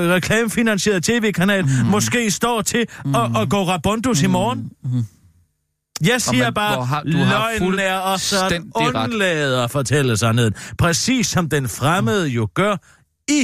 reklamefinansierede 0.10 1.02
tv-kanal, 1.02 1.66
mm. 1.66 1.86
måske 1.86 2.32
står 2.32 2.62
til 2.62 2.88
mm. 3.06 3.16
at, 3.16 3.42
at 3.42 3.50
gå 3.50 3.64
rabundus 3.64 4.22
mm. 4.22 4.26
i 4.26 4.32
morgen. 4.32 4.72
Mm. 4.84 5.06
Jeg 6.08 6.22
siger 6.22 6.44
men 6.46 6.54
bare, 6.54 6.86
har- 6.86 7.04
du 7.04 7.18
har 7.18 7.52
løgnen 7.60 7.80
er 7.80 7.98
også 7.98 8.46
at 8.46 8.62
undlade 8.76 9.64
at 9.64 9.72
fortælle 9.72 10.18
sandheden. 10.18 10.54
Præcis 10.78 11.28
som 11.28 11.50
den 11.50 11.70
fremmede 11.70 12.28
jo 12.28 12.48
gør 12.54 12.78
i 13.30 13.42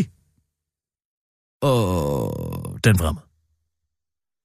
øh, 1.64 2.80
den 2.84 2.98
fremmede. 2.98 3.26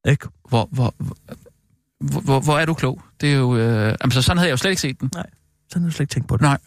Ikke? 0.08 0.28
Hvor, 0.48 0.68
hvor, 0.72 0.94
hvor, 0.98 2.20
hvor, 2.20 2.40
hvor 2.40 2.58
er 2.58 2.64
du 2.66 2.74
klog? 2.74 3.02
Det 3.20 3.32
er 3.32 3.36
jo... 3.36 3.56
Øh, 3.56 3.94
altså, 4.00 4.22
sådan 4.22 4.38
havde 4.38 4.48
jeg 4.48 4.52
jo 4.52 4.56
slet 4.56 4.70
ikke 4.70 4.80
set 4.82 5.00
den. 5.00 5.10
Nej. 5.14 5.26
Så 5.70 5.78
har 5.78 5.86
du 5.86 5.90
slet 5.92 6.00
ikke 6.00 6.12
tænkt 6.14 6.28
på 6.28 6.36
det. 6.36 6.42
Nej. 6.42 6.58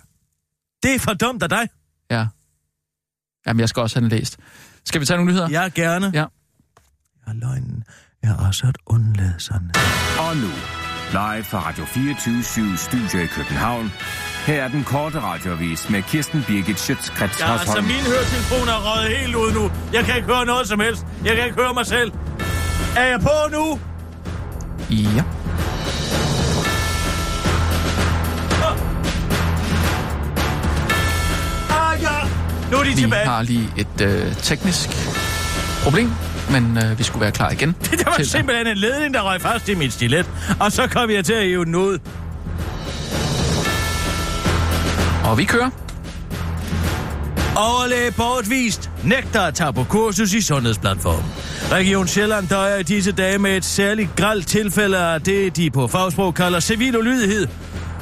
Det 0.83 0.95
er 0.95 0.99
for 0.99 1.13
dumt 1.13 1.43
af 1.43 1.49
dig. 1.49 1.69
Ja. 2.11 2.27
Jamen, 3.47 3.59
jeg 3.59 3.69
skal 3.69 3.81
også 3.81 3.95
have 3.99 4.09
den 4.09 4.17
læst. 4.17 4.37
Skal 4.85 5.01
vi 5.01 5.05
tage 5.05 5.17
nogle 5.17 5.31
nyheder? 5.31 5.49
Ja, 5.49 5.69
gerne. 5.75 6.11
Ja. 6.13 6.25
Ja, 7.27 7.33
løgnen 7.33 7.83
er 8.23 8.35
også 8.35 8.67
at 8.67 8.77
undlade 8.85 9.35
sådan. 9.39 9.71
Og 10.19 10.37
nu, 10.37 10.47
live 11.11 11.43
fra 11.43 11.59
Radio 11.67 11.85
24 11.85 12.77
Studio 12.77 13.19
i 13.23 13.25
København. 13.27 13.93
Her 14.45 14.63
er 14.63 14.67
den 14.67 14.83
korte 14.83 15.19
radiovis 15.19 15.89
med 15.89 16.01
Kirsten 16.03 16.43
Birgit 16.47 16.79
Schøtzgrads 16.79 17.39
Ja, 17.39 17.51
altså 17.53 17.81
min 17.81 17.91
høretelefon 17.91 18.67
er 18.67 18.79
røget 18.95 19.17
helt 19.17 19.35
ud 19.35 19.51
nu. 19.53 19.71
Jeg 19.93 20.03
kan 20.05 20.15
ikke 20.15 20.27
høre 20.27 20.45
noget 20.45 20.67
som 20.67 20.79
helst. 20.79 21.05
Jeg 21.25 21.35
kan 21.35 21.45
ikke 21.45 21.57
høre 21.61 21.73
mig 21.73 21.85
selv. 21.85 22.11
Er 22.95 23.05
jeg 23.05 23.19
på 23.19 23.29
nu? 23.51 23.79
Ja. 24.89 25.23
Ah, 31.69 32.01
ja. 32.01 32.27
Nu 32.71 32.77
er 32.77 32.83
de 32.83 32.89
Vi 32.89 32.95
tilbage. 32.95 33.25
har 33.25 33.41
lige 33.41 33.69
et 33.77 34.01
øh, 34.01 34.35
teknisk 34.35 34.89
problem, 35.83 36.11
men 36.51 36.77
øh, 36.77 36.99
vi 36.99 37.03
skulle 37.03 37.21
være 37.21 37.31
klar 37.31 37.49
igen. 37.49 37.75
Det 37.91 38.05
var 38.05 38.13
til- 38.15 38.29
simpelthen 38.29 38.67
en 38.67 38.77
ledning, 38.77 39.13
der 39.13 39.21
røg 39.21 39.41
fast 39.41 39.69
i 39.69 39.75
mit 39.75 39.93
stilet. 39.93 40.25
Og 40.59 40.71
så 40.71 40.87
kom 40.87 41.09
jeg 41.09 41.25
til 41.25 41.33
at 41.33 41.43
hive 41.43 41.65
den 41.65 41.75
ud. 41.75 41.97
Og 45.25 45.37
vi 45.37 45.43
kører. 45.43 45.69
Overlæge 47.55 48.11
bortvist 48.11 48.89
nægter 49.03 49.41
at 49.41 49.53
tage 49.55 49.73
på 49.73 49.83
kursus 49.83 50.33
i 50.33 50.41
Sundhedsplatformen. 50.41 51.25
Region 51.71 52.07
Sjælland 52.07 52.47
døjer 52.47 52.77
i 52.77 52.83
disse 52.83 53.11
dage 53.11 53.37
med 53.39 53.57
et 53.57 53.65
særligt 53.65 54.15
gralt 54.15 54.47
tilfælde 54.47 54.97
af 54.97 55.21
det, 55.21 55.55
de 55.57 55.69
på 55.71 55.87
fagsprog 55.87 56.33
kalder 56.33 56.59
civil 56.59 56.97
ulydighed. 56.97 57.47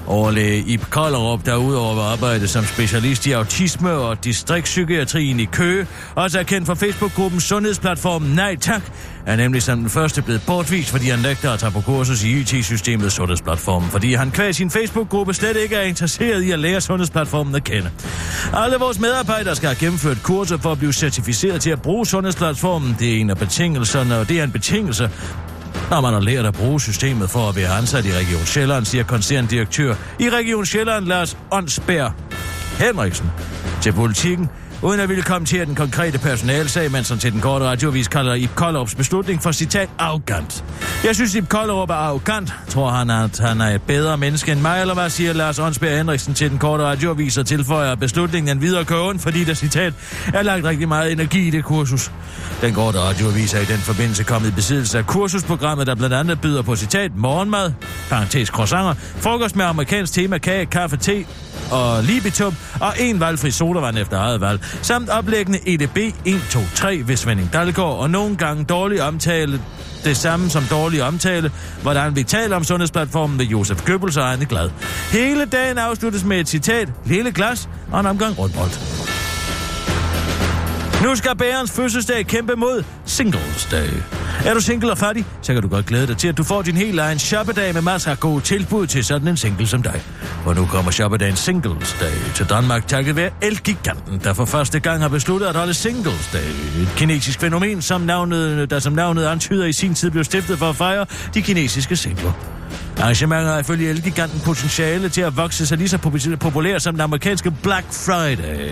Overlæge 0.07 0.63
Ib 0.67 0.81
Kollerup, 0.89 1.45
der 1.45 1.55
udover 1.55 2.01
at 2.01 2.11
arbejde 2.11 2.47
som 2.47 2.63
specialist 2.63 3.25
i 3.25 3.31
autisme 3.31 3.91
og 3.91 4.23
distriktspsykiatrien 4.23 5.39
i 5.39 5.45
Køge, 5.45 5.87
også 6.15 6.39
er 6.39 6.43
kendt 6.43 6.67
fra 6.67 6.73
Facebook-gruppen 6.73 7.39
Sundhedsplatform 7.41 8.21
Nej 8.21 8.55
Tak, 8.55 8.81
er 9.25 9.35
nemlig 9.35 9.63
som 9.63 9.79
den 9.79 9.89
første 9.89 10.21
blevet 10.21 10.41
bortvist, 10.47 10.89
fordi 10.89 11.09
han 11.09 11.19
nægter 11.19 11.51
at 11.51 11.59
tage 11.59 11.71
på 11.71 11.81
kursus 11.81 12.23
i 12.23 12.39
IT-systemet 12.39 13.11
Sundhedsplatformen, 13.11 13.89
fordi 13.89 14.13
han 14.13 14.31
kvæg 14.31 14.55
sin 14.55 14.71
Facebook-gruppe 14.71 15.33
slet 15.33 15.57
ikke 15.57 15.75
er 15.75 15.83
interesseret 15.83 16.41
i 16.41 16.51
at 16.51 16.59
lære 16.59 16.81
Sundhedsplatformen 16.81 17.55
at 17.55 17.63
kende. 17.63 17.89
Alle 18.53 18.77
vores 18.77 18.99
medarbejdere 18.99 19.55
skal 19.55 19.67
have 19.67 19.79
gennemført 19.79 20.23
kurser 20.23 20.57
for 20.57 20.71
at 20.71 20.77
blive 20.77 20.93
certificeret 20.93 21.61
til 21.61 21.69
at 21.69 21.81
bruge 21.81 22.05
Sundhedsplatformen. 22.05 22.95
Det 22.99 23.15
er 23.15 23.21
en 23.21 23.29
af 23.29 23.37
betingelserne, 23.37 24.17
og 24.17 24.29
det 24.29 24.39
er 24.39 24.43
en 24.43 24.51
betingelse, 24.51 25.09
når 25.89 26.01
man 26.01 26.13
har 26.13 26.19
lært 26.19 26.45
at 26.45 26.53
bruge 26.53 26.81
systemet 26.81 27.29
for 27.29 27.49
at 27.49 27.55
være 27.55 27.69
ansat 27.69 28.05
i 28.05 28.11
Region 28.11 28.45
Sjælland, 28.45 28.85
siger 28.85 29.03
koncerndirektør 29.03 29.95
i 30.19 30.29
Region 30.29 30.65
Sjælland, 30.65 31.05
Lars 31.05 31.37
Åndsberg 31.51 32.11
Henriksen, 32.79 33.31
til 33.81 33.93
politikken, 33.93 34.49
uden 34.85 34.99
at 34.99 35.09
ville 35.09 35.23
kommentere 35.23 35.65
den 35.65 35.75
konkrete 35.75 36.17
personalsag, 36.17 36.91
mens 36.91 37.09
han 37.09 37.17
til 37.17 37.31
den 37.31 37.41
korte 37.41 37.65
radiovis 37.65 38.07
kalder 38.07 38.33
Ip 38.33 38.55
Kollerups 38.55 38.95
beslutning 38.95 39.43
for 39.43 39.51
citat 39.51 39.89
arrogant. 39.99 40.63
Jeg 41.03 41.15
synes, 41.15 41.35
Ip 41.35 41.49
Kollerup 41.49 41.89
er 41.89 41.93
arrogant. 41.93 42.53
Tror 42.69 42.89
han, 42.89 43.09
at 43.09 43.39
han 43.39 43.61
er 43.61 43.75
et 43.75 43.81
bedre 43.81 44.17
menneske 44.17 44.51
end 44.51 44.59
mig, 44.59 44.81
eller 44.81 44.93
hvad 44.93 45.09
siger 45.09 45.33
Lars 45.33 45.59
Åndsberg 45.59 45.97
Henriksen 45.97 46.33
til 46.33 46.49
den 46.49 46.57
korte 46.57 46.83
radiovis 46.83 47.37
og 47.37 47.45
tilføjer 47.45 47.95
beslutningen 47.95 48.57
en 48.57 48.61
videre 48.61 48.85
køen, 48.85 49.19
fordi 49.19 49.43
der 49.43 49.53
citat 49.53 49.93
er 50.33 50.41
lagt 50.41 50.65
rigtig 50.65 50.87
meget 50.87 51.11
energi 51.11 51.47
i 51.47 51.49
det 51.49 51.63
kursus. 51.63 52.11
Den 52.61 52.73
korte 52.73 52.99
radiovis 52.99 53.53
er 53.53 53.59
i 53.59 53.65
den 53.65 53.77
forbindelse 53.79 54.23
kommet 54.23 54.49
i 54.49 54.51
besiddelse 54.51 54.97
af 54.97 55.07
kursusprogrammet, 55.07 55.87
der 55.87 55.95
blandt 55.95 56.15
andet 56.15 56.41
byder 56.41 56.61
på 56.61 56.75
citat 56.75 57.11
morgenmad, 57.15 57.71
parentes 58.09 58.47
croissanter, 58.47 58.93
frokost 58.97 59.55
med 59.55 59.65
amerikansk 59.65 60.13
tema, 60.13 60.37
kage, 60.37 60.65
kaffe, 60.65 60.97
te 60.97 61.25
og 61.71 62.03
libitum, 62.03 62.55
og 62.81 62.93
en 62.99 63.19
valgfri 63.19 63.51
sodavand 63.51 63.97
efter 63.97 64.17
eget 64.17 64.41
valg, 64.41 64.59
samt 64.81 65.09
oplæggende 65.09 65.59
EDB 65.65 65.97
1, 66.25 66.41
2, 66.49 66.59
3 66.75 67.03
ved 67.05 67.17
Svending 67.17 67.53
Dalgaard, 67.53 67.97
og 67.99 68.09
nogle 68.09 68.35
gange 68.37 68.63
dårlig 68.63 69.01
omtale 69.01 69.61
det 70.03 70.17
samme 70.17 70.49
som 70.49 70.63
dårlig 70.69 71.03
omtale, 71.03 71.51
hvordan 71.81 72.15
vi 72.15 72.23
taler 72.23 72.55
om 72.55 72.63
sundhedsplatformen 72.63 73.39
ved 73.39 73.45
Josef 73.45 73.85
Goebbels 73.85 74.17
og 74.17 74.31
Arne 74.31 74.45
Glad. 74.45 74.69
Hele 75.11 75.45
dagen 75.45 75.77
afsluttes 75.77 76.23
med 76.23 76.39
et 76.39 76.47
citat, 76.47 76.89
lille 77.05 77.31
glas 77.31 77.69
og 77.91 77.99
en 77.99 78.05
omgang 78.05 78.39
rundbold. 78.39 79.14
Nu 81.05 81.15
skal 81.15 81.35
bærens 81.37 81.71
fødselsdag 81.71 82.27
kæmpe 82.27 82.55
mod 82.55 82.83
Singles 83.05 83.67
Day. 83.71 83.89
Er 84.45 84.53
du 84.53 84.59
single 84.59 84.91
og 84.91 84.97
fattig, 84.97 85.25
så 85.41 85.53
kan 85.53 85.61
du 85.61 85.67
godt 85.67 85.85
glæde 85.85 86.07
dig 86.07 86.17
til, 86.17 86.27
at 86.27 86.37
du 86.37 86.43
får 86.43 86.61
din 86.61 86.75
helt 86.75 86.99
egen 86.99 87.19
shoppedag 87.19 87.73
med 87.73 87.81
masser 87.81 88.11
af 88.11 88.19
gode 88.19 88.41
tilbud 88.41 88.87
til 88.87 89.05
sådan 89.05 89.27
en 89.27 89.37
single 89.37 89.67
som 89.67 89.81
dig. 89.81 90.01
For 90.43 90.53
nu 90.53 90.65
kommer 90.65 90.91
shoppedagen 90.91 91.35
Singles 91.35 91.95
Day 91.99 92.33
til 92.35 92.49
Danmark 92.49 92.87
takket 92.87 93.15
være 93.15 93.29
Elgiganten, 93.41 94.21
der 94.23 94.33
for 94.33 94.45
første 94.45 94.79
gang 94.79 95.01
har 95.01 95.07
besluttet 95.07 95.47
at 95.47 95.55
holde 95.55 95.73
Singles 95.73 96.29
Day. 96.33 96.81
Et 96.81 96.89
kinesisk 96.95 97.39
fænomen, 97.39 97.81
som 97.81 98.01
navnet, 98.01 98.69
der 98.69 98.79
som 98.79 98.93
navnet 98.93 99.25
antyder 99.25 99.65
i 99.65 99.73
sin 99.73 99.93
tid 99.93 100.11
blev 100.11 100.23
stiftet 100.23 100.59
for 100.59 100.69
at 100.69 100.75
fejre 100.75 101.05
de 101.33 101.41
kinesiske 101.41 101.95
singler. 101.95 102.31
Arrangementet 102.99 103.51
har 103.51 103.59
ifølge 103.59 103.89
Elgiganten 103.89 104.39
potentiale 104.45 105.09
til 105.09 105.21
at 105.21 105.37
vokse 105.37 105.65
sig 105.65 105.77
lige 105.77 105.89
så 105.89 105.97
populær 106.39 106.77
som 106.77 106.93
den 106.93 107.01
amerikanske 107.01 107.51
Black 107.51 107.85
Friday. 107.91 108.71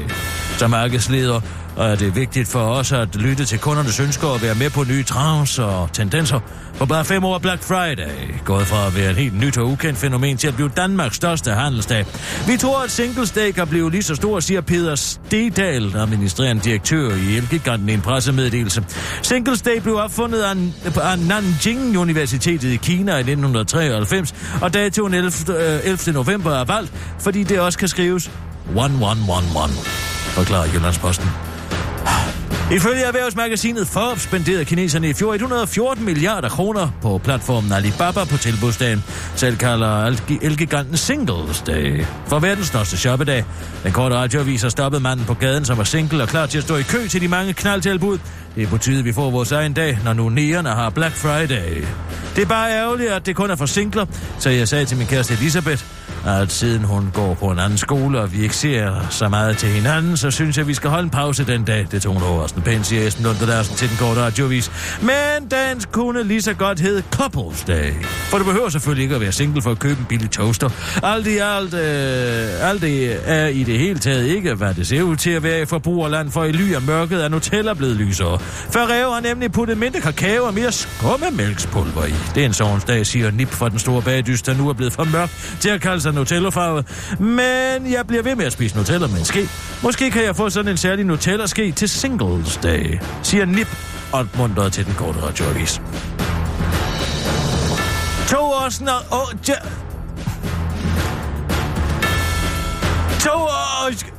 Som 0.57 0.69
markedsleder 0.69 1.41
og 1.75 1.89
er 1.89 1.95
det 1.95 2.15
vigtigt 2.15 2.47
for 2.47 2.59
os 2.59 2.91
at 2.91 3.15
lytte 3.15 3.45
til 3.45 3.59
kundernes 3.59 3.99
ønsker 3.99 4.27
og 4.27 4.41
være 4.41 4.55
med 4.55 4.69
på 4.69 4.83
nye 4.83 5.03
trends 5.03 5.59
og 5.59 5.89
tendenser. 5.93 6.39
For 6.73 6.85
bare 6.85 7.05
fem 7.05 7.23
år 7.23 7.37
Black 7.37 7.63
Friday 7.63 8.09
gået 8.45 8.67
fra 8.67 8.87
at 8.87 8.95
være 8.95 9.11
et 9.11 9.17
helt 9.17 9.39
nyt 9.39 9.57
og 9.57 9.67
ukendt 9.67 9.99
fænomen 9.99 10.37
til 10.37 10.47
at 10.47 10.55
blive 10.55 10.69
Danmarks 10.77 11.15
største 11.15 11.51
handelsdag. 11.51 12.05
Vi 12.47 12.57
tror, 12.57 12.83
at 12.83 12.91
Singles 12.91 13.31
Day 13.31 13.51
kan 13.51 13.67
blive 13.67 13.91
lige 13.91 14.03
så 14.03 14.15
stor, 14.15 14.39
siger 14.39 14.61
Peter 14.61 14.95
Stedal, 14.95 15.95
administrerende 15.95 16.61
direktør 16.61 17.09
i 17.09 17.37
Elgiganten 17.37 17.89
i 17.89 17.93
en 17.93 18.01
pressemeddelelse. 18.01 18.85
Singles 19.21 19.61
Day 19.61 19.79
blev 19.81 19.95
opfundet 19.95 20.41
af, 20.41 20.55
af 21.01 21.19
Nanjing 21.19 21.97
Universitetet 21.97 22.69
i 22.71 22.75
Kina 22.75 23.15
i 23.15 23.19
1993, 23.19 24.35
og 24.61 24.73
datoen 24.73 25.13
11. 25.13 25.31
11. 25.83 25.99
Øh, 26.07 26.13
november 26.13 26.51
er 26.51 26.65
valgt, 26.65 26.93
fordi 27.19 27.43
det 27.43 27.59
også 27.59 27.79
kan 27.79 27.87
skrives 27.87 28.31
1111, 28.65 29.73
forklarer 30.35 30.67
Jyllandsposten. 30.73 31.52
Ifølge 32.71 33.03
erhvervsmagasinet 33.03 33.87
Forbes 33.87 34.21
spenderede 34.21 34.65
kineserne 34.65 35.09
i 35.09 35.13
fjor 35.13 35.33
114 35.33 36.05
milliarder 36.05 36.49
kroner 36.49 36.89
på 37.01 37.17
platformen 37.17 37.71
Alibaba 37.71 38.23
på 38.23 38.37
tilbudsdagen. 38.37 39.03
Selv 39.35 39.57
kalder 39.57 40.15
Elgiganten 40.41 40.97
Singles 40.97 41.61
Day 41.61 42.05
for 42.27 42.39
verdens 42.39 42.67
største 42.67 42.97
shoppedag. 42.97 43.45
Den 43.83 43.91
korte 43.91 44.15
radioavis 44.15 44.61
har 44.61 44.69
stoppet 44.69 45.01
manden 45.01 45.25
på 45.25 45.33
gaden, 45.33 45.65
som 45.65 45.77
var 45.77 45.83
single 45.83 46.23
og 46.23 46.29
klar 46.29 46.45
til 46.45 46.57
at 46.57 46.63
stå 46.63 46.75
i 46.75 46.81
kø 46.81 47.07
til 47.07 47.21
de 47.21 47.27
mange 47.27 47.53
knaldtilbud. 47.53 48.17
Det 48.55 48.63
er 48.63 48.67
på 48.67 48.77
tide, 48.77 49.03
vi 49.03 49.13
får 49.13 49.31
vores 49.31 49.51
egen 49.51 49.73
dag, 49.73 49.99
når 50.03 50.13
nu 50.13 50.29
næerne 50.29 50.69
har 50.69 50.89
Black 50.89 51.15
Friday. 51.15 51.83
Det 52.35 52.41
er 52.41 52.45
bare 52.45 52.71
ærgerligt, 52.71 53.09
at 53.09 53.25
det 53.25 53.35
kun 53.35 53.51
er 53.51 53.55
for 53.55 53.65
singler, 53.65 54.05
så 54.39 54.49
jeg 54.49 54.67
sagde 54.67 54.85
til 54.85 54.97
min 54.97 55.07
kæreste 55.07 55.33
Elisabeth, 55.33 55.83
at 56.25 56.51
siden 56.51 56.83
hun 56.83 57.09
går 57.13 57.33
på 57.33 57.47
en 57.47 57.59
anden 57.59 57.77
skole, 57.77 58.19
og 58.19 58.33
vi 58.33 58.43
ikke 58.43 58.55
ser 58.55 59.07
så 59.09 59.29
meget 59.29 59.57
til 59.57 59.69
hinanden, 59.69 60.17
så 60.17 60.31
synes 60.31 60.57
jeg, 60.57 60.67
vi 60.67 60.73
skal 60.73 60.89
holde 60.89 61.03
en 61.03 61.09
pause 61.09 61.45
den 61.45 61.63
dag. 61.63 61.87
Det 61.91 62.01
tog 62.01 62.13
hun 62.13 62.23
overraskende 62.23 62.65
pænt, 62.65 62.85
siger 62.85 63.07
Esben 63.07 63.25
Lund 63.25 63.37
Larsen 63.47 63.75
til 63.75 63.89
den 63.89 63.97
korte 63.97 64.21
radiovis. 64.21 64.71
Men 65.01 65.51
den 65.51 65.81
kunne 65.91 66.23
lige 66.23 66.41
så 66.41 66.53
godt 66.53 66.79
hedde 66.79 67.03
Couples 67.11 67.63
Day. 67.63 67.93
For 68.03 68.37
du 68.37 68.43
behøver 68.43 68.69
selvfølgelig 68.69 69.03
ikke 69.03 69.15
at 69.15 69.21
være 69.21 69.31
single 69.31 69.61
for 69.61 69.71
at 69.71 69.79
købe 69.79 69.99
en 69.99 70.05
billig 70.05 70.31
toaster. 70.31 70.69
Alt 71.03 71.27
i 71.27 71.37
alt, 71.37 71.73
øh, 71.73 72.69
alt 72.69 72.81
det 72.81 73.19
er 73.25 73.47
i 73.47 73.63
det 73.63 73.79
hele 73.79 73.99
taget 73.99 74.25
ikke, 74.25 74.53
hvad 74.53 74.73
det 74.73 74.87
ser 74.87 75.01
ud 75.01 75.15
til 75.15 75.29
at 75.29 75.43
være 75.43 75.61
i 75.61 75.65
forbrugerland, 75.65 76.31
for 76.31 76.43
i 76.43 76.51
ly 76.51 76.73
af 76.73 76.81
mørket 76.81 77.23
er 77.23 77.29
Nutella 77.29 77.73
blevet 77.73 77.95
lysere. 77.95 78.39
Ferrero 78.71 79.11
har 79.11 79.19
nemlig 79.19 79.51
puttet 79.51 79.77
mindre 79.77 80.01
kakao 80.01 80.43
og 80.43 80.53
mere 80.53 80.71
skummemælkspulver 80.71 82.05
i. 82.05 82.13
Det 82.35 82.41
er 82.41 82.45
en 82.45 82.53
sovens 82.53 82.83
dag, 82.83 83.05
siger 83.05 83.31
Nip 83.31 83.49
fra 83.51 83.69
den 83.69 83.79
store 83.79 84.01
bagdyst, 84.01 84.45
der 84.45 84.53
nu 84.53 84.69
er 84.69 84.73
blevet 84.73 84.93
for 84.93 85.03
mørk 85.03 85.29
til 85.59 85.69
at 85.69 85.81
kalde 85.81 86.01
sig 86.01 86.13
Nutella-farvet. 86.13 86.85
Men 87.19 87.91
jeg 87.91 88.07
bliver 88.07 88.23
ved 88.23 88.35
med 88.35 88.45
at 88.45 88.53
spise 88.53 88.77
Nutella 88.77 89.07
med 89.07 89.17
en 89.19 89.25
ske. 89.25 89.49
Måske 89.83 90.11
kan 90.11 90.23
jeg 90.23 90.35
få 90.35 90.49
sådan 90.49 90.71
en 90.71 90.77
særlig 90.77 91.05
Nutella-ske 91.05 91.71
til 91.71 91.89
Singles 91.89 92.57
Day, 92.57 92.99
siger 93.23 93.45
Nip 93.45 93.67
og 94.11 94.71
til 94.71 94.85
den 94.85 94.93
korte 94.93 95.19
radioavis. 95.21 95.81
To 98.29 98.37
år 98.37 98.69
snart... 98.69 99.05
Åh, 99.11 99.49
ja. 99.49 99.53
To 103.19 103.31
år... 103.31 104.12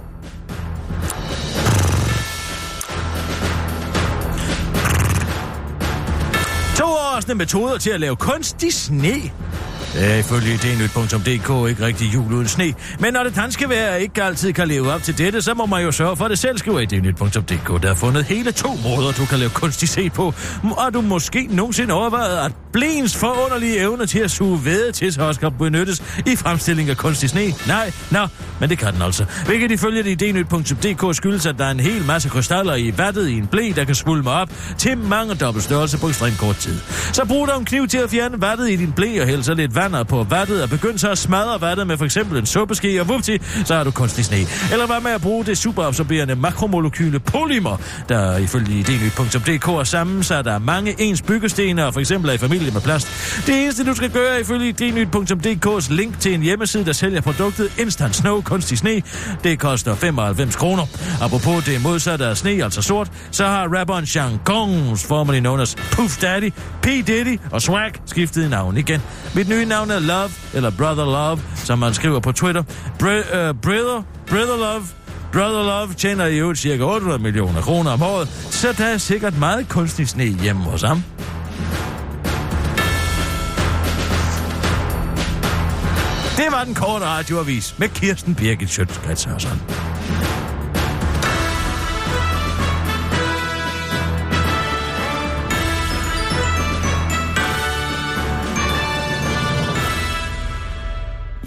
To 7.20 7.34
metoder 7.34 7.78
til 7.78 7.90
at 7.90 8.00
lave 8.00 8.16
kunstig 8.16 8.72
sne. 8.72 9.12
Det 9.94 10.12
er 10.12 10.18
ifølge 10.18 10.54
idnyt.dk 10.54 11.68
ikke 11.68 11.86
rigtig 11.86 12.14
jul 12.14 12.32
uden 12.32 12.48
sne. 12.48 12.74
Men 13.00 13.12
når 13.12 13.22
det 13.22 13.36
danske 13.36 13.68
vejr 13.68 13.94
ikke 13.94 14.22
altid 14.22 14.52
kan 14.52 14.68
leve 14.68 14.92
op 14.92 15.02
til 15.02 15.18
dette, 15.18 15.42
så 15.42 15.54
må 15.54 15.66
man 15.66 15.82
jo 15.82 15.92
sørge 15.92 16.16
for 16.16 16.24
at 16.24 16.30
det 16.30 16.38
selv, 16.38 16.58
skriver 16.58 16.80
idnyt.dk. 16.80 17.82
Der 17.82 17.90
er 17.90 17.94
fundet 17.94 18.24
hele 18.24 18.52
to 18.52 18.68
måder, 18.68 19.12
du 19.12 19.24
kan 19.24 19.38
lave 19.38 19.50
kunstig 19.50 19.88
se 19.88 20.10
på. 20.10 20.34
Og 20.76 20.94
du 20.94 21.00
måske 21.00 21.48
nogensinde 21.50 21.94
overvejet 21.94 22.44
at 22.46 22.63
Blens 22.74 23.16
forunderlige 23.16 23.78
evne 23.78 24.06
til 24.06 24.18
at 24.18 24.30
suge 24.30 24.64
væde 24.64 24.92
til 24.92 25.12
sig 25.12 25.26
også 25.26 25.40
kan 25.40 25.52
benyttes 25.58 26.02
i 26.26 26.36
fremstilling 26.36 26.90
af 26.90 26.96
kunstig 26.96 27.30
sne. 27.30 27.54
Nej, 27.66 27.92
nå, 28.10 28.26
men 28.60 28.70
det 28.70 28.78
kan 28.78 28.94
den 28.94 29.02
altså. 29.02 29.24
Hvilket 29.46 29.70
ifølge 29.70 30.02
det 30.02 30.22
idnyt.dk 30.22 31.16
skyldes, 31.16 31.46
at 31.46 31.58
der 31.58 31.64
er 31.64 31.70
en 31.70 31.80
hel 31.80 32.04
masse 32.04 32.28
krystaller 32.28 32.74
i 32.74 32.94
vattet 32.98 33.28
i 33.28 33.32
en 33.32 33.46
blæ, 33.46 33.72
der 33.76 33.84
kan 33.84 33.94
svulme 33.94 34.30
op 34.30 34.48
til 34.78 34.98
mange 34.98 35.34
dobbelt 35.34 35.64
størrelse 35.64 35.98
på 35.98 36.08
ekstremt 36.08 36.38
kort 36.38 36.56
tid. 36.56 36.78
Så 37.12 37.24
brug 37.24 37.48
dig 37.48 37.56
en 37.58 37.64
kniv 37.64 37.88
til 37.88 37.98
at 37.98 38.10
fjerne 38.10 38.40
vattet 38.40 38.70
i 38.70 38.76
din 38.76 38.92
blæ 38.92 39.20
og 39.20 39.26
hælde 39.26 39.44
så 39.44 39.54
lidt 39.54 39.74
vand 39.74 40.06
på 40.06 40.22
vattet 40.22 40.62
og 40.62 40.70
begynd 40.70 40.98
så 40.98 41.10
at 41.10 41.18
smadre 41.18 41.60
vattet 41.60 41.86
med 41.86 41.96
for 41.96 42.04
eksempel 42.04 42.38
en 42.38 42.46
suppeske 42.46 43.00
og 43.00 43.08
vupti, 43.08 43.38
så 43.64 43.74
har 43.74 43.84
du 43.84 43.90
kunstig 43.90 44.24
sne. 44.24 44.36
Eller 44.72 44.86
hvad 44.86 45.00
med 45.00 45.10
at 45.10 45.20
bruge 45.20 45.44
det 45.44 45.58
superabsorberende 45.58 46.34
makromolekyle 46.34 47.20
polymer, 47.20 47.76
der 48.08 48.36
ifølge 48.36 48.78
idnyt.dk 48.78 49.68
er 49.68 49.84
sammensat 49.84 50.46
af 50.46 50.60
mange 50.60 50.94
ens 50.98 51.22
byggesten 51.22 51.78
og 51.78 51.92
for 51.92 52.00
eksempel 52.00 52.30
er 52.30 52.34
i 52.34 52.38
familie 52.38 52.63
med 52.72 52.80
plast. 52.80 53.08
Det 53.46 53.62
eneste, 53.62 53.84
du 53.84 53.94
skal 53.94 54.10
gøre 54.10 54.40
ifølge 54.40 54.72
dnyt.dk's 54.72 55.94
link 55.94 56.20
til 56.20 56.34
en 56.34 56.42
hjemmeside, 56.42 56.84
der 56.84 56.92
sælger 56.92 57.20
produktet 57.20 57.72
Instant 57.78 58.16
Snow 58.16 58.42
kunstig 58.42 58.78
sne, 58.78 59.02
det 59.44 59.58
koster 59.58 59.94
95 59.94 60.56
kroner. 60.56 60.86
Apropos 61.22 61.64
det 61.64 61.82
modsatte 61.82 62.26
af 62.26 62.36
sne, 62.36 62.50
altså 62.50 62.82
sort, 62.82 63.10
så 63.30 63.46
har 63.46 63.78
rapperen 63.78 64.06
Sean 64.06 64.40
Kongs, 64.44 65.04
formerly 65.06 65.40
known 65.40 65.60
as 65.60 65.74
Puff 65.74 66.20
Daddy, 66.20 66.52
P. 66.82 66.86
Diddy 66.86 67.40
og 67.50 67.62
Swag 67.62 67.92
skiftet 68.06 68.50
navn 68.50 68.76
igen. 68.76 69.02
Mit 69.34 69.48
nye 69.48 69.64
navn 69.64 69.90
er 69.90 69.98
Love, 69.98 70.30
eller 70.54 70.70
Brother 70.70 71.04
Love, 71.04 71.40
som 71.54 71.78
man 71.78 71.94
skriver 71.94 72.20
på 72.20 72.32
Twitter. 72.32 72.62
Br- 73.02 73.48
uh, 73.48 73.56
brother, 73.62 74.02
Brother 74.26 74.56
Love, 74.56 74.82
Brother 75.32 75.62
Love 75.62 75.94
tjener 75.94 76.26
i 76.26 76.38
øvrigt 76.38 76.58
cirka 76.58 76.82
800 76.82 77.22
millioner 77.22 77.60
kroner 77.60 77.90
om 77.90 78.02
året, 78.02 78.28
så 78.50 78.72
der 78.78 78.84
er 78.84 78.98
sikkert 78.98 79.38
meget 79.38 79.68
kunstig 79.68 80.08
sne 80.08 80.24
hjemme 80.24 80.62
hos 80.62 80.82
ham. 80.82 81.02
Det 86.36 86.52
var 86.52 86.64
den 86.64 86.74
korte 86.74 87.04
radioavis 87.04 87.78
med 87.78 87.88
Kirsten 87.88 88.34
Birgit 88.34 88.68
Schøtz-Krets 88.68 89.28
Hørsson. 89.28 89.60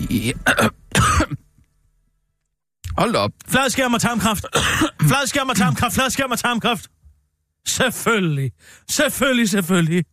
Ja. 0.09 0.31
Hold 2.97 3.15
op. 3.15 3.31
Fladskærm 3.47 3.93
og 3.93 4.01
tarmkraft. 4.01 4.45
Fladskærm 5.01 5.49
og 5.49 5.55
tarmkraft. 5.55 5.93
Fladskærm 5.95 6.31
og 6.31 6.39
tarmkraft. 6.39 6.87
Selvfølgelig. 7.67 8.51
Selvfølgelig, 8.89 9.49
selvfølgelig. 9.49 10.05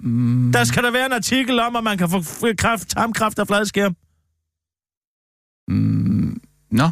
Mm. 0.00 0.52
Der 0.52 0.64
skal 0.64 0.82
der 0.82 0.90
være 0.90 1.06
en 1.06 1.12
artikel 1.12 1.60
om, 1.60 1.76
at 1.76 1.84
man 1.84 1.98
kan 1.98 2.08
få 2.10 2.18
f- 2.18 2.54
kræft, 2.54 2.88
tarmkraft 2.88 3.38
af 3.38 3.46
fladskærm. 3.46 3.96
Mm. 5.68 6.40
Nå. 6.70 6.90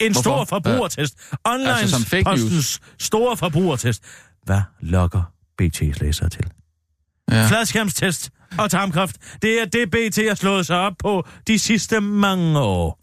En 0.00 0.12
Hvorfor? 0.12 0.20
stor 0.22 0.44
forbrugertest. 0.44 1.14
Online 1.44 1.70
Altså 1.70 2.22
postens 2.24 2.80
store 2.98 3.36
forbrugertest. 3.36 4.04
Hvad 4.42 4.60
lokker 4.80 5.22
BT's 5.62 5.98
læsere 6.04 6.28
til? 6.28 6.44
Ja. 7.30 7.46
Fladskærmstest 7.48 8.30
og 8.58 8.70
tarmkraft. 8.70 9.16
Det 9.42 9.60
er 9.60 9.64
det, 9.64 9.90
BT 9.90 10.16
har 10.28 10.34
slået 10.34 10.66
sig 10.66 10.76
op 10.78 10.92
på 10.98 11.26
de 11.46 11.58
sidste 11.58 12.00
mange 12.00 12.58
år. 12.58 13.00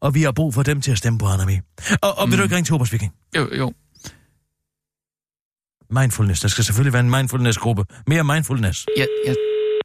Og 0.00 0.14
vi 0.14 0.22
har 0.22 0.32
brug 0.32 0.54
for 0.54 0.62
dem 0.62 0.80
til 0.80 0.92
at 0.92 0.98
stemme 0.98 1.18
på 1.18 1.26
Anna 1.26 1.60
Og, 2.02 2.18
og 2.18 2.26
mm. 2.26 2.30
vil 2.30 2.38
du 2.38 2.42
ikke 2.42 2.56
ringe 2.56 2.66
til 2.66 2.74
Obers 2.74 2.92
Viking? 2.92 3.12
Jo, 3.36 3.48
jo. 3.54 3.72
Mindfulness. 5.90 6.40
Der 6.40 6.48
skal 6.48 6.64
selvfølgelig 6.64 6.92
være 6.92 7.04
en 7.08 7.10
mindfulness-gruppe. 7.10 7.84
Mere 8.06 8.24
mindfulness. 8.24 8.86
Jeg, 8.96 9.08
jeg, 9.26 9.36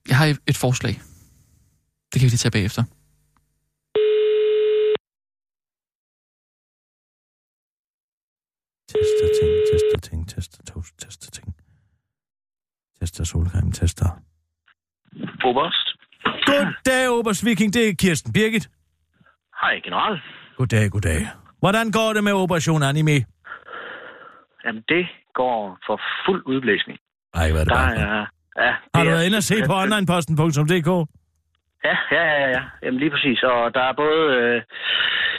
jeg 0.09 0.17
har 0.17 0.25
et, 0.47 0.57
forslag. 0.57 0.93
Det 2.09 2.17
kan 2.19 2.25
vi 2.27 2.31
lige 2.35 2.43
tage 2.45 2.51
bagefter. 2.51 2.83
Tester 8.91 9.29
ting, 9.39 9.51
tester 9.71 9.99
ting, 10.09 10.29
tester 10.29 10.63
toast, 10.73 10.93
tester 10.99 11.31
ting. 11.31 11.55
Tester 12.99 13.23
solcreme, 13.23 13.71
tester. 13.71 14.09
Oberst. 15.43 15.87
Goddag, 16.45 17.09
Obers 17.09 17.45
Viking. 17.45 17.73
Det 17.73 17.89
er 17.89 17.93
Kirsten 17.99 18.33
Birgit. 18.33 18.69
Hej, 19.61 19.79
general. 19.83 20.19
Goddag, 20.57 20.91
goddag. 20.91 21.27
Hvordan 21.59 21.91
går 21.91 22.13
det 22.13 22.23
med 22.23 22.33
Operation 22.33 22.83
Anime? 22.83 23.25
Jamen, 24.65 24.83
det 24.87 25.05
går 25.41 25.77
for 25.87 25.97
fuld 26.25 26.41
udblæsning. 26.53 26.97
Ej, 27.33 27.51
hvad 27.51 27.61
er 27.61 27.65
det 27.65 27.73
Der 27.73 27.79
bare? 27.79 27.95
er... 27.95 28.25
Ja, 28.63 28.71
Har 28.93 29.01
det 29.01 29.05
du 29.05 29.09
er- 29.09 29.15
været 29.15 29.25
inde 29.27 29.37
og 29.37 29.43
se 29.51 29.55
på 29.69 29.73
onlineposten.dk? 29.81 30.89
Ja, 31.87 31.95
ja, 32.17 32.23
ja, 32.33 32.47
ja. 32.55 32.61
Jamen, 32.83 32.99
lige 32.99 33.11
præcis. 33.15 33.39
Og 33.43 33.73
der 33.75 33.83
er 33.89 33.93
både... 34.03 34.21
Øh, 34.39 34.61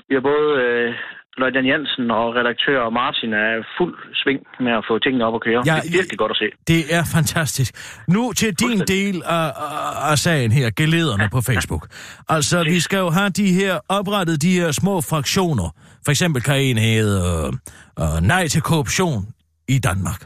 vi 0.09 0.13
har 0.19 0.25
både... 0.33 0.47
Øh, 0.65 0.95
Løjtnant 1.37 1.67
Jensen 1.67 2.11
og 2.11 2.35
redaktør 2.39 2.91
Martin 2.91 3.33
er 3.33 3.53
fuld 3.79 3.95
sving 4.15 4.41
med 4.61 4.73
at 4.73 4.85
få 4.89 4.99
tingene 4.99 5.25
op 5.25 5.35
at 5.35 5.41
køre. 5.41 5.63
Ja, 5.67 5.75
det 5.83 5.89
er 5.89 5.97
virkelig 5.99 6.19
godt 6.19 6.31
at 6.31 6.37
se. 6.37 6.49
Det 6.73 6.81
er 6.97 7.05
fantastisk. 7.17 7.71
Nu 8.09 8.33
til 8.33 8.55
din 8.55 8.79
del 8.79 9.23
af, 9.27 9.47
af, 9.47 10.11
af 10.11 10.19
sagen 10.19 10.53
her, 10.53 10.71
gelederne 10.77 11.29
på 11.33 11.41
Facebook. 11.41 11.85
Altså, 12.29 12.65
vi 12.65 12.81
skal 12.81 12.99
jo 12.99 13.11
have 13.11 13.31
de 13.31 13.53
her 13.53 13.79
oprettet, 13.89 14.43
de 14.43 14.53
her 14.61 14.71
små 14.73 15.01
fraktioner. 15.01 15.69
For 16.05 16.11
eksempel 16.11 16.43
kan 16.43 16.57
en 16.61 16.79
hedde 16.79 17.17
uh, 17.23 17.49
uh, 18.03 18.21
Nej 18.23 18.49
til 18.49 18.63
korruption 18.63 19.21
i 19.77 19.79
Danmark. 19.79 20.21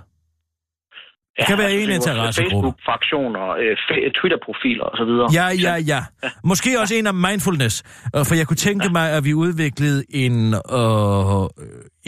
Ja, 1.38 1.44
kan 1.47 1.59
være 1.59 1.72
en 1.72 1.88
det 1.88 1.94
er 1.94 1.99
vores 1.99 2.07
interessegruppe. 2.07 2.68
Facebook-fraktioner, 2.68 3.44
øh, 3.51 4.12
Twitter-profiler 4.18 4.84
og 4.84 4.97
så 4.97 5.05
videre. 5.05 5.28
Ja, 5.32 5.47
ja, 5.66 5.74
ja. 5.92 6.01
Måske 6.44 6.80
også 6.80 6.94
en 6.94 7.07
om 7.07 7.14
mindfulness. 7.14 7.82
øh, 8.16 8.24
For 8.26 8.34
jeg 8.34 8.47
kunne 8.47 8.57
tænke 8.57 8.88
mig, 8.88 9.11
at 9.11 9.24
vi 9.24 9.34
udviklede 9.34 10.05
en, 10.11 10.55
uh, 10.55 11.47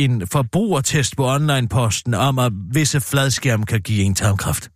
en 0.04 0.26
forbrugertest 0.32 1.16
på 1.16 1.24
online-posten 1.36 2.14
om, 2.14 2.38
at 2.38 2.52
visse 2.72 3.00
fladskærm 3.00 3.62
kan 3.62 3.80
give 3.80 4.02
en 4.04 4.14
tarmkræft. 4.14 4.70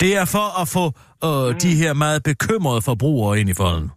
Det 0.00 0.16
er 0.16 0.24
for 0.24 0.60
at 0.62 0.68
få 0.68 0.84
uh, 1.28 1.48
mm. 1.52 1.58
de 1.58 1.74
her 1.74 1.92
meget 1.92 2.22
bekymrede 2.22 2.82
forbrugere 2.82 3.40
ind 3.40 3.48
i 3.50 3.54
folden. 3.54 3.90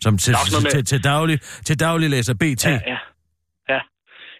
Som 0.00 0.18
til, 0.18 0.32
med- 0.32 0.70
til, 0.70 0.84
til, 0.84 1.04
daglig, 1.04 1.40
til 1.64 1.80
daglig 1.80 2.10
læser 2.10 2.34
BT. 2.34 2.64
Ja, 2.64 2.70
ja. 2.70 2.98
ja. 3.68 3.80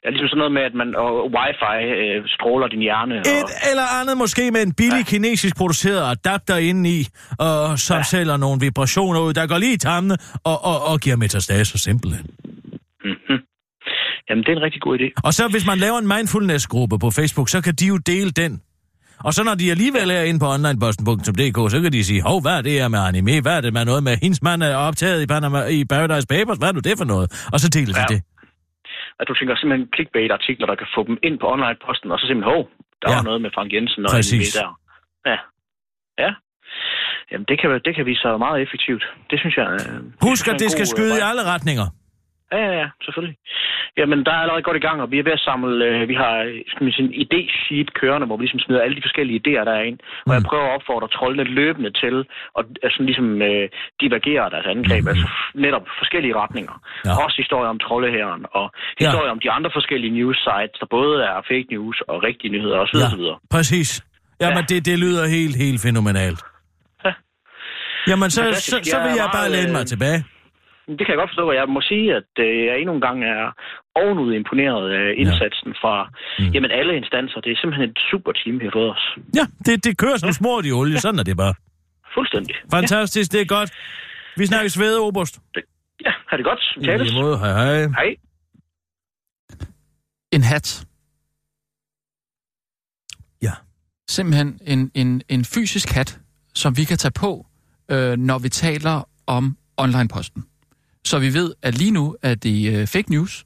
Ja, 0.04 0.08
ligesom 0.10 0.28
sådan 0.28 0.38
noget 0.38 0.52
med, 0.58 0.62
at 0.70 0.74
man, 0.80 0.88
og 1.04 1.10
wifi 1.36 1.76
øh, 2.04 2.18
stråler 2.36 2.68
din 2.74 2.82
hjerne. 2.88 3.14
Og, 3.14 3.20
Et 3.20 3.50
eller 3.70 3.86
andet 4.00 4.16
måske 4.24 4.50
med 4.50 4.62
en 4.62 4.72
billig 4.80 5.04
ja. 5.06 5.10
kinesisk 5.12 5.56
produceret 5.56 6.02
adapter 6.14 6.56
indeni, 6.56 6.98
og 7.38 7.78
som 7.78 7.96
ja. 7.96 8.02
sælger 8.02 8.36
nogle 8.36 8.60
vibrationer 8.60 9.20
ud, 9.20 9.32
der 9.38 9.46
går 9.46 9.58
lige 9.58 9.74
i 9.74 9.76
tarmene 9.78 10.16
og, 10.44 10.64
og, 10.70 10.76
og 10.90 11.00
giver 11.00 11.16
metastase 11.16 11.78
simpelthen. 11.78 12.26
mm-hmm. 13.04 13.38
Jamen, 14.30 14.42
det 14.44 14.50
er 14.52 14.56
en 14.56 14.62
rigtig 14.62 14.82
god 14.82 14.98
idé. 14.98 15.06
Og 15.24 15.34
så 15.34 15.48
hvis 15.48 15.66
man 15.66 15.78
laver 15.78 15.98
en 15.98 16.08
mindfulness-gruppe 16.08 16.98
på 16.98 17.10
Facebook, 17.10 17.48
så 17.48 17.60
kan 17.60 17.74
de 17.74 17.86
jo 17.86 17.96
dele 17.96 18.30
den. 18.30 18.60
Og 19.24 19.34
så 19.34 19.44
når 19.44 19.54
de 19.54 19.70
alligevel 19.70 20.10
er 20.10 20.22
inde 20.22 20.40
på 20.40 20.48
onlineposten.dk, 20.54 21.70
så 21.70 21.80
kan 21.82 21.92
de 21.92 22.04
sige, 22.04 22.22
hov, 22.22 22.42
hvad 22.42 22.52
er 22.52 22.62
det 22.62 22.72
her 22.72 22.88
med 22.88 22.98
anime? 22.98 23.40
Hvad 23.40 23.56
er 23.56 23.60
det 23.60 23.72
med 23.72 23.84
noget 23.84 24.02
med, 24.02 24.16
hendes 24.22 24.42
mand 24.42 24.62
er 24.62 24.76
optaget 24.76 25.22
i, 25.22 25.26
Panama, 25.26 25.64
i 25.66 25.84
Paradise 25.84 26.26
Papers? 26.26 26.58
Hvad 26.58 26.68
er 26.68 26.72
nu 26.72 26.80
det 26.80 26.98
for 26.98 27.04
noget? 27.04 27.46
Og 27.52 27.60
så 27.60 27.68
deler 27.68 27.94
de 27.94 28.00
Ja. 28.00 28.06
det. 28.14 28.22
At 29.20 29.24
du 29.28 29.34
tænker 29.34 29.54
simpelthen 29.56 29.88
clickbait-artikler, 29.94 30.66
der 30.70 30.76
kan 30.82 30.88
få 30.96 31.00
dem 31.08 31.16
ind 31.26 31.36
på 31.40 31.46
online-posten, 31.54 32.08
og 32.12 32.18
så 32.20 32.24
simpelthen, 32.26 32.52
hov, 32.54 32.60
der 33.02 33.08
Ja. 33.10 33.16
var 33.16 33.22
noget 33.28 33.40
med 33.44 33.50
Frank 33.56 33.70
Jensen 33.74 34.02
og 34.06 34.10
Præcis. 34.18 34.52
der. 34.58 34.68
Ja. 35.30 35.38
Ja. 36.24 36.30
Jamen, 37.30 37.46
det 37.50 37.56
kan, 37.60 37.68
det 37.86 37.92
kan 37.96 38.04
vise 38.10 38.20
sig 38.24 38.32
meget 38.46 38.58
effektivt. 38.64 39.04
Det 39.30 39.36
synes 39.42 39.56
jeg... 39.60 39.68
øh, 39.80 39.98
Husk, 40.28 40.44
at 40.52 40.56
det 40.62 40.70
skal 40.70 40.84
god, 40.86 40.92
øh, 40.92 40.94
skyde 40.96 41.14
i 41.18 41.22
vej. 41.22 41.30
alle 41.30 41.42
retninger. 41.54 41.86
Ja, 42.52 42.58
ja, 42.66 42.72
ja, 42.82 42.88
selvfølgelig. 43.04 43.36
Jamen, 44.00 44.18
der 44.26 44.32
er 44.36 44.40
allerede 44.44 44.62
godt 44.68 44.76
i 44.82 44.86
gang, 44.88 44.98
og 45.04 45.08
vi 45.12 45.18
er 45.18 45.26
ved 45.28 45.32
at 45.38 45.44
samle, 45.48 45.74
øh, 45.88 46.08
vi 46.10 46.14
har 46.22 46.32
skal 46.72 46.82
man 46.84 46.92
sige, 46.96 47.06
en 47.08 47.14
idé-sheet 47.24 47.88
kørende, 48.00 48.26
hvor 48.26 48.36
vi 48.36 48.42
ligesom 48.44 48.60
smider 48.64 48.82
alle 48.84 48.96
de 48.98 49.06
forskellige 49.06 49.38
idéer, 49.42 49.64
der 49.68 49.74
er 49.80 49.84
ind. 49.90 49.98
Og 50.26 50.32
jeg 50.36 50.42
Mm. 50.42 50.48
prøver 50.50 50.64
at 50.68 50.74
opfordre 50.76 51.08
troldene 51.16 51.44
løbende 51.60 51.90
til 52.02 52.14
at 52.58 52.64
altså, 52.86 52.98
ligesom, 53.08 53.28
øh, 53.50 53.64
divergere 54.02 54.46
deres 54.54 54.66
angreb, 54.74 55.02
mm. 55.04 55.08
altså 55.12 55.26
netop 55.66 55.84
forskellige 56.02 56.34
retninger. 56.42 56.74
Ja. 57.06 57.12
Også 57.24 57.36
historier 57.42 57.70
om 57.74 57.78
troldehæren, 57.86 58.42
og 58.58 58.66
historier 59.04 59.30
ja. 59.30 59.34
om 59.36 59.40
de 59.44 59.50
andre 59.56 59.70
forskellige 59.78 60.12
news 60.18 60.38
sites, 60.46 60.76
der 60.82 60.88
både 60.98 61.14
er 61.32 61.38
fake 61.50 61.68
news 61.74 61.96
og 62.10 62.16
rigtige 62.28 62.50
nyheder 62.54 62.78
osv. 62.84 62.96
Ja, 63.02 63.06
osv. 63.12 63.24
præcis. 63.56 63.90
Jamen, 64.42 64.64
Ja. 64.70 64.74
det, 64.74 64.78
det 64.90 64.96
lyder 65.04 65.24
helt, 65.36 65.56
helt 65.64 65.80
fænomenalt. 65.86 66.40
Ja. 67.04 67.12
Jamen, 68.10 68.30
så, 68.30 68.42
så, 68.70 68.76
så 68.92 68.96
vil 69.04 69.12
jeg 69.22 69.28
bare 69.38 69.48
læne 69.50 69.72
mig 69.72 69.80
øh, 69.86 69.86
tilbage. 69.94 70.20
Det 70.88 70.98
kan 71.06 71.12
jeg 71.14 71.16
godt 71.22 71.30
forstå, 71.30 71.48
og 71.48 71.54
jeg 71.60 71.66
må 71.68 71.80
sige, 71.80 72.06
at 72.20 72.30
øh, 72.46 72.66
jeg 72.68 72.74
endnu 72.80 72.94
en 72.94 73.00
gang 73.00 73.18
er 73.24 73.42
ovenud 74.02 74.32
imponeret 74.40 74.84
af 75.00 75.06
indsatsen 75.22 75.70
fra 75.82 75.94
Mm. 76.38 76.44
jamen, 76.54 76.70
alle 76.70 76.96
instanser. 76.96 77.40
Det 77.40 77.52
er 77.52 77.56
simpelthen 77.60 77.90
et 77.90 77.98
super 78.10 78.32
team, 78.32 78.54
vi 78.60 78.64
har 78.64 78.72
fået 78.78 78.90
os. 78.90 79.04
Ja, 79.38 79.44
det, 79.66 79.84
det 79.84 79.98
kører 79.98 80.16
som 80.16 80.32
smurt 80.32 80.66
i 80.66 80.72
olie. 80.72 80.98
Sådan 80.98 81.18
er 81.18 81.22
det 81.30 81.36
bare. 81.36 81.54
Fuldstændig. 82.14 82.54
Fantastisk, 82.70 83.32
det 83.32 83.40
er 83.40 83.44
godt. 83.56 83.70
Vi 84.36 84.46
snakkes 84.46 84.78
ved, 84.78 84.98
Oberst. 84.98 85.38
Ja, 86.04 86.12
har 86.28 86.36
det 86.36 86.46
godt. 86.46 86.62
I 86.76 86.84
Tales. 86.84 87.10
lige 87.12 87.22
måde, 87.22 87.38
hej 87.38 87.52
hej. 87.52 87.80
Hej. 88.00 88.16
En 90.32 90.42
hat. 90.42 90.86
Ja. 93.42 93.52
Simpelthen 94.08 94.58
en, 94.66 94.90
en, 94.94 95.22
en 95.28 95.44
fysisk 95.44 95.88
hat, 95.94 96.18
som 96.54 96.76
vi 96.76 96.84
kan 96.84 96.96
tage 96.98 97.12
på, 97.20 97.46
øh, 97.90 98.16
når 98.16 98.38
vi 98.38 98.48
taler 98.48 99.08
om 99.26 99.56
online-posten. 99.76 100.44
Så 101.08 101.18
vi 101.18 101.34
ved, 101.34 101.54
at 101.62 101.78
lige 101.78 101.90
nu 101.90 102.16
er 102.22 102.34
det 102.34 102.72
øh, 102.72 102.86
fake 102.86 103.10
news. 103.10 103.44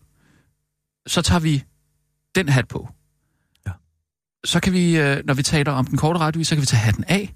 Så 1.06 1.22
tager 1.22 1.40
vi 1.40 1.64
den 2.34 2.48
hat 2.48 2.68
på. 2.68 2.88
Ja. 3.66 3.70
Så 4.44 4.60
kan 4.60 4.72
vi, 4.72 4.98
øh, 4.98 5.22
når 5.24 5.34
vi 5.34 5.42
taler 5.42 5.72
om 5.72 5.86
den 5.86 5.98
korte 5.98 6.20
radiovis, 6.20 6.48
så 6.48 6.54
kan 6.54 6.60
vi 6.62 6.66
tage 6.66 6.80
hatten 6.80 7.04
af. 7.08 7.34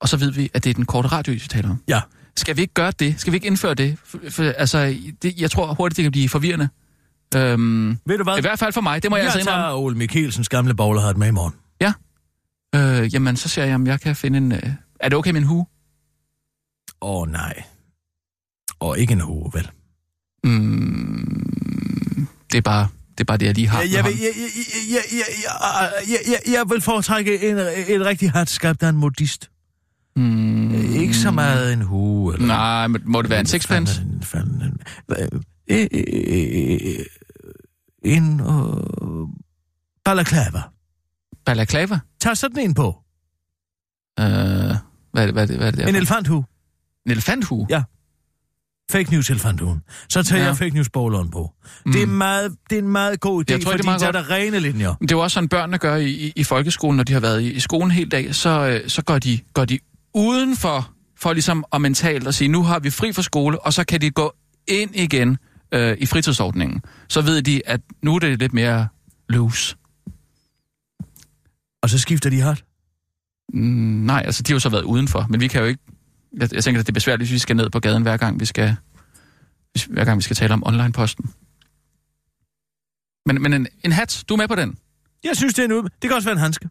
Og 0.00 0.08
så 0.08 0.16
ved 0.16 0.30
vi, 0.30 0.50
at 0.54 0.64
det 0.64 0.70
er 0.70 0.74
den 0.74 0.86
korte 0.86 1.08
radiovis, 1.08 1.42
vi 1.42 1.48
taler 1.48 1.70
om. 1.70 1.82
Ja. 1.88 2.00
Skal 2.36 2.56
vi 2.56 2.60
ikke 2.60 2.74
gøre 2.74 2.90
det? 2.90 3.20
Skal 3.20 3.32
vi 3.32 3.36
ikke 3.36 3.46
indføre 3.46 3.74
det? 3.74 3.98
For, 4.04 4.18
for, 4.30 4.42
altså, 4.44 4.96
det, 5.22 5.40
jeg 5.40 5.50
tror 5.50 5.74
hurtigt, 5.74 5.96
det 5.96 6.02
kan 6.02 6.12
blive 6.12 6.28
forvirrende. 6.28 6.68
Øhm, 7.36 7.98
Ved 8.06 8.18
du 8.18 8.24
hvad? 8.24 8.38
I 8.38 8.40
hvert 8.40 8.58
fald 8.58 8.72
for 8.72 8.80
mig, 8.80 9.02
det 9.02 9.10
må 9.10 9.16
jeg, 9.16 9.24
jeg 9.24 9.32
altså 9.32 9.40
indrømme. 9.40 9.62
tager 9.62 9.74
Ole 9.74 9.96
Mikkelsens 9.96 10.48
gamle 10.48 10.74
bowlerhat 10.74 11.16
med 11.16 11.28
i 11.28 11.30
morgen. 11.30 11.54
Øh, 12.74 13.14
jamen, 13.14 13.36
så 13.36 13.48
ser 13.48 13.64
jeg, 13.64 13.74
om 13.74 13.86
jeg 13.86 14.00
kan 14.00 14.16
finde 14.16 14.38
en... 14.38 14.52
Øh... 14.52 14.62
Er 15.00 15.08
det 15.08 15.18
okay 15.18 15.30
med 15.30 15.40
en 15.40 15.46
hue? 15.46 15.66
Åh, 17.02 17.22
oh, 17.22 17.28
nej. 17.28 17.62
Og 18.84 18.98
ikke 18.98 19.12
en 19.12 19.20
hue, 19.20 19.50
vel? 19.54 19.70
Mm, 20.44 22.28
det 22.52 22.58
er 22.58 22.62
bare 22.62 22.88
det, 23.12 23.20
er 23.20 23.24
bare 23.24 23.36
det 23.36 23.46
jeg 23.46 23.54
lige 23.54 23.68
har. 23.68 23.80
Jeg, 23.80 23.92
jeg, 23.92 24.04
vil, 24.04 24.12
jeg, 24.20 24.32
jeg, 24.90 25.02
jeg, 26.08 26.18
jeg, 26.28 26.54
jeg, 26.54 26.70
vil 26.70 26.80
foretrække 26.80 27.50
en, 27.50 27.56
en 27.88 28.06
rigtig 28.06 28.30
hat 28.30 28.48
skabt 28.48 28.82
af 28.82 28.88
en 28.88 28.96
modist. 28.96 29.50
Mm, 30.16 30.74
Ikke 30.74 31.14
så 31.14 31.30
meget 31.30 31.72
en 31.72 31.82
hue. 31.82 32.34
Eller, 32.34 32.46
Nej, 32.46 32.86
men 32.86 33.02
må 33.04 33.22
det 33.22 33.30
være 33.30 33.40
en 33.40 33.46
sixpence? 33.46 34.02
En 38.02 38.40
øh, 38.40 39.28
balaclava. 40.04 40.62
Balaclava? 41.46 41.98
Tag 42.20 42.36
sådan 42.36 42.58
en 42.58 42.74
på. 42.74 42.88
Øh, 44.20 44.24
hvad 44.24 45.22
er 45.22 45.26
det, 45.26 45.32
hvad 45.32 45.42
er 45.42 45.46
det, 45.46 45.56
hvad 45.56 45.66
er 45.66 45.70
det 45.70 45.80
der? 45.80 45.86
En 45.86 45.96
elefanthue. 45.96 46.44
en 47.06 47.12
elefanthue? 47.12 47.66
Ja. 47.70 47.82
Fake 48.90 49.10
news 49.12 49.30
elefanthuen. 49.30 49.82
Så 50.08 50.22
tager 50.22 50.42
Ja. 50.42 50.48
jeg 50.48 50.56
fake 50.56 50.74
news 50.74 50.90
bowleren 50.90 51.30
på. 51.30 51.50
Mm. 51.86 51.92
Det, 51.92 52.02
er 52.02 52.06
meget, 52.06 52.56
det 52.70 52.78
er 52.78 52.82
en 52.82 52.88
meget 52.88 53.20
god 53.20 53.40
idé, 53.42 53.52
Jeg 53.52 53.62
tror, 53.62 53.72
det 53.72 53.80
er 53.80 53.84
fordi 53.84 54.00
der 54.02 54.08
er 54.08 54.12
godt. 54.12 54.28
der 54.28 54.34
rene 54.34 54.60
linjer. 54.60 54.94
Det 54.94 55.12
er 55.12 55.16
jo 55.16 55.20
også 55.22 55.34
sådan, 55.34 55.48
børnene 55.48 55.78
gør 55.78 55.96
i, 55.96 56.10
i, 56.10 56.32
i 56.36 56.44
folkeskolen, 56.44 56.96
når 56.96 57.04
de 57.04 57.12
har 57.12 57.20
været 57.20 57.40
i, 57.42 57.52
i 57.52 57.60
skolen 57.60 57.90
hele 57.90 58.10
dag, 58.10 58.34
så, 58.34 58.50
øh, 58.50 58.88
så 58.90 59.02
går, 59.02 59.18
de, 59.18 59.38
går 59.54 59.64
de 59.64 59.78
udenfor, 60.14 60.90
for 61.18 61.32
ligesom 61.32 61.64
at 61.72 61.80
mentalt 61.80 62.26
at 62.28 62.34
sige, 62.34 62.48
nu 62.48 62.62
har 62.62 62.78
vi 62.78 62.90
fri 62.90 63.12
fra 63.12 63.22
skole, 63.22 63.60
og 63.60 63.72
så 63.72 63.84
kan 63.84 64.00
de 64.00 64.10
gå 64.10 64.34
ind 64.68 64.90
igen 64.96 65.38
øh, 65.74 65.96
i 66.00 66.06
fritidsordningen. 66.06 66.82
Så 67.08 67.22
ved 67.22 67.42
de, 67.42 67.62
at 67.66 67.80
nu 68.02 68.14
er 68.14 68.18
det 68.18 68.38
lidt 68.38 68.52
mere 68.52 68.88
loose. 69.28 69.76
Og 71.82 71.90
så 71.90 71.98
skifter 71.98 72.30
de 72.30 72.40
hat. 72.40 72.64
Mm, 73.54 73.60
nej, 74.06 74.22
altså 74.24 74.42
de 74.42 74.52
har 74.52 74.54
jo 74.54 74.60
så 74.60 74.68
været 74.68 74.82
udenfor, 74.82 75.26
men 75.30 75.40
vi 75.40 75.48
kan 75.48 75.60
jo 75.60 75.66
ikke... 75.66 75.82
Jeg, 76.40 76.54
jeg 76.54 76.64
tænker, 76.64 76.80
at 76.80 76.86
det 76.86 76.92
er 76.92 76.94
besværligt, 76.94 77.28
hvis 77.28 77.32
vi 77.34 77.38
skal 77.38 77.56
ned 77.56 77.70
på 77.70 77.80
gaden, 77.80 78.02
hver 78.02 78.16
gang 78.16 78.40
vi 78.40 78.44
skal, 78.44 78.76
hvis, 79.72 79.84
hver 79.84 80.04
gang 80.04 80.16
vi 80.16 80.22
skal 80.22 80.36
tale 80.36 80.54
om 80.54 80.66
online-posten. 80.66 81.30
Men, 83.26 83.42
men 83.42 83.52
en, 83.52 83.66
en 83.84 83.92
hat, 83.92 84.24
du 84.28 84.34
er 84.34 84.38
med 84.38 84.48
på 84.48 84.54
den? 84.54 84.78
Jeg 85.24 85.36
synes, 85.36 85.54
det 85.54 85.62
er 85.62 85.66
en 85.66 85.72
ud... 85.72 85.82
Det 85.82 85.90
kan 86.02 86.12
også 86.12 86.28
være 86.28 86.32
en 86.32 86.40
handske. 86.40 86.68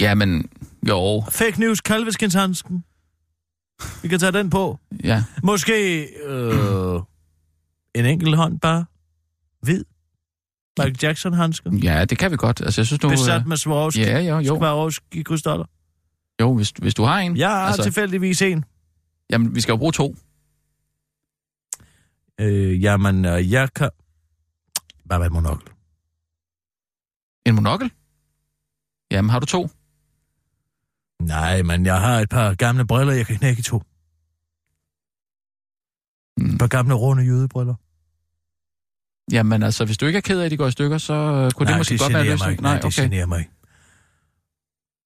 Jamen, 0.00 0.48
jo, 0.88 1.24
Fake 1.30 1.60
news, 1.60 1.80
kalveskindshandsken. 1.80 2.84
Vi 4.02 4.08
kan 4.08 4.18
tage 4.18 4.32
den 4.32 4.50
på. 4.50 4.78
ja. 5.04 5.24
Måske 5.42 6.02
øh, 6.04 7.00
en 7.94 8.06
enkelt 8.06 8.36
hånd 8.36 8.60
bare. 8.60 8.84
Hvid. 9.62 9.84
Michael 10.78 10.96
Jackson-handske. 11.02 11.70
Ja, 11.82 12.04
det 12.04 12.18
kan 12.18 12.30
vi 12.30 12.36
godt. 12.36 12.60
Altså, 12.60 12.80
jeg 12.80 12.86
synes 12.86 13.02
nu... 13.02 13.08
Besat 13.08 13.40
øh, 13.40 13.48
med 13.48 13.56
Swarovski. 13.56 14.00
Ja, 14.00 14.20
jo, 14.20 14.38
jo. 14.38 14.56
Swarovski 14.56 15.22
krystaller. 15.22 15.64
Jo, 16.40 16.54
hvis, 16.54 16.70
hvis 16.70 16.94
du 16.94 17.02
har 17.04 17.18
en. 17.18 17.36
Jeg 17.36 17.50
har 17.50 17.66
Altså- 17.66 17.82
tilfældigvis 17.82 18.42
en. 18.42 18.64
Jamen, 19.30 19.54
vi 19.54 19.60
skal 19.60 19.72
jo 19.72 19.76
bruge 19.76 19.92
to. 19.92 20.14
Øh, 22.40 22.82
jamen, 22.82 23.24
øh, 23.24 23.50
jeg 23.52 23.72
kan... 23.72 23.90
Hvad 25.04 25.18
var 25.18 25.24
et 25.26 25.32
monokkel? 25.32 25.68
En 27.46 27.54
monokkel? 27.54 27.92
Jamen, 29.10 29.30
har 29.30 29.38
du 29.40 29.46
to? 29.46 29.68
Nej, 31.22 31.62
men 31.62 31.86
jeg 31.86 32.00
har 32.00 32.20
et 32.20 32.28
par 32.28 32.54
gamle 32.54 32.86
briller, 32.86 33.12
jeg 33.12 33.26
kan 33.26 33.36
knække 33.38 33.60
i 33.60 33.62
to. 33.62 33.82
Mm. 36.36 36.52
Et 36.54 36.58
par 36.58 36.66
gamle 36.66 36.94
runde 36.94 37.22
jødebriller. 37.22 37.74
Jamen, 39.32 39.62
altså, 39.62 39.84
hvis 39.84 39.98
du 39.98 40.06
ikke 40.06 40.16
er 40.16 40.20
ked 40.20 40.40
af, 40.40 40.44
at 40.44 40.50
de 40.50 40.56
går 40.56 40.66
i 40.66 40.70
stykker, 40.70 40.98
så 40.98 41.12
øh, 41.14 41.50
kunne 41.50 41.64
Nej, 41.64 41.72
det 41.72 41.78
måske 41.80 41.92
det 41.92 42.00
godt 42.00 42.12
være 42.12 42.24
løsning. 42.24 42.62
mig. 42.62 42.70
Nej, 42.70 42.74
det 42.74 42.84
okay. 42.84 43.02
generer 43.02 43.26
mig. 43.26 43.50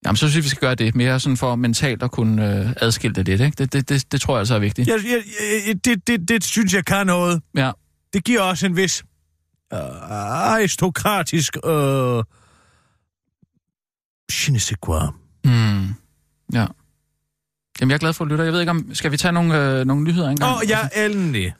Jamen, 0.05 0.16
så 0.16 0.28
synes 0.28 0.36
jeg, 0.36 0.44
vi 0.44 0.49
skal 0.49 0.61
gøre 0.61 0.74
det. 0.74 0.94
Mere 0.94 1.20
sådan 1.20 1.36
for 1.36 1.57
mentalt 1.57 2.03
at 2.03 2.11
kunne 2.11 2.61
øh, 2.61 2.72
adskille 2.76 3.14
det 3.14 3.26
lidt, 3.26 3.40
ikke? 3.40 3.55
Det, 3.59 3.72
det, 3.72 3.88
det, 3.88 4.12
det 4.12 4.20
tror 4.20 4.34
jeg 4.34 4.38
altså 4.38 4.55
er 4.55 4.59
vigtigt. 4.59 4.88
Jeg, 4.88 4.99
jeg, 5.05 5.22
jeg, 5.66 5.84
det, 5.84 6.07
det, 6.07 6.28
det 6.28 6.44
synes 6.44 6.74
jeg 6.74 6.84
kan 6.84 7.07
noget. 7.07 7.42
Ja. 7.57 7.72
Det 8.12 8.24
giver 8.24 8.40
også 8.40 8.66
en 8.66 8.76
vis 8.76 9.05
øh, 9.72 9.78
aristokratisk... 10.11 11.57
Øh, 11.64 12.24
je 14.46 14.53
ne 14.53 14.61
sais 14.61 14.78
quoi. 14.86 15.01
Mm. 15.44 15.94
Ja. 16.53 16.66
Jamen, 17.80 17.90
jeg 17.90 17.94
er 17.94 17.99
glad 17.99 18.12
for 18.12 18.24
at 18.24 18.30
lytte. 18.30 18.44
Jeg 18.44 18.53
ved 18.53 18.61
ikke, 18.61 18.70
om... 18.70 18.94
Skal 18.94 19.12
vi 19.12 19.16
tage 19.16 19.32
nogle, 19.32 19.78
øh, 19.80 19.86
nogle 19.86 20.05
nyheder 20.05 20.28
engang? 20.30 20.53
Åh, 20.53 20.57
oh, 20.57 20.62
ja, 20.68 21.05
endelig. 21.05 21.55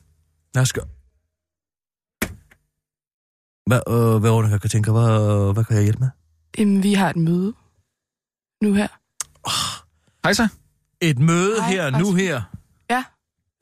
Lad 0.55 0.63
os 0.63 0.73
gå. 0.73 0.81
Hvad, 3.67 3.81
øh, 3.89 3.95
hvad 3.95 4.21
Veronica 4.21 4.59
kan 4.59 4.71
tænke, 4.71 4.91
hvad, 4.93 5.53
hvad 5.53 5.65
kan 5.65 5.77
jeg 5.77 5.83
hjælpe 5.83 6.01
med? 6.01 6.09
Jamen, 6.59 6.83
vi 6.83 6.95
har 6.95 7.11
et 7.11 7.17
møde 7.17 7.55
nu 8.63 8.75
her. 8.75 8.89
Hej 10.25 10.33
så. 10.33 10.49
Et 11.01 11.19
møde 11.19 11.61
Hej, 11.63 11.71
her, 11.71 11.91
nu 11.91 12.15
her. 12.15 12.43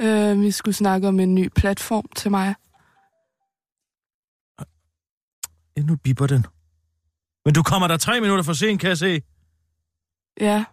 Øh, 0.03 0.40
vi 0.40 0.51
skulle 0.51 0.74
snakke 0.74 1.09
om 1.09 1.20
en 1.20 1.34
ny 1.34 1.49
platform 1.57 2.09
til 2.16 2.30
mig. 2.30 2.55
Ja, 5.76 5.82
nu 5.82 5.97
bipper 5.97 6.26
den. 6.26 6.47
Men 7.44 7.55
du 7.55 7.62
kommer 7.62 7.88
der 7.88 7.97
tre 7.97 8.20
minutter 8.20 8.42
for 8.44 8.53
sent, 8.53 8.80
kan 8.80 8.88
jeg 8.88 8.99
se. 8.99 9.22
Ja, 10.40 10.64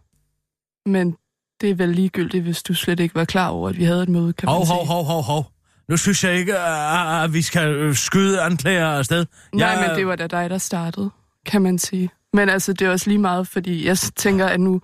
men 0.85 1.17
det 1.61 1.69
er 1.69 1.75
vel 1.75 1.89
ligegyldigt, 1.89 2.43
hvis 2.43 2.63
du 2.63 2.73
slet 2.73 2.99
ikke 2.99 3.15
var 3.15 3.25
klar 3.25 3.49
over, 3.49 3.69
at 3.69 3.77
vi 3.77 3.83
havde 3.83 4.03
et 4.03 4.09
møde, 4.09 4.33
kan 4.33 4.47
man 4.47 4.55
Hov, 4.55 4.65
sige. 4.65 4.75
hov, 4.75 4.85
hov, 4.85 5.03
hov, 5.05 5.23
hov. 5.23 5.51
Nu 5.87 5.97
synes 5.97 6.23
jeg 6.23 6.33
ikke, 6.35 6.57
at, 6.59 7.33
vi 7.33 7.41
skal 7.41 7.95
skyde 7.95 8.41
anklager 8.41 8.87
afsted. 8.87 9.25
Nej, 9.53 9.67
Jeg- 9.69 9.87
men 9.89 9.97
det 9.97 10.07
var 10.07 10.15
da 10.15 10.27
dig, 10.27 10.49
der 10.49 10.57
startede, 10.57 11.09
kan 11.45 11.61
man 11.61 11.79
sige. 11.79 12.09
Men 12.33 12.49
altså, 12.49 12.73
det 12.73 12.87
er 12.87 12.91
også 12.91 13.09
lige 13.09 13.17
meget, 13.19 13.47
fordi 13.47 13.85
jeg 13.87 13.97
tænker, 13.97 14.45
at 14.45 14.59
nu 14.59 14.81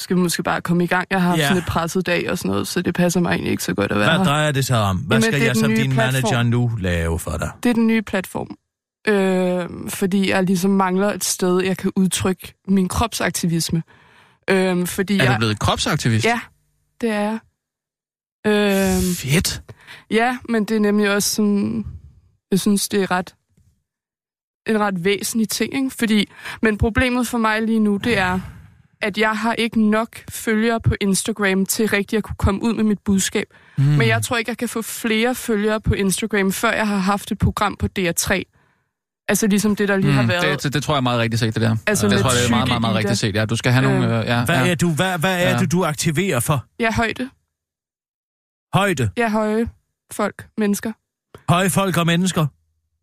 skal 0.00 0.16
vi 0.16 0.20
måske 0.22 0.42
bare 0.42 0.60
komme 0.60 0.84
i 0.84 0.86
gang. 0.86 1.06
Jeg 1.10 1.22
har 1.22 1.28
haft 1.28 1.40
Ja. 1.40 1.48
sådan 1.48 1.62
et 1.62 1.66
presset 1.68 2.06
dag 2.06 2.30
og 2.30 2.38
sådan 2.38 2.50
noget, 2.50 2.68
så 2.68 2.82
det 2.82 2.94
passer 2.94 3.20
mig 3.20 3.30
egentlig 3.30 3.50
ikke 3.50 3.64
så 3.64 3.74
godt 3.74 3.92
at 3.92 3.98
være 3.98 4.16
Hvad 4.16 4.26
drejer 4.26 4.52
det 4.52 4.66
sig 4.66 4.80
om? 4.82 4.96
Hvad 4.96 5.16
Jamen, 5.18 5.32
skal 5.34 5.42
jeg 5.46 5.56
som 5.56 5.70
din 5.74 5.94
manager 5.96 6.20
platform. 6.20 6.46
nu 6.46 6.70
lave 6.80 7.18
for 7.18 7.30
dig? 7.36 7.50
Det 7.62 7.70
er 7.70 7.74
den 7.74 7.86
nye 7.86 8.02
platform. 8.02 8.48
Øh, 9.08 9.90
fordi 9.90 10.30
jeg 10.30 10.42
ligesom 10.42 10.70
mangler 10.70 11.12
et 11.12 11.24
sted, 11.24 11.62
jeg 11.62 11.76
kan 11.76 11.92
udtrykke 11.96 12.54
min 12.68 12.88
kropsaktivisme. 12.88 13.82
Øh, 14.50 14.86
fordi 14.86 15.18
Er 15.18 15.24
jeg... 15.24 15.32
du 15.32 15.38
blevet 15.38 15.58
kropsaktivist? 15.58 16.24
Ja, 16.24 16.40
det 17.00 17.10
er 17.10 17.20
jeg. 17.20 17.38
Øh, 18.46 19.02
Fedt. 19.14 19.62
Ja, 20.10 20.38
men 20.48 20.64
det 20.64 20.76
er 20.76 20.80
nemlig 20.80 21.10
også 21.10 21.34
sådan, 21.34 21.86
jeg 22.50 22.60
synes, 22.60 22.88
det 22.88 23.02
er 23.02 23.10
ret 23.10 23.34
en 24.68 24.80
ret 24.80 25.04
væsentlig 25.04 25.48
ting, 25.48 25.74
ikke? 25.74 25.90
Fordi, 25.98 26.28
men 26.62 26.78
problemet 26.78 27.26
for 27.28 27.38
mig 27.38 27.62
lige 27.62 27.80
nu, 27.80 27.96
det 27.96 28.18
er, 28.18 28.40
at 29.02 29.18
jeg 29.18 29.30
har 29.30 29.52
ikke 29.54 29.90
nok 29.90 30.08
følgere 30.30 30.80
på 30.80 30.94
Instagram 31.00 31.66
til 31.66 31.88
rigtig 31.88 32.16
at 32.16 32.22
kunne 32.22 32.36
komme 32.38 32.62
ud 32.62 32.74
med 32.74 32.84
mit 32.84 32.98
budskab. 33.04 33.46
Mm. 33.78 33.84
Men 33.84 34.08
jeg 34.08 34.22
tror 34.22 34.36
ikke, 34.36 34.50
jeg 34.50 34.58
kan 34.58 34.68
få 34.68 34.82
flere 34.82 35.34
følgere 35.34 35.80
på 35.80 35.94
Instagram, 35.94 36.52
før 36.52 36.72
jeg 36.72 36.88
har 36.88 36.96
haft 36.98 37.32
et 37.32 37.38
program 37.38 37.76
på 37.76 37.88
DR3. 37.98 38.42
Altså 39.30 39.46
ligesom 39.46 39.76
det, 39.76 39.88
der 39.88 39.96
lige 39.96 40.10
mm, 40.10 40.16
har 40.16 40.26
været. 40.26 40.42
det, 40.42 40.62
det, 40.62 40.72
det 40.74 40.82
tror 40.82 40.94
jeg 40.94 40.98
er 40.98 41.02
meget 41.02 41.20
rigtigt 41.20 41.40
set, 41.40 41.54
det 41.54 41.62
der. 41.62 41.76
Altså 41.86 42.06
det 42.08 42.14
med 42.14 42.22
tror 42.22 42.30
jeg, 42.30 42.38
det 42.38 42.46
er 42.46 42.50
meget, 42.50 42.68
meget, 42.68 42.80
meget 42.80 42.96
rigtigt 42.96 43.18
set. 43.18 43.34
Ja, 43.34 43.44
du 43.44 43.56
skal 43.56 43.72
have 43.72 43.82
nogle... 43.82 44.06
Øh, 44.06 44.18
Øh, 44.20 44.26
ja, 44.26 44.44
Hvad 44.44 44.64
ja. 44.64 44.70
er, 44.70 44.74
du, 44.74 44.90
hvad, 44.94 45.18
hvad 45.18 45.34
er 45.44 45.50
Ja. 45.50 45.58
det, 45.58 45.72
du 45.72 45.84
aktiverer 45.84 46.40
for? 46.40 46.64
Jeg 46.78 46.86
er 46.86 46.92
højde. 46.92 47.28
Højde. 48.74 49.10
Jeg 49.16 49.24
er 49.24 49.28
høje 49.30 49.68
folk, 50.12 50.46
mennesker. 50.58 50.92
Høje 51.48 51.70
folk 51.70 51.96
og 51.96 52.06
mennesker. 52.06 52.46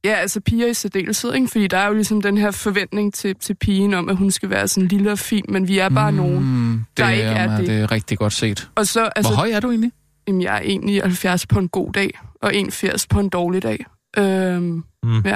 Ja, 0.06 0.14
altså 0.14 0.39
piger 0.41 0.68
i 0.68 0.74
særdeleshed, 0.74 1.34
ikke? 1.34 1.47
Fordi 1.47 1.68
der 1.68 1.78
er 1.78 1.88
jo 1.88 1.93
ligesom 1.93 2.22
den 2.22 2.38
her 2.38 2.51
forventning 2.51 3.14
til, 3.14 3.36
til 3.36 3.53
pigen 3.53 3.93
om, 3.93 4.10
at 4.10 4.16
hun 4.16 4.32
skal 4.32 4.49
være 4.49 4.68
sådan 4.68 4.88
lille 4.88 5.12
og 5.12 5.20
fin, 5.20 5.45
men 5.49 5.68
vi 5.68 5.80
er 5.80 5.89
bare 5.89 6.12
mm. 6.12 6.18
nogen. 6.18 6.39
Mm, 6.39 6.72
det, 6.74 6.97
der 6.97 7.10
ikke 7.10 7.24
er 7.24 7.58
det. 7.58 7.68
det 7.68 7.76
er 7.82 7.91
rigtig 7.91 8.18
godt 8.18 8.34
set. 8.34 8.70
Og 8.76 8.88
så, 8.88 8.99
Altså, 8.99 9.12
altså, 9.16 9.32
Hvor 9.32 9.38
høj 9.38 9.49
er 9.51 9.60
du 9.60 9.70
egentlig? 9.70 9.91
jamen, 10.28 10.41
jeg 10.41 10.56
er 10.56 10.62
egentlig 10.64 11.01
70 11.01 11.47
på 11.47 11.60
en 11.60 11.68
god 11.70 11.93
dag, 11.93 12.20
og 12.41 12.56
81 12.56 13.08
på 13.08 13.20
en 13.20 13.30
dårlig 13.30 13.64
dag. 13.64 13.86
Øhm, 14.18 14.84
Mm. 15.03 15.22
ja. 15.26 15.36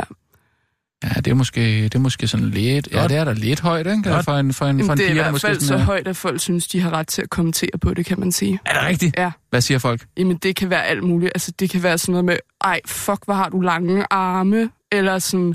Ja, 1.03 1.09
det 1.09 1.27
er 1.27 1.33
måske, 1.35 1.83
det 1.83 1.95
er 1.95 1.99
måske 1.99 2.27
sådan 2.27 2.49
lidt... 2.49 2.87
Ja, 2.91 3.07
det 3.07 3.17
er 3.17 3.23
da 3.23 3.31
lidt 3.33 3.59
højt, 3.59 3.87
ikke? 3.87 4.03
Godt. 4.11 4.25
For 4.25 4.31
en, 4.37 4.53
for 4.53 4.65
en, 4.65 4.85
for 4.85 4.91
en 4.93 4.97
det 4.97 5.05
er 5.05 5.11
i 5.11 5.15
der 5.15 5.21
hvert 5.21 5.31
måske 5.31 5.47
fald 5.47 5.59
så 5.59 5.73
er- 5.73 5.77
højt, 5.77 6.07
at 6.07 6.17
folk 6.17 6.39
synes, 6.39 6.67
de 6.67 6.81
har 6.81 6.89
ret 6.93 7.07
til 7.07 7.21
at 7.21 7.29
kommentere 7.29 7.69
på 7.81 7.93
det, 7.93 8.05
kan 8.05 8.19
man 8.19 8.31
sige. 8.31 8.59
Er 8.65 8.73
det 8.73 8.87
rigtigt? 8.89 9.15
Ja, 9.17 9.31
Hvad 9.49 9.61
siger 9.61 9.77
folk? 9.77 10.05
jamen 10.17 10.37
det 10.37 10.55
kan 10.55 10.69
være 10.69 10.85
alt 10.85 11.03
muligt. 11.03 11.31
Altså 11.35 11.51
det 11.59 11.69
kan 11.69 11.83
være 11.83 11.97
sådan 11.97 12.11
noget 12.13 12.25
med, 12.25 12.37
ej, 12.61 12.79
fuck, 12.85 13.25
hvor 13.25 13.33
har 13.33 13.49
du 13.49 13.61
lange 13.61 14.05
arme, 14.09 14.69
eller 14.91 15.19
sådan, 15.19 15.53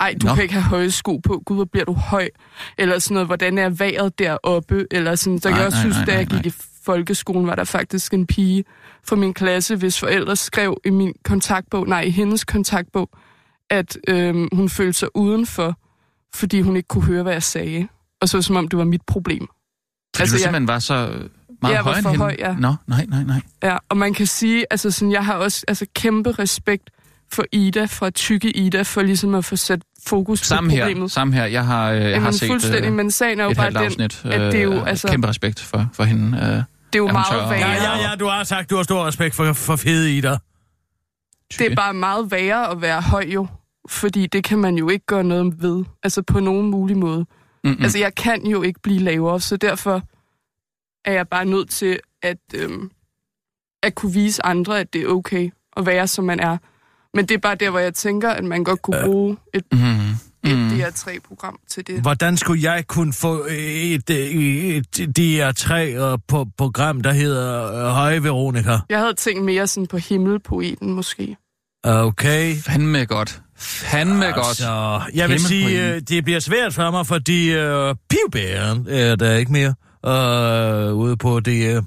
ej, 0.00 0.14
du 0.22 0.26
Nå. 0.26 0.34
Kan 0.34 0.42
ikke 0.42 0.54
have 0.54 0.64
høje 0.64 0.90
sko 0.90 1.16
på, 1.16 1.42
gud, 1.46 1.56
hvor 1.56 1.64
bliver 1.64 1.84
du 1.84 1.92
høj, 1.92 2.28
eller 2.78 2.98
sådan 2.98 3.14
noget, 3.14 3.26
hvordan 3.26 3.58
er 3.58 3.68
vejret 3.68 4.18
deroppe, 4.18 4.86
eller 4.90 5.14
sådan, 5.14 5.38
så 5.40 5.48
kan 5.48 5.58
jeg 5.58 5.66
også 5.66 5.76
nej, 5.78 5.82
synes, 5.82 5.96
nej, 5.96 6.04
da 6.04 6.12
jeg 6.12 6.26
nej, 6.30 6.42
gik 6.42 6.52
i 6.52 6.56
folkeskolen, 6.84 7.46
var 7.46 7.54
der 7.54 7.64
faktisk 7.64 8.14
en 8.14 8.26
pige 8.26 8.64
fra 9.04 9.16
min 9.16 9.34
klasse, 9.34 9.76
hvis 9.76 9.98
forældre 10.00 10.36
skrev 10.36 10.76
i 10.84 10.90
min 10.90 11.12
kontaktbog, 11.24 11.88
nej, 11.88 12.00
i 12.00 12.10
hendes 12.10 12.44
kontaktbog, 12.44 13.10
at 13.70 13.98
øhm, 14.08 14.48
hun 14.52 14.68
følte 14.68 14.98
sig 14.98 15.16
udenfor, 15.16 15.78
fordi 16.34 16.60
hun 16.60 16.76
ikke 16.76 16.86
kunne 16.88 17.04
høre, 17.04 17.22
hvad 17.22 17.32
jeg 17.32 17.42
sagde. 17.42 17.88
Og 18.20 18.28
så 18.28 18.42
som 18.42 18.56
om 18.56 18.68
det 18.68 18.78
var 18.78 18.84
mit 18.84 19.02
problem. 19.06 19.46
Fordi 20.16 20.22
Altså, 20.22 20.34
du 20.34 20.38
jeg- 20.38 20.42
simpelthen 20.42 20.68
var 20.68 20.78
så 20.78 20.94
meget 21.62 21.74
Jeg 21.74 21.84
var 21.84 21.90
højere 21.90 22.02
for 22.02 22.08
end 22.10 22.16
hende? 22.16 22.18
høj, 22.18 22.36
ja. 22.38 22.54
Nå, 22.58 22.74
nej, 22.86 23.06
nej, 23.08 23.22
nej. 23.24 23.40
Ja, 23.62 23.76
og 23.88 23.96
man 23.96 24.14
kan 24.14 24.26
sige, 24.26 24.64
altså 24.70 24.90
sådan, 24.90 25.12
jeg 25.12 25.24
har 25.24 25.34
også 25.34 25.64
altså, 25.68 25.86
kæmpe 25.94 26.30
respekt 26.32 26.90
for 27.32 27.44
Ida, 27.52 27.84
fra 27.84 28.10
tykke 28.10 28.56
Ida, 28.56 28.82
for 28.82 29.02
ligesom 29.02 29.34
at 29.34 29.44
få 29.44 29.56
sat 29.56 29.82
fokus 30.06 30.40
Samme 30.40 30.70
på 30.70 30.76
her, 30.76 30.82
problemet. 30.84 31.10
samme 31.12 31.34
her. 31.34 31.44
Jeg 31.44 31.66
har, 31.66 31.90
øh, 31.90 32.00
jeg 32.00 32.10
Jamen, 32.10 32.22
har 32.22 32.30
set 32.30 32.46
fuldstændig, 32.48 32.84
øh, 32.88 32.92
men 32.92 33.10
sagen 33.10 33.40
er 33.40 33.44
jo 33.44 33.50
et 33.50 33.56
bare 33.56 33.70
den, 33.70 33.76
afsnit. 33.76 34.24
at 34.24 34.40
det 34.52 34.54
er 34.60 34.62
jo, 34.64 34.72
øh, 34.72 34.86
altså- 34.88 35.08
Kæmpe 35.08 35.28
respekt 35.28 35.60
for, 35.60 35.88
for 35.92 36.04
hende. 36.04 36.38
Øh. 36.38 36.44
det 36.44 36.54
er 36.54 36.64
jo 36.96 37.06
meget 37.12 37.50
værre. 37.50 37.52
Ja, 37.70 37.72
ja, 37.72 38.08
ja, 38.10 38.14
du 38.16 38.26
har 38.26 38.44
sagt, 38.44 38.70
du 38.70 38.76
har 38.76 38.82
stor 38.82 39.06
respekt 39.06 39.34
for, 39.34 39.52
for 39.52 39.76
fede 39.76 40.16
i 40.16 40.20
dig. 40.20 40.38
Det 41.58 41.72
er 41.72 41.74
bare 41.76 41.94
meget 41.94 42.30
værre 42.30 42.70
at 42.70 42.80
være 42.80 43.00
høj 43.00 43.24
jo, 43.26 43.46
fordi 43.88 44.26
det 44.26 44.44
kan 44.44 44.58
man 44.58 44.78
jo 44.78 44.88
ikke 44.88 45.06
gøre 45.06 45.24
noget 45.24 45.62
ved, 45.62 45.84
altså 46.02 46.22
på 46.22 46.40
nogen 46.40 46.70
mulig 46.70 46.96
måde. 46.96 47.26
Mm-mm. 47.64 47.76
Mm. 47.76 47.82
Altså 47.82 47.98
jeg 47.98 48.14
kan 48.14 48.46
jo 48.46 48.62
ikke 48.62 48.80
blive 48.80 48.98
lavere, 48.98 49.40
så 49.40 49.56
derfor 49.56 50.02
er 51.04 51.12
jeg 51.12 51.28
bare 51.28 51.44
nødt 51.44 51.70
til 51.70 52.00
at, 52.22 52.38
øhm, 52.54 52.90
at 53.82 53.94
kunne 53.94 54.12
vise 54.12 54.46
andre, 54.46 54.80
at 54.80 54.92
det 54.92 55.02
er 55.02 55.06
okay 55.08 55.50
at 55.76 55.86
være, 55.86 56.06
som 56.06 56.24
man 56.24 56.40
er. 56.40 56.56
Men 57.14 57.26
det 57.26 57.34
er 57.34 57.38
bare 57.38 57.54
der, 57.54 57.70
hvor 57.70 57.78
jeg 57.78 57.94
tænker, 57.94 58.30
at 58.30 58.44
man 58.44 58.64
godt 58.64 58.82
kunne 58.82 59.02
bruge 59.04 59.36
et, 59.54 59.64
Mm-hmm. 59.72 60.25
Et 60.46 60.56
Mm. 60.58 60.68
DR3-program 60.68 61.58
til 61.68 61.86
det. 61.86 62.00
Hvordan 62.00 62.36
skulle 62.36 62.62
jeg 62.72 62.86
kunne 62.86 63.12
få 63.12 63.46
et, 63.50 64.10
et, 64.10 65.00
et 65.00 65.18
DR3-program, 65.18 67.00
der 67.00 67.12
hedder 67.12 67.72
øh, 67.74 67.90
Høje 67.92 68.22
Veronica? 68.22 68.78
Jeg 68.88 68.98
havde 68.98 69.14
tænkt 69.14 69.44
mere 69.44 69.66
sådan 69.66 69.86
på 69.86 69.96
himmelpoeten 69.96 70.92
måske. 70.92 71.36
Okay. 71.84 72.56
Fandme 72.56 73.04
godt. 73.04 73.42
Fandme 73.58 74.24
godt. 74.26 74.56
Så 74.56 75.00
jeg 75.14 75.28
vil 75.28 75.40
sige, 75.40 75.94
øh, 75.94 76.00
det 76.08 76.24
bliver 76.24 76.40
svært 76.40 76.74
for 76.74 76.90
mig, 76.90 77.06
fordi 77.06 77.52
øh, 77.52 77.94
pivbæren 78.10 78.86
er 78.90 79.16
der 79.16 79.34
ikke 79.34 79.52
mere 79.52 79.74
øh, 80.06 80.94
ude 80.94 81.16
på 81.16 81.40
det. 81.40 81.76
Øh, 81.76 81.82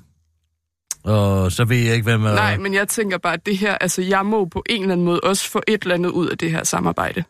og 1.04 1.52
så 1.52 1.66
ved 1.66 1.78
jeg 1.78 1.94
ikke, 1.94 2.04
hvem 2.04 2.26
er... 2.26 2.34
Nej, 2.36 2.58
men 2.58 2.74
jeg 2.74 2.88
tænker 2.88 3.18
bare, 3.18 3.34
at 3.34 3.46
det 3.46 3.58
her, 3.58 3.76
altså 3.76 4.02
jeg 4.02 4.26
må 4.26 4.46
på 4.46 4.64
en 4.70 4.82
eller 4.82 4.94
anden 4.94 5.06
måde 5.06 5.20
også 5.24 5.50
få 5.50 5.62
et 5.68 5.82
eller 5.82 5.96
andet 5.96 6.10
ud 6.10 6.28
af 6.28 6.38
det 6.38 6.52
her 6.52 6.64
samarbejde. 6.64 7.24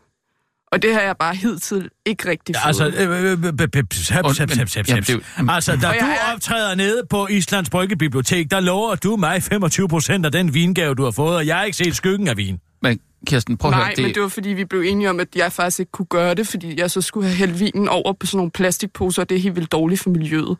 Og 0.72 0.82
det 0.82 0.94
har 0.94 1.02
jeg 1.02 1.16
bare 1.20 1.36
hidtil 1.36 1.90
ikke 2.06 2.30
rigtig 2.30 2.56
fået. 2.56 2.68
Altså, 2.68 2.84
Altså, 2.84 3.02
da 5.72 5.88
du 5.88 6.06
er- 6.06 6.34
optræder 6.34 6.76
nede 6.76 7.02
på 7.10 7.28
Islands 7.28 7.70
Bryggebibliotek, 7.70 8.52
der 8.52 8.60
lover 8.60 8.96
du 8.96 9.16
mig 9.16 9.44
25 9.44 9.88
procent 9.88 10.26
af 10.26 10.32
den 10.32 10.54
vingave, 10.54 10.96
du 10.96 11.04
har 11.04 11.12
fået, 11.12 11.36
og 11.36 11.48
jeg 11.48 11.58
har 11.58 11.64
ikke 11.64 11.78
set 11.78 11.96
skyggen 11.96 12.28
af 12.28 12.38
vin. 12.38 12.60
Men 12.82 13.00
Kirsten, 13.28 13.58
prøv 13.58 13.72
at 13.72 13.78
Nej, 13.78 13.86
høre. 13.86 13.96
det... 13.96 14.04
men 14.04 14.14
det 14.14 14.22
var 14.22 14.28
fordi, 14.28 14.50
vi 14.50 14.66
blev 14.66 14.82
enige 14.82 15.10
om, 15.10 15.20
at 15.20 15.28
jeg 15.36 15.52
faktisk 15.52 15.80
ikke 15.80 15.92
kunne 15.92 16.06
gøre 16.06 16.34
det, 16.34 16.48
fordi 16.48 16.80
jeg 16.80 16.92
så 16.92 17.02
skulle 17.02 17.28
have 17.28 17.38
hældt 17.38 17.60
vinen 17.60 17.90
over 17.90 18.14
på 18.14 18.26
sådan 18.26 18.38
nogle 18.38 18.52
plastikposer, 18.52 19.22
og 19.22 19.30
det 19.30 19.38
er 19.38 19.42
helt 19.42 19.56
vildt 19.56 19.72
dårligt 19.72 20.02
for 20.02 20.10
miljøet. 20.10 20.58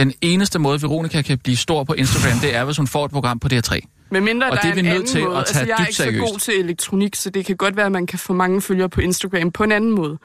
Den 0.00 0.12
eneste 0.20 0.58
måde, 0.58 0.82
Veronica 0.82 1.22
kan 1.22 1.38
blive 1.38 1.56
stor 1.56 1.84
på 1.84 1.92
Instagram, 1.92 2.38
det 2.38 2.54
er, 2.56 2.64
hvis 2.64 2.76
hun 2.76 2.86
får 2.86 3.04
et 3.04 3.10
program 3.10 3.38
på 3.38 3.48
DR3. 3.52 3.80
Men 4.10 4.24
mindre 4.24 4.50
Og 4.50 4.56
der 4.56 4.60
det 4.62 4.68
er 4.68 4.70
er 4.72 4.74
vi 4.74 4.82
nødt 4.82 4.92
anden 4.94 5.06
til 5.06 5.18
at 5.18 5.24
måde. 5.24 5.34
tage 5.34 5.38
altså, 5.38 5.60
jeg 5.66 5.72
er 5.72 5.76
dybt 5.78 5.88
ikke 5.88 5.96
så 5.96 6.02
seriøst. 6.02 6.32
god 6.32 6.38
til 6.38 6.54
elektronik, 6.60 7.16
så 7.16 7.30
det 7.30 7.44
kan 7.46 7.56
godt 7.56 7.76
være, 7.76 7.86
at 7.86 7.92
man 7.92 8.06
kan 8.06 8.18
få 8.18 8.32
mange 8.32 8.62
følgere 8.62 8.88
på 8.88 9.00
Instagram 9.00 9.50
på 9.52 9.64
en 9.64 9.72
anden 9.72 9.90
måde. 9.90 10.18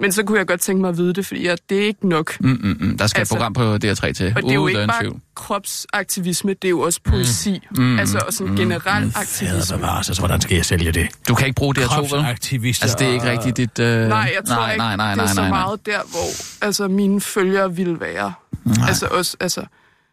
Men 0.00 0.12
så 0.12 0.22
kunne 0.22 0.38
jeg 0.38 0.46
godt 0.46 0.60
tænke 0.60 0.80
mig 0.80 0.88
at 0.88 0.96
vide 0.98 1.12
det, 1.14 1.26
fordi 1.26 1.46
jeg, 1.46 1.58
det 1.68 1.78
er 1.78 1.86
ikke 1.86 2.08
nok. 2.08 2.40
Mm, 2.40 2.48
mm, 2.48 2.76
mm. 2.80 2.98
Der 2.98 3.06
skal 3.06 3.20
Altså- 3.20 3.34
et 3.34 3.38
program 3.38 3.52
på 3.52 3.74
DR3 3.74 4.12
til, 4.12 4.32
Og 4.36 4.42
det 4.42 4.50
er 4.50 4.54
jo 4.54 4.66
ikke 4.66 4.86
bare 4.86 5.00
tvivl. 5.02 5.20
kropsaktivisme, 5.36 6.52
det 6.54 6.64
er 6.64 6.70
jo 6.70 6.80
også 6.80 7.00
poesi. 7.04 7.66
Mm. 7.76 7.98
Altså 7.98 8.18
og 8.26 8.32
sådan 8.32 8.56
generel 8.56 8.82
Fader 9.12 9.18
aktivisme. 9.20 9.76
bevares, 9.76 10.08
altså, 10.08 10.20
hvordan 10.22 10.40
skal 10.40 10.54
jeg 10.56 10.64
sælge 10.64 10.92
det? 10.92 11.08
Du 11.28 11.34
kan 11.34 11.46
ikke 11.46 11.56
bruge 11.56 11.74
DR2, 11.78 11.80
vel? 11.80 11.88
Kropsaktivister. 11.88 12.84
Altså, 12.84 12.96
det 12.98 13.08
er 13.08 13.12
ikke 13.12 13.30
rigtigt 13.30 13.56
dit... 13.56 13.78
Øh... 13.78 14.08
Nej, 14.08 14.32
jeg 14.36 14.44
tror 14.48 14.54
nej, 14.56 14.70
ikke, 14.72 14.78
nej, 14.78 14.96
nej, 14.96 15.08
det 15.08 15.16
nej, 15.16 15.24
er 15.24 15.28
så 15.28 15.34
nej, 15.34 15.48
nej. 15.50 15.58
meget 15.58 15.86
der, 15.86 16.00
hvor 16.10 16.64
altså, 16.66 16.88
mine 16.88 17.20
følgere 17.20 17.74
ville 17.76 18.00
være. 18.00 18.32
Altså 18.88 19.06
også, 19.10 19.36
altså, 19.40 19.64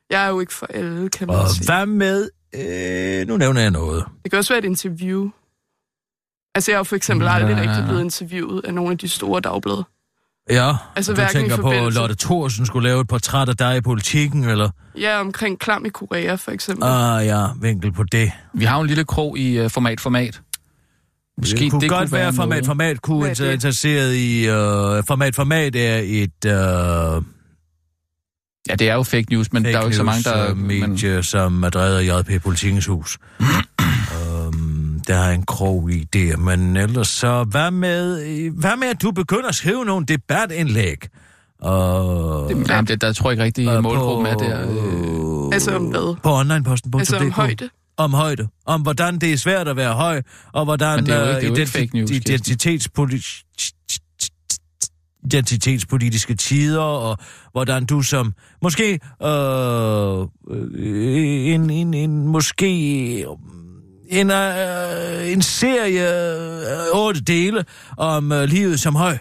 jeg 0.10 0.26
er 0.26 0.30
jo 0.30 0.40
ikke 0.40 0.54
for 0.54 0.68
alle, 0.74 1.10
kan 1.10 1.28
man 1.28 1.36
Og 1.36 1.50
sige. 1.50 1.66
hvad 1.66 1.86
med... 1.86 2.30
Øh, 2.56 3.28
nu 3.28 3.38
nævner 3.38 3.62
jeg 3.62 3.72
noget. 3.72 4.04
Det 4.24 4.32
kan 4.32 4.38
også 4.40 4.54
være 4.54 4.60
et 4.60 4.66
interview. 4.66 5.30
Altså, 6.56 6.72
jeg 6.72 6.76
er 6.76 6.80
jo 6.80 6.84
for 6.84 6.96
eksempel 6.96 7.28
aldrig 7.28 7.56
Ja. 7.58 7.62
rigtig 7.62 7.86
blevet 7.88 8.02
interviewet 8.04 8.62
af 8.66 8.74
nogle 8.74 8.92
af 8.92 8.98
de 8.98 9.08
store 9.10 9.42
dagblade. 9.42 9.84
Ja, 10.50 10.74
Altså, 10.96 11.14
du 11.14 11.22
tænker 11.32 11.56
på, 11.56 11.62
forbindelse- 11.62 12.00
Lotte 12.00 12.16
Thorsen 12.16 12.66
skulle 12.66 12.90
lave 12.90 13.02
et 13.02 13.08
portræt 13.08 13.50
af 13.50 13.58
dig 13.58 13.78
i 13.78 13.82
politikken, 13.82 14.44
eller? 14.44 14.70
Ja, 15.00 15.20
omkring 15.20 15.60
klam 15.60 15.86
i 15.86 15.90
Korea, 15.90 16.36
for 16.36 16.52
eksempel. 16.52 16.88
Ah 16.88 17.26
ja, 17.26 17.48
vinkel 17.62 17.92
på 17.92 18.04
det. 18.04 18.32
Vi 18.54 18.66
har 18.66 18.76
jo 18.76 18.82
en 18.82 18.88
lille 18.88 19.04
krog 19.06 19.38
i 19.38 19.62
uh, 19.66 19.70
format, 19.72 20.00
format. 20.02 20.42
Måske 21.38 21.58
det 21.60 21.72
kunne 21.72 21.82
det 21.82 21.90
godt 21.90 22.00
kunne 22.10 22.12
være, 22.12 22.22
være 22.24 22.34
format, 22.34 22.50
noget. 22.50 22.66
format 22.66 23.02
kunne 23.02 23.30
er 23.30 23.36
være 23.40 23.54
interesseret 23.54 24.14
i... 24.16 24.46
Øh, 24.48 25.04
format, 25.08 25.36
format 25.36 25.76
er 25.76 26.02
et... 26.04 26.46
Øh, 26.46 27.24
Ja, 28.70 28.76
det 28.76 28.90
er 28.90 28.94
jo 28.94 29.04
fake 29.04 29.26
news, 29.32 29.54
men 29.54 29.66
der 29.66 29.70
er 29.78 29.80
jo 29.80 29.86
ikke 29.86 29.96
så 29.98 30.04
mange, 30.04 30.24
der... 30.24 30.50
øh, 30.50 30.58
medie, 30.58 31.24
som 31.24 31.64
er 31.64 31.70
drevet 31.70 32.10
af 32.10 32.20
JP 32.20 32.44
Politikens 32.44 32.86
Hus. 32.86 33.18
der 35.08 35.16
er 35.16 35.32
en 35.32 35.44
krog 35.46 35.92
i 35.92 36.04
det, 36.14 36.40
men 36.40 36.78
ellers 36.78 37.08
så... 37.08 37.44
Hvad 37.44 37.72
med, 37.72 38.20
hvad 38.52 38.78
med, 38.78 38.88
at 38.88 39.02
du 39.02 39.12
begynder 39.12 39.48
at 39.50 39.56
skrive 39.56 39.86
nogle 39.86 40.06
debatindlæg? 40.06 40.98
Og, 41.62 42.48
Men, 42.52 42.66
jamen, 42.70 42.88
det, 42.88 43.02
der 43.02 43.14
tror 43.14 43.30
jeg 43.30 43.34
ikke 43.34 43.44
rigtig, 43.44 43.68
øh, 43.68 43.84
målgruppen 43.84 44.26
er 44.28 44.38
der. 44.38 44.62
Øh, 44.62 45.54
Altså 45.54 45.76
om 45.76 45.86
hvad? 45.86 46.16
På 46.24 46.34
onlineposten.dk. 46.36 47.00
Altså 47.00 47.18
om 47.18 47.32
højde? 47.32 47.70
Om 47.98 48.14
højde. 48.14 48.48
Om 48.66 48.82
hvordan 48.82 49.18
det 49.20 49.34
er 49.34 49.38
svært 49.38 49.68
at 49.68 49.76
være 49.76 49.94
høj, 49.94 50.22
og 50.54 50.64
hvordan 50.66 50.96
Men 50.98 51.06
det 51.06 51.14
er 51.16 51.20
jo 51.32 51.38
ikke- 51.38 51.50
øh, 51.50 51.56
det 51.56 51.62
er 51.62 51.66
identi- 51.66 51.80
fake 51.80 51.90
news, 51.98 52.12
identitetspolitiske 55.26 56.36
tider, 56.36 56.82
og 56.82 57.18
hvordan 57.52 57.86
du 57.86 58.02
som 58.02 58.34
måske 58.62 59.00
øh, 59.24 60.20
øh, 60.22 60.28
en, 61.54 61.70
en, 61.70 61.94
en 61.94 62.28
måske 62.28 63.26
en, 64.10 64.32
øh, 64.32 65.32
en 65.32 65.42
serie 65.42 66.08
øh, 66.72 66.86
otte 66.94 67.22
dele 67.22 67.66
om 67.98 68.32
øh, 68.32 68.44
livet 68.44 68.80
som 68.80 68.96
høj. 68.96 69.18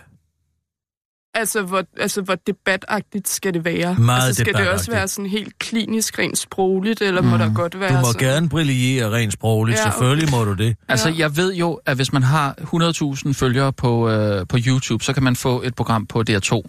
Altså 1.37 1.63
hvor, 1.63 1.85
altså, 2.01 2.23
hvor 2.23 2.35
debatagtigt 2.35 3.29
skal 3.29 3.55
det 3.55 3.65
være? 3.65 3.95
Meget 3.95 4.27
altså, 4.27 4.41
skal 4.43 4.55
det 4.55 4.69
også 4.69 4.91
være 4.91 5.09
sådan 5.09 5.31
helt 5.31 5.59
klinisk, 5.59 6.19
rent 6.19 6.39
sprogligt, 6.39 7.03
eller 7.03 7.21
mm. 7.23 7.29
må 7.29 7.37
der 7.37 7.55
godt 7.55 7.81
være 7.81 7.89
Du 7.93 7.95
må 7.99 8.05
sådan... 8.13 8.29
gerne 8.29 8.49
brillere 8.49 9.11
rent 9.13 9.33
sprogligt, 9.33 9.79
Ja, 9.79 9.85
ja, 9.85 9.91
selvfølgelig 9.91 10.31
må 10.31 10.45
du 10.45 10.53
det. 10.53 10.77
Altså, 10.89 11.09
Ja. 11.09 11.15
jeg 11.19 11.37
ved 11.37 11.55
jo, 11.55 11.81
at 11.87 11.97
hvis 11.97 12.13
man 12.13 12.23
har 12.23 12.55
100.000 13.29 13.33
følgere 13.33 13.73
på, 13.73 14.11
øh, 14.11 14.47
på 14.47 14.59
YouTube, 14.67 15.05
så 15.05 15.13
kan 15.13 15.23
man 15.23 15.37
få 15.37 15.63
et 15.63 15.75
program 15.75 16.07
på 16.07 16.25
DR2. 16.31 16.63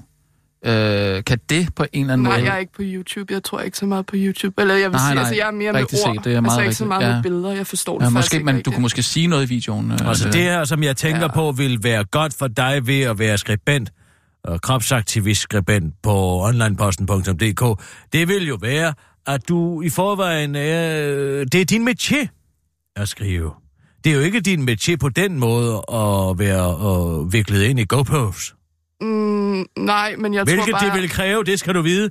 Øh, 0.66 1.24
kan 1.24 1.40
det 1.50 1.76
på 1.76 1.86
en 1.94 2.02
eller 2.02 2.14
anden 2.14 2.24
Nej, 2.24 2.38
måde... 2.38 2.46
jeg 2.46 2.56
er 2.56 2.60
ikke 2.60 2.74
på 2.74 2.82
YouTube. 2.86 3.34
Jeg 3.34 3.44
tror 3.44 3.60
ikke 3.60 3.78
så 3.78 3.86
meget 3.86 4.06
på 4.06 4.16
YouTube. 4.18 4.62
Eller 4.62 4.74
jeg 4.76 4.84
vil 4.84 4.92
Nej, 4.92 5.00
sige, 5.08 5.16
nej, 5.16 5.22
altså, 5.22 5.36
jeg 5.36 5.48
er 5.48 5.52
mere 5.52 5.74
rigtigt 5.74 6.02
med 6.06 6.10
ord. 6.10 6.16
set, 6.16 6.26
det 6.26 6.36
er 6.36 6.42
meget 6.42 6.52
altså 6.52 6.62
ikke 6.62 6.76
så 6.76 6.84
rigtigt, 6.84 6.88
meget 6.88 7.10
ja. 7.10 7.14
med 7.16 7.24
billeder. 7.24 7.52
Jeg 7.52 7.68
forstår 7.68 7.94
det 7.94 8.02
Ja, 8.02 8.06
faktisk 8.06 8.16
måske, 8.18 8.36
ikke 8.36 8.46
men 8.46 8.54
du 8.54 8.58
rigtigt. 8.58 8.76
kunne 8.76 8.82
måske 8.82 9.04
sige 9.04 9.28
noget 9.28 9.44
i 9.46 9.48
videoen. 9.50 9.92
Øh, 9.92 10.08
Altså 10.08 10.28
øh, 10.28 10.34
det 10.34 10.42
her, 10.42 10.64
som 10.66 10.84
jeg 10.84 10.98
tænker 10.98 11.22
Ja. 11.22 11.28
på, 11.28 11.52
vil 11.52 11.80
være 11.84 12.04
godt 12.04 12.34
for 12.34 12.48
dig 12.48 12.88
ved 12.88 13.02
at 13.02 13.20
være 13.20 13.38
skribent, 13.38 13.92
og 14.44 14.62
kropsaktivist 14.62 15.42
skribent 15.42 15.94
på 16.04 16.44
onlineposten.dk, 16.44 17.82
det 18.14 18.28
vil 18.28 18.48
jo 18.48 18.58
være, 18.62 18.94
at 19.28 19.50
du 19.50 19.82
i 19.82 19.90
forvejen 19.90 20.56
er... 20.56 20.90
Det 21.52 21.62
er 21.62 21.66
din 21.66 21.90
métier 21.90 22.28
at 22.96 23.08
skrive. 23.08 23.52
Det 24.04 24.12
er 24.12 24.16
jo 24.16 24.22
ikke 24.22 24.40
din 24.40 24.70
métier 24.70 24.96
på 24.98 25.10
den 25.10 25.40
måde 25.40 25.74
at 25.94 26.40
være 26.40 26.66
og 26.76 27.34
viklet 27.34 27.64
ind 27.64 27.80
i 27.80 27.86
GoPros. 27.90 28.56
Mm, 29.06 29.66
nej, 29.78 30.16
men 30.18 30.34
jeg 30.34 30.44
Hvilket 30.44 30.66
tror 30.66 30.80
bare... 30.80 30.86
det 30.94 31.02
vil 31.02 31.10
kræve, 31.10 31.44
det 31.44 31.60
skal 31.60 31.74
du 31.76 31.82
vide. 31.82 32.10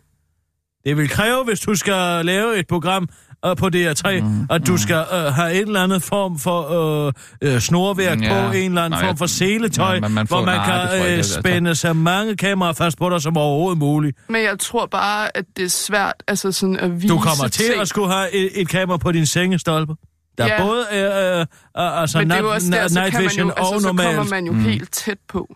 Det 0.84 0.96
vil 0.96 1.08
kræve, 1.08 1.44
hvis 1.44 1.60
du 1.60 1.74
skal 1.74 2.24
lave 2.26 2.58
et 2.58 2.66
program 2.66 3.08
uh, 3.46 3.56
på 3.56 3.66
DR3, 3.74 4.20
mm, 4.22 4.46
at 4.50 4.66
du 4.66 4.76
skal 4.76 4.96
uh, 5.12 5.16
have 5.34 5.54
en 5.60 5.66
eller 5.66 5.82
anden 5.82 6.00
form 6.00 6.38
for 6.38 6.60
uh, 7.06 7.12
uh, 7.52 7.58
snorværk 7.58 8.20
Ja. 8.22 8.28
på, 8.48 8.52
en 8.56 8.64
eller 8.70 8.82
anden 8.82 8.98
Nej, 8.98 9.06
form 9.08 9.16
for 9.16 9.26
seletøj, 9.26 9.94
Ja, 9.94 10.08
man 10.08 10.26
får- 10.26 10.36
hvor 10.36 10.44
man 10.46 10.54
nej, 10.56 10.64
jeg 10.74 10.90
kan 10.90 11.00
uh, 11.00 11.12
altså. 11.12 11.40
spænde 11.40 11.74
så 11.74 11.92
mange 11.92 12.36
kameraer 12.36 12.72
fast 12.72 12.98
på 12.98 13.10
dig 13.10 13.22
som 13.22 13.36
overhovedet 13.36 13.78
muligt. 13.78 14.18
Men 14.28 14.42
jeg 14.42 14.58
tror 14.58 14.86
bare, 14.86 15.36
at 15.36 15.44
det 15.56 15.64
er 15.64 15.68
svært 15.68 16.14
altså 16.28 16.52
sådan 16.52 16.76
at 16.76 17.02
vise 17.02 17.08
Du 17.08 17.18
kommer 17.18 17.48
til 17.48 17.64
ting. 17.70 17.80
at 17.80 17.88
skulle 17.88 18.12
have 18.12 18.32
et, 18.34 18.60
et 18.60 18.68
kamera 18.68 18.96
på 18.96 19.12
din 19.12 19.26
sengestolpe. 19.26 19.94
Der 20.38 20.46
Ja. 20.46 20.62
både 20.62 20.84
er 20.90 21.40
uh, 21.40 21.40
uh, 21.40 22.00
altså 22.00 22.18
Men 22.18 22.30
det 22.30 22.36
er 22.36 22.40
jo 22.42 22.50
også 22.52 22.70
der, 22.70 22.88
så 22.88 22.94
night 23.00 23.10
kan 23.12 23.20
man 23.22 23.28
vision 23.30 23.46
jo, 23.48 23.52
altså, 23.56 23.74
og 23.74 23.80
så 23.80 23.88
kommer 23.88 24.30
man 24.30 24.46
jo 24.46 24.52
Mm. 24.52 24.60
helt 24.60 24.92
tæt 24.92 25.18
på, 25.28 25.54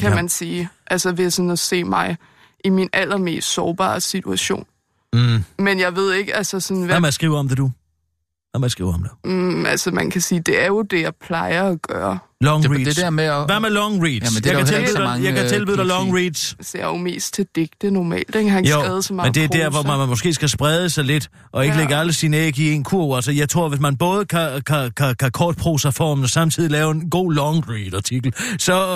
kan 0.00 0.08
Ja. 0.10 0.14
man 0.14 0.28
sige. 0.28 0.68
Altså 0.86 1.12
ved 1.12 1.30
sådan 1.30 1.50
at 1.50 1.58
se 1.58 1.84
mig 1.84 2.16
i 2.64 2.68
min 2.70 2.88
allermest 2.92 3.48
sårbare 3.48 4.00
situation. 4.00 4.66
Mm. 5.12 5.44
Men 5.58 5.80
jeg 5.80 5.96
ved 5.96 6.12
ikke, 6.12 6.36
altså 6.36 6.60
sådan, 6.60 6.82
hvad... 6.82 6.88
Hvad 6.88 7.00
med 7.00 7.08
at 7.08 7.14
skrive 7.14 7.36
om 7.36 7.48
det, 7.48 7.58
du? 7.58 7.70
Hvad 8.50 8.60
man 8.60 8.70
skriver 8.70 8.94
om 8.94 9.02
det? 9.02 9.10
Mm, 9.24 9.66
altså, 9.66 9.90
man 9.90 10.10
kan 10.10 10.20
sige, 10.20 10.40
det 10.40 10.62
er 10.62 10.66
jo 10.66 10.82
det, 10.82 11.00
jeg 11.02 11.14
plejer 11.14 11.64
at 11.70 11.82
gøre. 11.82 12.18
Long 12.42 12.62
Det, 12.62 12.70
reads. 12.70 12.84
det 12.88 12.96
der 12.96 13.10
med 13.10 13.24
at... 13.24 13.46
Hvad 13.46 13.60
med 13.60 13.70
long 13.70 14.02
reads? 14.02 14.22
Jamen, 14.24 14.42
det 14.42 14.46
jeg, 14.46 14.54
der 14.54 14.64
kan 14.64 14.74
jo 14.74 14.78
ikke 14.78 14.86
tilbyde 14.86 14.92
så 14.92 14.98
dig, 14.98 15.04
mange, 15.08 15.24
jeg 15.24 15.34
kan 15.34 15.42
øh, 15.44 15.48
tilbyde 15.50 15.76
dig 15.76 15.84
kan 15.84 15.86
long 15.86 16.14
reads. 16.16 16.56
Så 16.66 16.78
jeg 16.78 16.84
er 16.84 16.88
jo 16.88 16.96
mest 16.96 17.34
til 17.34 17.46
digte 17.56 17.90
normalt. 17.90 18.34
Den 18.34 18.48
har 18.48 18.58
ikke 18.58 18.70
skrevet 18.70 19.04
så 19.04 19.14
meget 19.14 19.26
men 19.26 19.34
det 19.34 19.44
er 19.44 19.48
der, 19.62 19.70
hvor 19.70 19.82
prosa. 19.82 19.96
man 19.96 20.08
måske 20.08 20.34
skal 20.34 20.48
sprede 20.48 20.90
sig 20.90 21.04
lidt, 21.04 21.30
og 21.52 21.64
ikke 21.64 21.74
Ja. 21.74 21.80
lægge 21.80 21.96
alle 21.96 22.12
sine 22.12 22.36
æg 22.36 22.58
i 22.58 22.72
en 22.72 22.84
kurv. 22.84 23.16
Altså, 23.16 23.32
jeg 23.32 23.48
tror, 23.48 23.68
hvis 23.68 23.80
man 23.80 23.96
både 23.96 24.24
kan, 24.24 24.62
kan, 24.66 24.90
kan, 24.96 25.14
kan 25.14 25.30
kortprosaformen 25.30 26.24
og 26.24 26.30
samtidig 26.30 26.70
lave 26.70 26.90
en 26.90 27.10
god 27.10 27.32
long 27.32 27.64
read-artikel, 27.68 28.34
så 28.58 28.86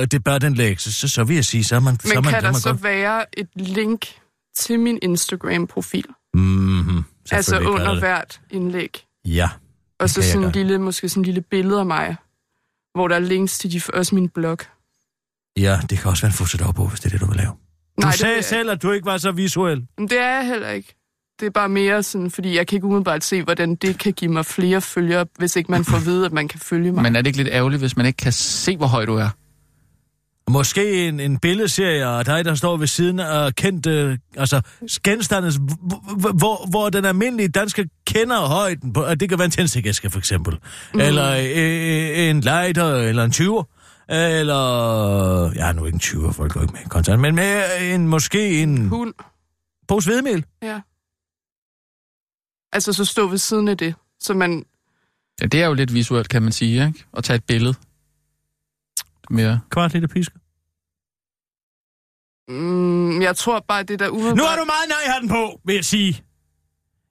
øh, 0.00 0.06
det 0.10 0.24
bør 0.24 0.38
den 0.38 0.54
lægge. 0.54 0.82
Så, 0.82 0.92
så, 0.92 1.08
så 1.08 1.24
vil 1.24 1.34
jeg 1.34 1.44
sige, 1.44 1.64
så 1.64 1.76
er 1.76 1.80
man, 1.80 2.00
så 2.00 2.08
Men 2.08 2.14
man, 2.14 2.22
kan 2.24 2.30
så 2.32 2.36
er 2.36 2.40
der 2.40 2.52
man 2.52 2.60
så 2.60 2.68
godt. 2.70 2.82
være 2.84 3.24
et 3.38 3.48
link 3.56 4.06
til 4.56 4.80
min 4.80 4.98
Instagram-profil? 5.02 6.04
Mm-hmm, 6.34 7.04
Altså 7.30 7.58
under 7.58 7.90
det. 7.90 7.98
hvert 7.98 8.40
indlæg. 8.50 9.04
Ja. 9.24 9.48
Og 10.00 10.10
så 10.10 10.22
sådan 10.22 10.44
en 10.46 10.52
lille, 10.52 10.78
måske 10.78 11.08
sådan 11.08 11.20
en 11.20 11.24
lille 11.24 11.40
billede 11.50 11.78
af 11.80 11.86
mig, 11.86 12.16
hvor 12.94 13.08
der 13.08 13.14
er 13.14 13.20
links 13.20 13.58
til 13.58 13.72
de, 13.72 13.80
også 13.94 14.14
min 14.14 14.28
blog. 14.28 14.58
Ja, 15.56 15.80
det 15.90 15.98
kan 15.98 16.10
også 16.10 16.22
være 16.22 16.28
en 16.30 16.34
fuset 16.34 16.62
op 16.62 16.74
på, 16.74 16.86
hvis 16.86 17.00
det 17.00 17.06
er 17.06 17.10
det, 17.10 17.20
du 17.20 17.26
vil 17.26 17.36
lave. 17.36 17.50
Du 17.50 17.56
Nej, 18.00 18.12
sagde 18.16 18.42
selv, 18.42 18.70
at 18.70 18.82
du 18.82 18.90
ikke 18.90 19.06
var 19.06 19.18
så 19.18 19.32
visuel. 19.32 19.86
Men 19.98 20.08
det 20.08 20.18
er 20.18 20.28
jeg 20.36 20.46
heller 20.46 20.68
ikke. 20.70 20.94
Det 21.40 21.46
er 21.46 21.50
bare 21.50 21.68
mere 21.68 22.02
sådan, 22.02 22.30
fordi 22.30 22.56
jeg 22.56 22.66
kan 22.66 22.76
ikke 22.76 22.86
umiddelbart 22.86 23.24
se, 23.24 23.42
hvordan 23.42 23.74
det 23.74 23.98
kan 23.98 24.12
give 24.12 24.32
mig 24.32 24.46
flere 24.46 24.80
følgere, 24.80 25.26
hvis 25.38 25.56
ikke 25.56 25.70
man 25.70 25.84
får 25.84 25.96
at 25.96 26.04
vide, 26.04 26.26
at 26.26 26.32
man 26.32 26.48
kan 26.48 26.60
følge 26.60 26.92
mig. 26.92 27.02
Men 27.02 27.16
er 27.16 27.20
det 27.22 27.26
ikke 27.26 27.36
lidt 27.36 27.48
ærgerligt, 27.52 27.80
hvis 27.82 27.96
man 27.96 28.06
ikke 28.06 28.16
kan 28.16 28.32
se, 28.32 28.76
hvor 28.76 28.86
høj 28.86 29.04
du 29.04 29.14
er? 29.14 29.28
Måske 30.50 31.08
en, 31.08 31.20
en 31.20 31.38
billedserie 31.38 32.04
af 32.04 32.24
dig, 32.24 32.44
der 32.44 32.54
står 32.54 32.76
ved 32.76 32.86
siden 32.86 33.20
af 33.20 33.54
kendte, 33.54 34.18
altså 34.36 34.60
genstandes, 35.04 35.56
hvor, 36.34 36.70
hvor, 36.70 36.90
den 36.90 37.04
almindelige 37.04 37.48
danske 37.48 37.88
kender 38.06 38.40
højden 38.40 38.92
på, 38.92 39.02
at 39.02 39.20
det 39.20 39.28
kan 39.28 39.38
være 39.38 39.44
en 39.44 39.50
tændstikæske 39.50 40.10
for 40.10 40.18
eksempel, 40.18 40.58
mm. 40.94 41.00
eller 41.00 41.30
øh, 41.32 42.28
en 42.28 42.40
lighter, 42.40 42.94
eller 42.94 43.24
en 43.24 43.30
20 43.30 43.64
eller, 44.08 45.52
ja, 45.54 45.72
nu 45.72 45.84
ikke 45.84 45.96
en 45.96 46.00
20 46.00 46.32
folk 46.32 46.52
går 46.52 46.62
ikke 46.62 46.72
med 46.72 46.88
kontant, 46.88 47.20
men 47.20 47.34
med 47.34 47.62
en, 47.80 48.08
måske 48.08 48.62
en 48.62 48.88
Hund, 48.88 49.14
pose 49.88 50.10
hvedemel. 50.10 50.44
ja. 50.62 50.80
Altså 52.72 52.92
så 52.92 53.04
stå 53.04 53.26
ved 53.26 53.38
siden 53.38 53.68
af 53.68 53.78
det, 53.78 53.94
så 54.20 54.34
man... 54.34 54.64
Ja, 55.40 55.46
det 55.46 55.62
er 55.62 55.66
jo 55.66 55.74
lidt 55.74 55.94
visuelt, 55.94 56.28
kan 56.28 56.42
man 56.42 56.52
sige, 56.52 56.86
ikke? 56.86 57.04
At 57.16 57.24
tage 57.24 57.34
et 57.34 57.44
billede. 57.44 57.74
Mere. 59.30 59.60
Kvart 59.70 59.92
liter 59.92 60.08
piske. 60.08 60.39
Mm, 62.50 63.22
jeg 63.22 63.36
tror 63.36 63.64
bare, 63.68 63.82
det 63.82 63.98
der 63.98 64.08
umiddelbart... 64.08 64.36
Nu 64.36 64.44
har 64.44 64.56
du 64.56 64.64
meget 64.64 64.88
nej-hatten 64.88 65.28
på, 65.28 65.60
vil 65.66 65.74
jeg 65.74 65.84
sige. 65.84 66.20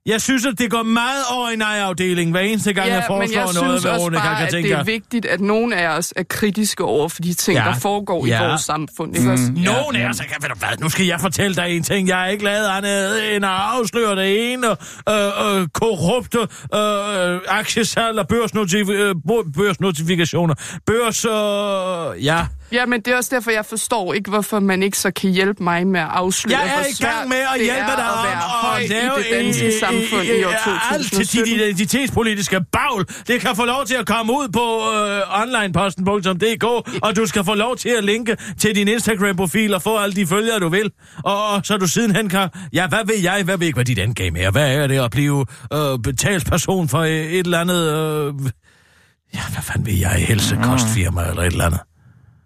Jeg 0.06 0.20
synes, 0.20 0.46
at 0.46 0.58
det 0.58 0.70
går 0.70 0.82
meget 0.82 1.24
over 1.32 1.50
i 1.50 1.56
nej-afdelingen, 1.56 2.30
hver 2.32 2.40
eneste 2.40 2.72
gang, 2.72 2.88
ja, 2.88 2.94
jeg 2.94 3.04
foreslår 3.06 3.26
men 3.26 3.34
jeg 3.34 3.62
noget, 3.62 3.80
synes 3.80 4.02
hvad 4.08 4.10
bare, 4.20 4.36
kan 4.36 4.46
at 4.46 4.52
tænke. 4.52 4.68
det 4.68 4.78
er 4.78 4.84
vigtigt, 4.84 5.26
at 5.26 5.40
nogen 5.40 5.72
af 5.72 5.88
os 5.88 6.12
er 6.16 6.22
kritiske 6.22 6.84
over 6.84 7.08
for 7.08 7.22
de 7.22 7.34
ting, 7.34 7.58
Ja. 7.58 7.64
der 7.64 7.74
foregår 7.74 8.26
Ja. 8.26 8.42
i 8.42 8.48
vores 8.48 8.60
samfund. 8.62 9.16
Ikke 9.16 9.30
også? 9.32 9.52
Nogen 9.56 9.96
af 9.96 10.08
os, 10.08 10.18
kan, 10.20 10.28
ved 10.42 10.48
du 10.48 10.54
hvad, 10.58 10.68
nu 10.80 10.88
skal 10.88 11.06
jeg 11.06 11.20
fortælle 11.20 11.56
dig 11.56 11.76
en 11.76 11.82
ting. 11.82 12.08
Jeg 12.08 12.22
er 12.22 12.26
ikke 12.28 12.44
lavet 12.44 12.66
andet 12.68 13.36
end 13.36 13.44
at 13.44 13.50
afsløre 13.50 14.16
det 14.16 14.52
ene 14.52 14.66
øh, 14.70 15.56
øh, 15.60 15.68
korrupte 15.68 16.38
øh, 16.74 17.40
aktiesalg 17.48 18.18
og 18.18 18.26
børsnotif- 18.32 18.90
øh, 18.92 19.14
børsnotifikationer. 19.56 20.54
Børs, 20.86 21.24
øh, 21.24 22.24
ja. 22.24 22.46
Ja, 22.72 22.86
men 22.86 23.00
det 23.00 23.12
er 23.12 23.16
også 23.16 23.30
derfor, 23.34 23.50
jeg 23.50 23.66
forstår 23.66 24.14
ikke, 24.14 24.30
hvorfor 24.30 24.60
man 24.60 24.82
ikke 24.82 24.98
så 24.98 25.10
kan 25.10 25.30
hjælpe 25.30 25.62
mig 25.62 25.86
med 25.86 26.00
at 26.00 26.06
afsløre, 26.10 26.58
Jeg 26.58 26.76
er 26.76 26.86
i 26.86 27.04
gang 27.04 27.28
med 27.28 27.36
at 27.36 27.60
hjælpe 27.64 27.90
dig 27.96 28.04
at 28.04 28.10
om 28.10 28.50
høj 28.66 28.80
at 28.82 28.88
lave 28.88 29.20
i 29.20 29.22
det 29.22 29.32
danske 29.32 29.66
øh, 29.66 29.72
samfund 29.80 30.22
i 30.22 30.44
år 30.44 30.50
øh, 30.50 30.94
alt 30.94 31.06
til 31.06 31.18
dit 31.18 31.28
2017. 31.28 31.54
identitetspolitiske 31.54 32.60
bagl. 32.72 33.06
Det 33.26 33.40
kan 33.40 33.56
få 33.56 33.64
lov 33.64 33.84
til 33.86 33.94
at 33.94 34.06
komme 34.06 34.32
ud 34.32 34.48
på 34.48 34.66
øh, 34.94 35.40
onlineposten.dk, 35.42 36.64
og 37.02 37.16
du 37.16 37.26
skal 37.26 37.44
få 37.44 37.54
lov 37.54 37.76
til 37.76 37.88
at 37.88 38.04
linke 38.04 38.36
til 38.58 38.74
din 38.74 38.88
Instagram-profil 38.88 39.74
og 39.74 39.82
få 39.82 39.98
alle 39.98 40.16
de 40.16 40.26
følgere, 40.26 40.58
du 40.58 40.68
vil. 40.68 40.90
Og, 41.24 41.48
og 41.48 41.60
så 41.64 41.76
du 41.76 41.86
sidenhen 41.86 42.28
kan... 42.28 42.48
Ja, 42.72 42.86
hvad 42.88 43.06
ved 43.06 43.18
jeg? 43.22 43.42
Hvad 43.44 43.58
ved 43.58 43.66
ikke, 43.66 43.76
hvad 43.76 43.84
dit 43.84 43.98
endgame 43.98 44.38
er? 44.38 44.50
Hvad 44.50 44.76
er 44.76 44.86
det 44.86 44.98
at 44.98 45.10
blive 45.10 45.46
øh, 45.72 45.98
betalsperson 46.02 46.88
for 46.88 46.98
øh, 47.00 47.10
et 47.10 47.38
eller 47.38 47.60
andet... 47.60 47.82
Øh, 47.88 48.34
ja, 49.34 49.40
hvad 49.52 49.62
fanden 49.62 49.86
ved 49.86 49.94
jeg? 49.94 50.10
Helsekostfirma 50.10 51.28
eller 51.28 51.42
et 51.42 51.52
eller 51.52 51.64
andet. 51.64 51.80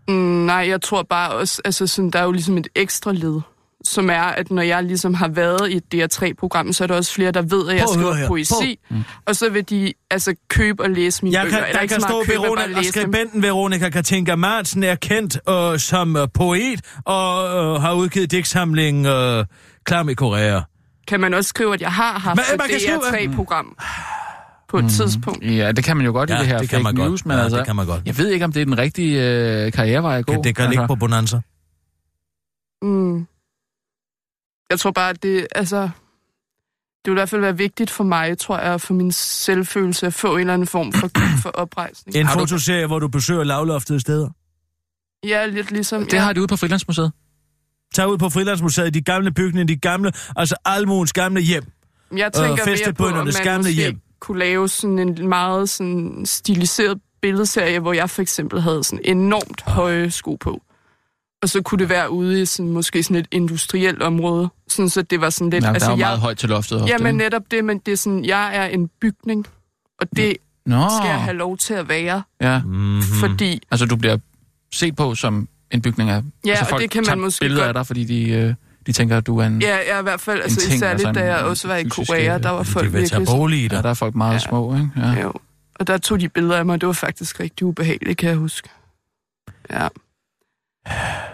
Mm, 0.08 0.14
nej, 0.14 0.66
jeg 0.68 0.82
tror 0.82 1.02
bare 1.02 1.30
også, 1.30 1.62
altså 1.64 1.86
sådan, 1.86 2.10
der 2.10 2.18
er 2.18 2.24
jo 2.24 2.32
ligesom 2.32 2.56
et 2.58 2.68
ekstra 2.74 3.12
led, 3.12 3.40
som 3.84 4.10
er, 4.10 4.20
at 4.22 4.50
når 4.50 4.62
jeg 4.62 4.82
ligesom 4.82 5.14
har 5.14 5.28
været 5.28 5.70
i 5.70 5.76
et 5.76 5.84
DR3-program, 5.94 6.72
så 6.72 6.84
er 6.84 6.88
der 6.88 6.94
også 6.96 7.12
flere, 7.12 7.30
der 7.30 7.42
ved, 7.42 7.68
at 7.68 7.76
jeg 7.76 7.84
Prøv 7.84 7.94
at 7.94 7.98
skriver 8.00 8.14
her. 8.14 8.26
poesi, 8.28 8.78
og 9.26 9.36
så 9.36 9.48
vil 9.50 9.70
de 9.70 9.92
altså 10.10 10.34
købe 10.48 10.82
og 10.82 10.90
læse 10.90 11.24
mine 11.24 11.36
Jeg 11.38 11.44
bøger. 11.46 11.64
kan, 11.64 11.74
der 11.74 11.80
ikke 11.80 11.92
kan 11.92 12.00
stå, 12.00 12.22
købe, 12.26 12.42
Veronica, 12.42 12.78
og 12.78 12.84
skribenten 12.84 13.42
Veronica 13.42 13.90
Katinka 13.90 14.34
Madsen 14.36 14.82
er 14.82 14.94
kendt 14.94 15.38
øh, 15.48 15.78
som 15.78 16.16
øh, 16.16 16.28
poet 16.34 16.80
og 17.04 17.44
øh, 17.74 17.80
har 17.82 17.92
udgivet 17.92 18.30
digtsamling 18.30 19.06
øh, 19.06 19.44
Klam 19.84 20.08
i 20.08 20.14
Korea. 20.14 20.60
Kan 21.08 21.20
man 21.20 21.34
også 21.34 21.48
skrive, 21.48 21.74
at 21.74 21.80
jeg 21.80 21.92
har 21.92 22.18
haft 22.18 22.36
man 22.36 22.68
kan 22.68 22.76
et 22.76 22.82
skrive- 22.82 22.98
DR3-program 23.30 23.76
på 24.80 24.86
et 24.86 24.90
tidspunkt? 24.92 25.44
Ja, 25.44 25.72
det 25.72 25.84
kan 25.84 25.96
man 25.96 26.06
jo 26.06 26.12
godt 26.12 26.30
Ja, 26.30 26.36
i 26.36 26.38
det 26.38 26.46
her 26.46 26.58
det 26.58 26.68
kan 26.70 26.76
fake 26.76 26.82
man 26.82 26.94
godt. 26.94 27.08
news, 27.08 27.24
men 27.26 27.36
Ja, 27.36 27.42
altså... 27.42 27.58
det 27.58 27.66
kan 27.66 27.76
man 27.76 27.86
godt. 27.86 28.02
Jeg 28.06 28.18
ved 28.18 28.28
ikke, 28.28 28.44
om 28.44 28.52
det 28.52 28.60
er 28.60 28.64
den 28.64 28.78
rigtige 28.78 29.22
øh, 29.66 29.72
karrierevej 29.72 30.18
at 30.18 30.26
gå. 30.26 30.32
Kan, 30.32 30.44
det 30.44 30.56
kan 30.56 30.64
altså, 30.64 30.70
ligge 30.80 30.86
på 30.86 30.94
Bonanza. 30.94 31.40
Mm. 32.82 33.26
Jeg 34.70 34.78
tror 34.80 34.90
bare, 34.90 35.10
at 35.10 35.22
det, 35.22 35.46
altså, 35.54 35.80
det 37.04 37.10
vil 37.10 37.12
i 37.12 37.14
hvert 37.14 37.28
fald 37.28 37.40
være 37.40 37.56
vigtigt 37.56 37.90
for 37.90 38.04
mig, 38.04 38.38
tror 38.38 38.58
jeg, 38.58 38.80
for 38.80 38.94
min 38.94 39.12
selvfølelse 39.12 40.06
at 40.06 40.14
få 40.14 40.34
en 40.34 40.40
eller 40.40 40.54
anden 40.54 40.68
form 40.68 40.92
for, 40.92 41.10
for 41.42 41.50
oprejsning. 41.50 42.16
En 42.16 42.26
du- 42.26 42.32
fotoserie, 42.32 42.86
hvor 42.86 42.98
du 42.98 43.08
besøger 43.08 43.44
lavloftede 43.44 44.00
steder. 44.00 44.28
Ja, 45.26 45.46
lidt 45.46 45.70
ligesom... 45.70 46.04
Det 46.04 46.12
ja. 46.12 46.18
har 46.20 46.32
de 46.32 46.40
ude 46.40 46.48
på 46.48 46.56
Frilandsmuseet. 46.56 47.12
Tag 47.94 48.08
ud 48.08 48.18
på 48.18 48.28
Frilandsmuseet, 48.28 48.94
de 48.94 49.02
gamle 49.02 49.32
bygninger, 49.32 49.66
de 49.66 49.76
gamle, 49.76 50.12
altså 50.36 50.56
almuens 50.64 51.12
gamle 51.12 51.40
hjem. 51.40 51.64
Jeg 52.16 52.32
tænker 52.32 52.66
mere 52.66 52.92
på, 52.92 53.06
om 53.06 53.12
man 53.12 53.32
gamle 53.44 53.58
måske 53.58 53.72
hjem. 53.72 54.00
Kunne 54.24 54.38
lave 54.38 54.68
sådan 54.68 54.98
en 54.98 55.28
meget 55.28 55.68
sådan 55.68 56.22
stiliseret 56.26 57.00
billedserie, 57.22 57.80
hvor 57.80 57.92
jeg 57.92 58.10
for 58.10 58.22
eksempel 58.22 58.60
havde 58.60 58.84
sådan 58.84 59.00
enormt 59.04 59.62
høje 59.62 60.10
sko 60.10 60.36
på. 60.40 60.62
Og 61.42 61.48
så 61.48 61.62
kunne 61.62 61.78
det 61.78 61.88
være 61.88 62.10
ude 62.10 62.42
i 62.42 62.44
sådan, 62.46 62.72
måske 62.72 63.02
sådan 63.02 63.16
et 63.16 63.26
industrielt 63.30 64.02
område, 64.02 64.48
sådan 64.68 64.88
så 64.88 65.02
det 65.02 65.20
var 65.20 65.30
sådan 65.30 65.50
lidt... 65.50 65.64
Ja, 65.64 65.68
altså, 65.72 65.86
der 65.86 65.92
er 65.92 65.96
jo 65.96 66.00
jeg, 66.00 66.06
meget 66.06 66.20
højt 66.20 66.38
til 66.38 66.48
loftet 66.48 66.80
ofte. 66.82 66.92
Jamen 66.92 67.14
netop 67.14 67.42
det, 67.50 67.64
men 67.64 67.78
det 67.78 67.92
er 67.92 67.96
sådan, 67.96 68.24
jeg 68.24 68.56
er 68.56 68.66
en 68.66 68.88
bygning, 69.00 69.46
og 70.00 70.06
det 70.16 70.36
Nå, 70.66 70.88
skal 70.98 71.08
jeg 71.08 71.20
have 71.20 71.36
lov 71.36 71.56
til 71.56 71.74
at 71.74 71.88
være, 71.88 72.22
ja. 72.40 72.58
Mm-hmm. 72.58 73.02
fordi... 73.02 73.60
Altså, 73.70 73.86
du 73.86 73.96
bliver 73.96 74.18
set 74.72 74.96
på 74.96 75.14
som 75.14 75.48
en 75.70 75.82
bygning 75.82 76.10
af... 76.10 76.22
Ja, 76.44 76.50
altså, 76.50 76.64
og 76.64 76.68
folk 76.70 76.82
det 76.82 76.90
kan 76.90 77.04
man 77.08 77.20
måske 77.20 77.40
billeder 77.40 77.60
godt- 77.62 77.68
af 77.68 77.74
dig, 77.74 77.86
fordi 77.86 78.04
de, 78.04 78.30
øh, 78.30 78.54
de 78.86 78.92
tænker, 78.92 79.16
at 79.16 79.26
du 79.26 79.38
er 79.38 79.46
en... 79.46 79.62
Ja, 79.62 79.68
jeg 79.76 79.96
er 79.96 80.00
i 80.00 80.02
hvert 80.02 80.20
fald, 80.20 80.42
altså 80.42 80.60
ting, 80.60 80.78
særligt 80.78 81.06
altså 81.06 81.20
da 81.20 81.20
en- 81.20 81.26
jeg 81.26 81.38
også 81.38 81.68
var 81.68 81.76
i 81.76 81.84
Korea, 81.84 82.38
der 82.38 82.50
var 82.50 82.62
folk 82.62 82.86
De 82.86 82.92
virkelig... 82.92 83.26
bolig 83.26 83.58
i 83.58 83.62
Ja, 83.62 83.68
dig. 83.68 83.82
der 83.84 83.90
er 83.90 83.94
folk 83.94 84.14
meget 84.14 84.34
Ja. 84.34 84.38
små, 84.38 84.74
ikke? 84.74 84.88
Ja. 84.96 85.22
Jo. 85.22 85.32
Og 85.80 85.86
der 85.86 85.98
tog 85.98 86.20
de 86.20 86.28
billeder 86.28 86.56
af 86.56 86.66
mig, 86.66 86.80
det 86.80 86.86
var 86.86 86.92
faktisk 86.92 87.40
rigtig 87.40 87.66
ubehageligt, 87.66 88.18
kan 88.18 88.28
jeg 88.28 88.36
huske. 88.36 88.68
Ja. 89.70 89.88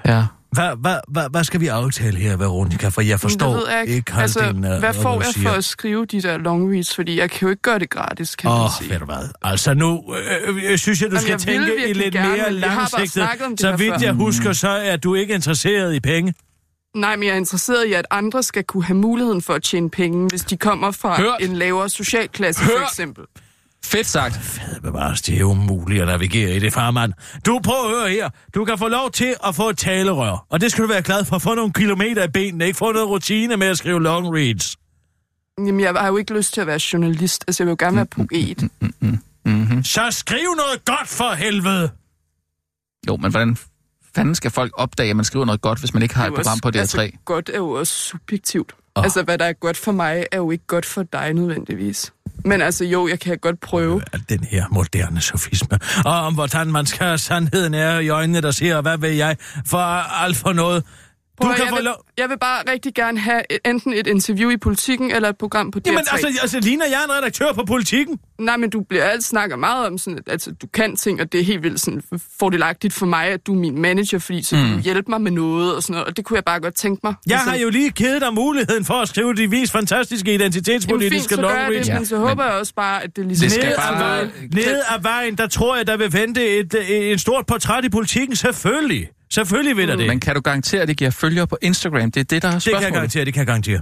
ja. 0.07 0.24
Hvad, 0.53 0.76
hvad, 0.80 0.96
hvad, 1.09 1.30
hvad 1.30 1.44
skal 1.44 1.61
vi 1.61 1.66
aftale 1.66 2.18
her, 2.18 2.36
Veronica? 2.36 2.88
For 2.88 3.01
jeg 3.01 3.20
forstår 3.20 3.46
det 3.48 3.57
ved 3.57 3.68
jeg 3.70 3.80
ikke. 3.82 3.94
ikke 3.94 4.12
altså, 4.14 4.40
halvdelen 4.42 4.64
af, 4.64 4.78
hvad 4.78 4.94
får 4.94 5.14
jeg 5.22 5.26
siger. 5.34 5.48
for 5.48 5.57
at 5.57 5.64
skrive 5.64 6.07
de 6.07 6.22
der 6.22 6.38
long 6.38 6.72
reads? 6.72 6.94
Fordi 6.94 7.18
jeg 7.18 7.30
kan 7.30 7.38
jo 7.46 7.51
ikke 7.51 7.62
gøre 7.62 7.78
det 7.78 7.90
gratis, 7.90 8.36
kan 8.36 8.51
Åh, 8.51 8.57
man 8.57 8.64
oh, 8.64 8.70
sige. 8.78 8.90
ved 8.90 8.98
du 8.98 9.05
hvad? 9.05 9.28
Altså 9.42 9.74
nu 9.74 10.05
øh, 10.46 10.57
øh, 10.72 10.78
synes 10.78 11.03
jeg, 11.03 11.11
du 11.11 11.16
Jamen, 11.16 11.20
skal 11.20 11.30
jeg 11.30 11.66
tænke 11.66 11.88
i 11.90 11.92
lidt 11.92 12.14
gerne, 12.14 12.28
mere 12.36 12.53
langsigtet. 12.53 13.28
Så 13.61 13.76
vidt 13.78 14.03
jeg 14.03 14.12
husker, 14.12 14.53
så 14.53 14.68
er 14.68 14.96
du 14.96 15.14
ikke 15.14 15.34
interesseret 15.34 15.94
i 15.94 16.01
penge. 16.01 16.34
Nej, 16.97 17.16
men 17.16 17.26
jeg 17.26 17.32
er 17.32 17.36
interesseret 17.36 17.86
i, 17.86 17.93
at 17.93 18.07
andre 18.11 18.43
skal 18.43 18.64
kunne 18.64 18.84
have 18.84 18.97
muligheden 18.97 19.43
for 19.43 19.55
at 19.55 19.62
tjene 19.62 19.91
penge, 19.91 20.28
hvis 20.28 20.41
de 20.41 20.57
kommer 20.57 20.91
fra 20.91 21.16
Hørt. 21.20 21.36
en 21.41 21.57
lavere 21.57 21.88
socialklasse, 21.88 22.64
for 22.64 22.70
Hørt. 22.78 22.82
eksempel. 22.82 23.24
Fedt 23.84 24.07
sagt. 24.07 24.34
Fad 24.43 24.80
bevares, 24.80 25.22
det 25.22 25.41
er 25.41 25.45
umuligt 25.45 26.01
at 26.03 26.07
navigere 26.09 26.57
i 26.57 26.59
det, 26.59 26.72
farmand. 26.72 27.12
Du 27.47 27.61
prøv 27.64 27.84
at 27.84 27.91
høre 27.91 28.11
her. 28.11 28.30
Du 28.55 28.64
kan 28.64 28.78
få 28.78 28.88
lov 28.88 29.11
til 29.11 29.34
at 29.47 29.55
få 29.55 29.68
et 29.68 29.78
talerør. 29.78 30.47
Og 30.51 30.61
det 30.61 30.70
skal 30.72 30.82
du 30.84 30.88
være 30.88 31.03
glad 31.03 31.24
for. 31.24 31.38
Få 31.38 31.55
nogle 31.55 31.72
kilometer 31.72 32.24
i 32.24 32.28
benene. 32.28 32.66
Ikke 32.66 32.76
få 32.76 32.93
noget 32.93 33.09
rutine 33.09 33.57
med 33.57 33.66
at 33.66 33.78
skrive 33.78 34.03
long 34.03 34.36
reads. 34.36 34.76
Jamen, 35.59 35.80
jeg 35.80 35.91
har 35.95 36.07
jo 36.07 36.16
ikke 36.16 36.34
lyst 36.36 36.55
til 36.55 36.61
at 36.61 36.66
være 36.66 36.80
journalist. 36.93 37.45
Altså, 37.49 37.62
jeg 37.62 37.66
vil 37.66 37.70
jo 37.70 37.76
gerne 37.86 37.97
være 37.97 38.07
poet. 38.07 38.68
Mm-hmm. 39.45 39.84
Så 39.84 40.07
skriv 40.11 40.49
noget 40.57 40.84
godt 40.84 41.09
for 41.09 41.34
helvede. 41.34 41.91
Jo, 43.09 43.16
men 43.16 43.30
hvordan 43.30 43.57
fanden 44.16 44.34
skal 44.34 44.50
folk 44.50 44.72
opdage, 44.76 45.11
at 45.11 45.16
man 45.16 45.24
skriver 45.24 45.44
noget 45.44 45.61
godt, 45.61 45.78
hvis 45.78 45.94
man 45.94 46.02
ikke 46.02 46.14
har 46.14 46.26
et 46.26 46.32
program 46.34 46.52
også- 46.52 46.62
på 46.62 46.68
DR3? 46.68 46.78
Altså, 46.80 47.11
godt 47.24 47.48
er 47.54 47.56
jo 47.58 47.70
også 47.70 47.92
subjektivt. 47.92 48.72
Oh. 48.94 49.04
Altså, 49.04 49.22
hvad 49.22 49.38
der 49.38 49.44
er 49.44 49.52
godt 49.52 49.76
for 49.76 49.92
mig, 49.92 50.26
er 50.32 50.36
jo 50.36 50.50
ikke 50.50 50.66
godt 50.66 50.86
for 50.86 51.02
dig 51.02 51.32
nødvendigvis. 51.34 52.12
Men 52.44 52.62
altså, 52.62 52.84
jo, 52.84 53.08
jeg 53.08 53.20
kan 53.20 53.38
godt 53.38 53.61
prøve. 53.61 54.02
Al 54.12 54.24
den 54.28 54.44
her 54.44 54.64
moderne 54.70 55.20
sofisme. 55.20 55.78
Og 56.04 56.12
om 56.20 56.34
hvordan 56.34 56.72
man 56.72 56.86
skal 56.86 57.06
have 57.06 57.18
sandheden 57.18 57.74
er 57.74 57.98
i 57.98 58.08
øjnene, 58.08 58.40
der 58.40 58.50
siger, 58.50 58.80
hvad 58.80 58.98
ved 58.98 59.11
jeg, 59.11 59.36
for 59.66 59.78
alt 60.24 60.36
for 60.36 60.52
noget. 60.52 60.84
Prøv, 61.41 61.51
at- 61.51 61.57
kan 61.57 61.64
jeg, 61.64 61.70
få 61.70 61.76
vil, 61.76 61.84
lov- 61.84 62.05
jeg 62.18 62.28
vil 62.28 62.38
bare 62.38 62.72
rigtig 62.72 62.95
gerne 62.95 63.18
have 63.20 63.43
enten 63.66 63.93
et 63.93 64.07
interview 64.07 64.51
i 64.51 64.57
politikken 64.57 65.11
eller 65.11 65.28
et 65.28 65.38
program 65.38 65.70
på 65.70 65.78
DR3. 65.78 65.82
Jamen, 65.91 66.05
altså, 66.12 66.26
altså, 66.43 66.61
ligner 66.61 66.86
jeg 66.86 67.05
en 67.05 67.11
redaktør 67.12 67.53
på 67.53 67.64
politikken? 67.64 68.18
Nej, 68.38 68.57
men 68.57 68.70
du 68.70 68.80
bliver 68.80 69.05
altid 69.05 69.22
snakker 69.22 69.57
meget 69.57 69.86
om 69.86 69.99
sådan, 69.99 70.18
at 70.18 70.32
altså, 70.32 70.53
du 70.53 70.66
kan 70.66 70.97
ting, 70.97 71.20
og 71.20 71.32
det 71.32 71.41
er 71.41 71.45
helt 71.45 71.62
vildt 71.62 71.80
sådan, 71.80 72.03
fordelagtigt 72.38 72.95
for 72.95 73.07
mig, 73.07 73.26
at 73.26 73.47
du 73.47 73.55
er 73.55 73.59
min 73.59 73.78
manager, 73.82 74.18
fordi 74.18 74.43
så 74.43 74.57
kan 74.57 74.72
du 74.72 74.78
hjælpe 74.78 75.11
mig 75.11 75.20
med 75.20 75.30
noget 75.30 75.74
og 75.76 75.82
sådan 75.82 75.93
noget, 75.93 76.07
og 76.07 76.16
det 76.16 76.24
kunne 76.24 76.36
jeg 76.36 76.45
bare 76.45 76.61
godt 76.61 76.74
tænke 76.74 77.01
mig. 77.05 77.14
Jeg 77.26 77.34
Altså, 77.36 77.51
har 77.51 77.57
jo 77.57 77.70
lige 77.70 77.91
givet 77.91 78.20
dig 78.20 78.34
muligheden 78.34 78.84
for 78.84 78.95
at 78.95 79.09
skrive 79.09 79.34
de 79.34 79.51
vis 79.51 79.70
fantastiske 79.70 80.30
Jamen, 80.30 80.41
fint, 80.53 80.55
identitetspolitiske 80.57 81.34
så 81.34 81.41
gør 81.41 81.49
jeg 81.49 81.57
longreads. 81.59 81.86
det, 81.86 81.93
Ja, 81.93 81.99
men 81.99 82.07
så 82.07 82.14
men- 82.18 82.28
håber 82.28 82.45
jeg 82.45 82.53
også 82.53 82.74
bare, 82.74 83.03
at 83.05 83.16
det 83.16 83.26
ligesom... 83.26 83.45
Det 83.45 83.53
skal 83.53 83.64
Nede, 83.64 83.76
bare 83.76 83.95
ad 83.95 83.99
vejen, 84.26 84.30
nede 84.55 84.80
ad 84.88 85.03
vejen, 85.03 85.38
der 85.38 85.47
tror 85.47 85.76
jeg, 85.76 85.86
der 85.86 85.97
vil 85.97 86.12
vente 86.12 86.59
et, 86.59 86.74
et, 86.74 87.12
et 87.12 87.20
stort 87.20 87.47
portræt 87.47 87.84
i 87.84 87.88
politikken. 87.88 88.36
Selvfølgelig. 88.36 89.09
Selvfølgelig 89.34 89.76
vil 89.76 89.88
der 89.88 89.96
det. 89.96 90.06
Men 90.06 90.20
kan 90.20 90.34
du 90.34 90.40
garantere, 90.40 90.82
at 90.82 90.88
det 90.88 90.96
giver 90.96 91.10
følgere 91.10 91.46
på 91.46 91.58
Instagram? 91.62 92.10
Det 92.10 92.20
er 92.20 92.24
det, 92.24 92.42
der 92.42 92.48
er 92.48 92.52
det 92.52 92.62
kan 92.64 92.72
jeg 92.72 92.78
spørgsmålet. 92.78 92.94
garantere, 92.94 93.24
det 93.24 93.34
kan 93.34 93.40
jeg 93.40 93.46
garantere. 93.46 93.78